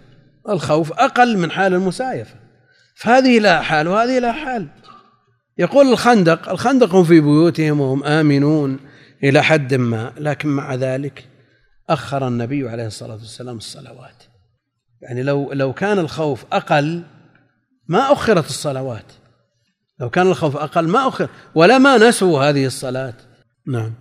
الخوف 0.49 0.91
أقل 0.91 1.37
من 1.37 1.51
حال 1.51 1.73
المسايفة. 1.73 2.35
فهذه 2.95 3.39
لها 3.39 3.61
حال 3.61 3.87
وهذه 3.87 4.19
لها 4.19 4.31
حال. 4.31 4.67
يقول 5.57 5.91
الخندق 5.91 6.49
الخندق 6.49 6.95
هم 6.95 7.03
في 7.03 7.21
بيوتهم 7.21 7.79
وهم 7.81 8.03
آمنون 8.03 8.79
إلى 9.23 9.43
حد 9.43 9.73
ما 9.73 10.13
لكن 10.17 10.49
مع 10.49 10.75
ذلك 10.75 11.27
أخر 11.89 12.27
النبي 12.27 12.69
عليه 12.69 12.87
الصلاة 12.87 13.13
والسلام 13.15 13.57
الصلوات. 13.57 14.23
يعني 15.01 15.23
لو 15.23 15.53
لو 15.53 15.73
كان 15.73 15.99
الخوف 15.99 16.45
أقل 16.51 17.03
ما 17.87 18.13
أخرت 18.13 18.45
الصلوات. 18.45 19.05
لو 19.99 20.09
كان 20.09 20.27
الخوف 20.27 20.57
أقل 20.57 20.87
ما 20.87 21.07
أخر 21.07 21.29
ولا 21.55 21.77
ما 21.77 21.97
نسوا 21.97 22.49
هذه 22.49 22.65
الصلاة. 22.65 23.13
نعم. 23.67 23.93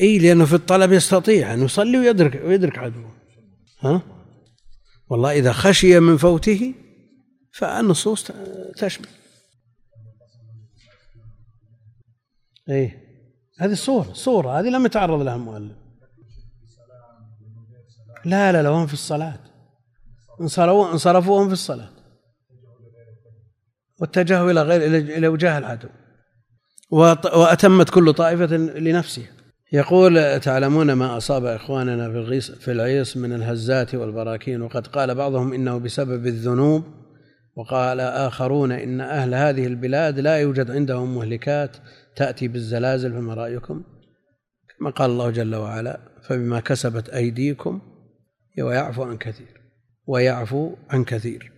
إي 0.00 0.18
لأنه 0.18 0.44
في 0.44 0.54
الطلب 0.54 0.92
يستطيع 0.92 1.54
أن 1.54 1.64
يصلي 1.64 1.98
ويدرك 1.98 2.42
ويدرك 2.44 2.78
عدوه. 2.78 3.12
ها؟ 3.80 4.02
والله 5.10 5.32
إذا 5.32 5.52
خشي 5.52 6.00
من 6.00 6.16
فوته 6.16 6.74
فالنصوص 7.52 8.30
تشمل. 8.76 9.08
إيه. 12.68 13.08
هذه 13.58 13.74
صورة 13.74 14.12
صورة. 14.12 14.60
هذه 14.60 14.68
لم 14.68 14.86
يتعرض 14.86 15.22
لها 15.22 15.36
المؤلف 15.36 15.76
لا 18.24 18.52
لا 18.52 18.62
لا 18.62 18.68
هم 18.68 18.86
في 18.86 18.92
الصلاة. 18.92 19.38
انصرفوا 20.40 20.92
انصرفوا 20.92 21.42
هم 21.42 21.46
في 21.46 21.52
الصلاة. 21.52 21.88
واتجهوا 24.00 24.50
إلى 24.50 24.62
غير 24.62 24.82
إلى 25.16 25.28
وجاه 25.28 25.58
العدو. 25.58 25.88
وأتمت 26.90 27.90
كل 27.90 28.12
طائفة 28.12 28.56
لنفسها. 28.56 29.26
يقول 29.72 30.40
تعلمون 30.40 30.92
ما 30.92 31.16
أصاب 31.16 31.44
إخواننا 31.44 32.10
في 32.10 32.16
الغيص 32.16 32.50
في 32.50 32.72
العيص 32.72 33.16
من 33.16 33.32
الهزات 33.32 33.94
والبراكين؟ 33.94 34.62
وقد 34.62 34.86
قال 34.86 35.14
بعضهم 35.14 35.52
إنه 35.52 35.78
بسبب 35.78 36.26
الذنوب. 36.26 36.84
وقال 37.56 38.00
آخرون 38.00 38.72
إن 38.72 39.00
أهل 39.00 39.34
هذه 39.34 39.66
البلاد 39.66 40.20
لا 40.20 40.36
يوجد 40.36 40.70
عندهم 40.70 41.14
مهلكات 41.14 41.76
تأتي 42.18 42.48
بالزلازل 42.48 43.12
فما 43.12 43.34
رأيكم 43.34 43.82
كما 44.78 44.90
قال 44.90 45.10
الله 45.10 45.30
جل 45.30 45.54
وعلا 45.54 46.00
فبما 46.22 46.60
كسبت 46.60 47.08
أيديكم 47.08 47.80
ويعفو 48.58 49.02
عن 49.02 49.16
كثير 49.16 49.60
ويعفو 50.06 50.74
عن 50.90 51.04
كثير. 51.04 51.52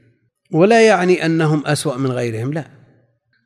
ولا 0.53 0.87
يعني 0.87 1.27
أنهم 1.27 1.67
أسوأ 1.67 1.97
من 1.97 2.13
غيرهم 2.13 2.53
لا. 2.53 2.65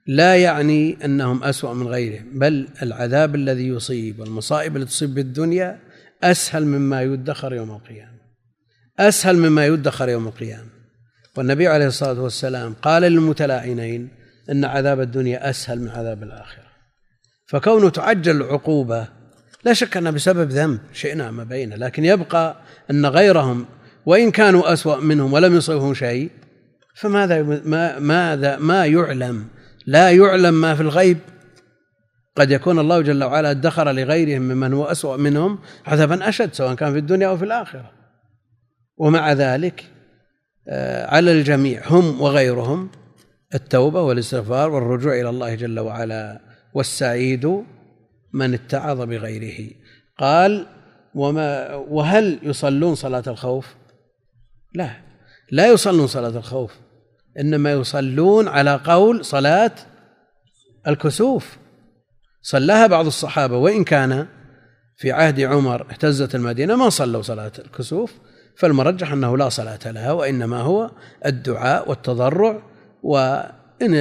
لا 0.07 0.37
يعني 0.37 1.05
أنهم 1.05 1.45
أسوأ 1.45 1.75
من 1.75 1.87
غيرهم 1.89 2.39
بل 2.39 2.69
العذاب 2.83 3.35
الذي 3.35 3.69
يصيب 3.69 4.21
والمصائب 4.21 4.77
التي 4.77 4.91
تصيب 4.91 5.15
بالدنيا 5.15 5.81
أسهل 6.23 6.65
مما 6.65 7.03
يدخر 7.03 7.55
يوم 7.55 7.71
القيامة. 7.71 8.19
أسهل 8.99 9.37
مما 9.37 9.67
يدخر 9.67 10.09
يوم 10.09 10.27
القيامة. 10.29 10.69
والنبي 11.37 11.69
عليه 11.69 11.87
الصلاة 11.87 12.21
والسلام 12.21 12.73
قال 12.73 13.03
للمتلاعنين 13.03 14.09
أن 14.51 14.65
عذاب 14.65 15.01
الدنيا 15.01 15.51
أسهل 15.51 15.81
من 15.81 15.89
عذاب 15.89 16.23
الآخرة. 16.23 16.64
فكونه 17.47 17.91
تعجل 17.91 18.37
العقوبة 18.37 19.09
لا 19.65 19.73
شك 19.73 19.97
أنها 19.97 20.13
بسبب 20.13 20.51
ذنب 20.51 20.79
شئنا 20.93 21.31
ما 21.31 21.45
بينه 21.45 21.77
لكن 21.77 22.05
يبقى 22.05 22.57
أن 22.91 23.07
غيرهم 23.07 23.67
وإن 24.07 24.31
كانوا 24.31 24.73
أسوأ 24.73 24.97
منهم 24.97 25.33
ولم 25.33 25.57
يصيبهم 25.57 25.95
شيء 25.95 26.31
فماذا 26.95 27.43
ما 27.65 27.99
ماذا 27.99 28.57
ما 28.57 28.87
يعلم؟ 28.87 29.47
لا 29.87 30.11
يعلم 30.11 30.55
ما 30.55 30.75
في 30.75 30.81
الغيب. 30.81 31.19
قد 32.37 32.51
يكون 32.51 32.79
الله 32.79 33.01
جل 33.01 33.25
وعلا 33.25 33.51
ادخر 33.51 33.93
لغيرهم 33.93 34.43
ممن 34.43 34.73
هو 34.73 34.85
أسوأ 34.85 35.17
منهم 35.17 35.59
عذابا 35.87 36.29
أشد 36.29 36.53
سواء 36.53 36.75
كان 36.75 36.93
في 36.93 36.99
الدنيا 36.99 37.29
أو 37.29 37.37
في 37.37 37.45
الآخرة. 37.45 37.91
ومع 38.97 39.33
ذلك 39.33 39.85
آه، 40.69 41.07
على 41.07 41.33
الجميع 41.33 41.83
هم 41.87 42.21
وغيرهم 42.21 42.91
التوبة 43.55 44.03
والاستغفار 44.03 44.71
والرجوع 44.71 45.21
إلى 45.21 45.29
الله 45.29 45.55
جل 45.55 45.81
وعلا. 45.81 46.41
والسعيد 46.75 47.65
من 48.33 48.55
اتعظ 48.55 49.01
بغيره. 49.01 49.71
قال 50.19 50.67
وما 51.15 51.75
وهل 51.75 52.39
يصلون 52.43 52.95
صلاة 52.95 53.23
الخوف؟ 53.27 53.75
لا 54.75 54.91
لا 55.51 55.67
يصلون 55.67 56.07
صلاة 56.07 56.39
الخوف 56.39 56.73
إنما 57.41 57.73
يصلون 57.73 58.49
على 58.49 58.81
قول 58.85 59.25
صلاة 59.25 59.75
الكسوف. 60.89 61.59
صلاها 62.43 62.87
بعض 62.87 63.07
الصحابة 63.07 63.57
وإن 63.57 63.85
كان 63.85 64.27
في 64.97 65.13
عهد 65.13 65.41
عمر 65.41 65.91
اهتزت 65.91 66.35
المدينة 66.35 66.77
ما 66.77 66.89
صلوا 66.89 67.23
صلاة 67.23 67.53
الكسوف 67.59 68.13
فالمرجح 68.57 69.13
أنه 69.13 69.37
لا 69.37 69.49
صلاة 69.49 69.79
لها 69.91 70.13
وإنما 70.13 70.61
هو 70.61 70.91
الدعاء 71.27 71.91
والتضرع 71.91 72.63
وإن 73.03 73.95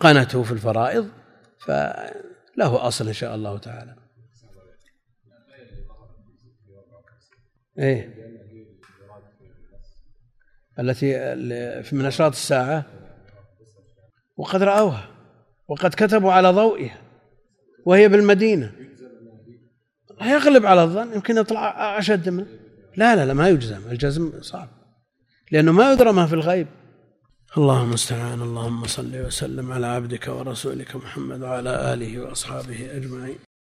قنته 0.00 0.42
في 0.42 0.52
الفرائض. 0.52 1.08
فله 1.64 2.86
أصل 2.86 3.06
إن 3.06 3.12
شاء 3.12 3.34
الله 3.34 3.58
تعالى. 3.58 3.96
إيه. 7.78 8.14
التي 10.78 11.34
من 11.96 12.04
أشراط 12.04 12.32
الساعة. 12.32 12.84
وقد 14.36 14.62
رأوها. 14.62 15.10
وقد 15.68 15.90
كتبوا 15.90 16.32
على 16.32 16.50
ضوئها. 16.50 17.02
وهي 17.86 18.08
بالمدينة. 18.08 18.72
يغلب 20.22 20.66
على 20.66 20.82
الظن. 20.82 21.12
يمكن 21.12 21.36
يطلع 21.36 21.98
أشد 21.98 22.28
منه. 22.28 22.46
لا 22.96 23.16
لا 23.16 23.26
لا 23.26 23.34
ما 23.34 23.48
يجزم. 23.48 23.90
الجزم 23.90 24.42
صعب. 24.42 24.68
لأنه 25.52 25.72
ما 25.72 25.92
يدرى 25.92 26.12
ما 26.12 26.26
في 26.26 26.34
الغيب. 26.34 26.66
اللهم 27.58 27.88
المستعان 27.88 28.42
اللهم 28.42 28.86
صل 28.86 29.16
وسلم 29.26 29.72
على 29.72 29.86
عبدك 29.86 30.28
ورسولك 30.28 30.96
محمد 30.96 31.42
وعلى 31.42 31.94
آله 31.94 32.20
وأصحابه 32.20 32.96
أجمعين. 32.96 33.38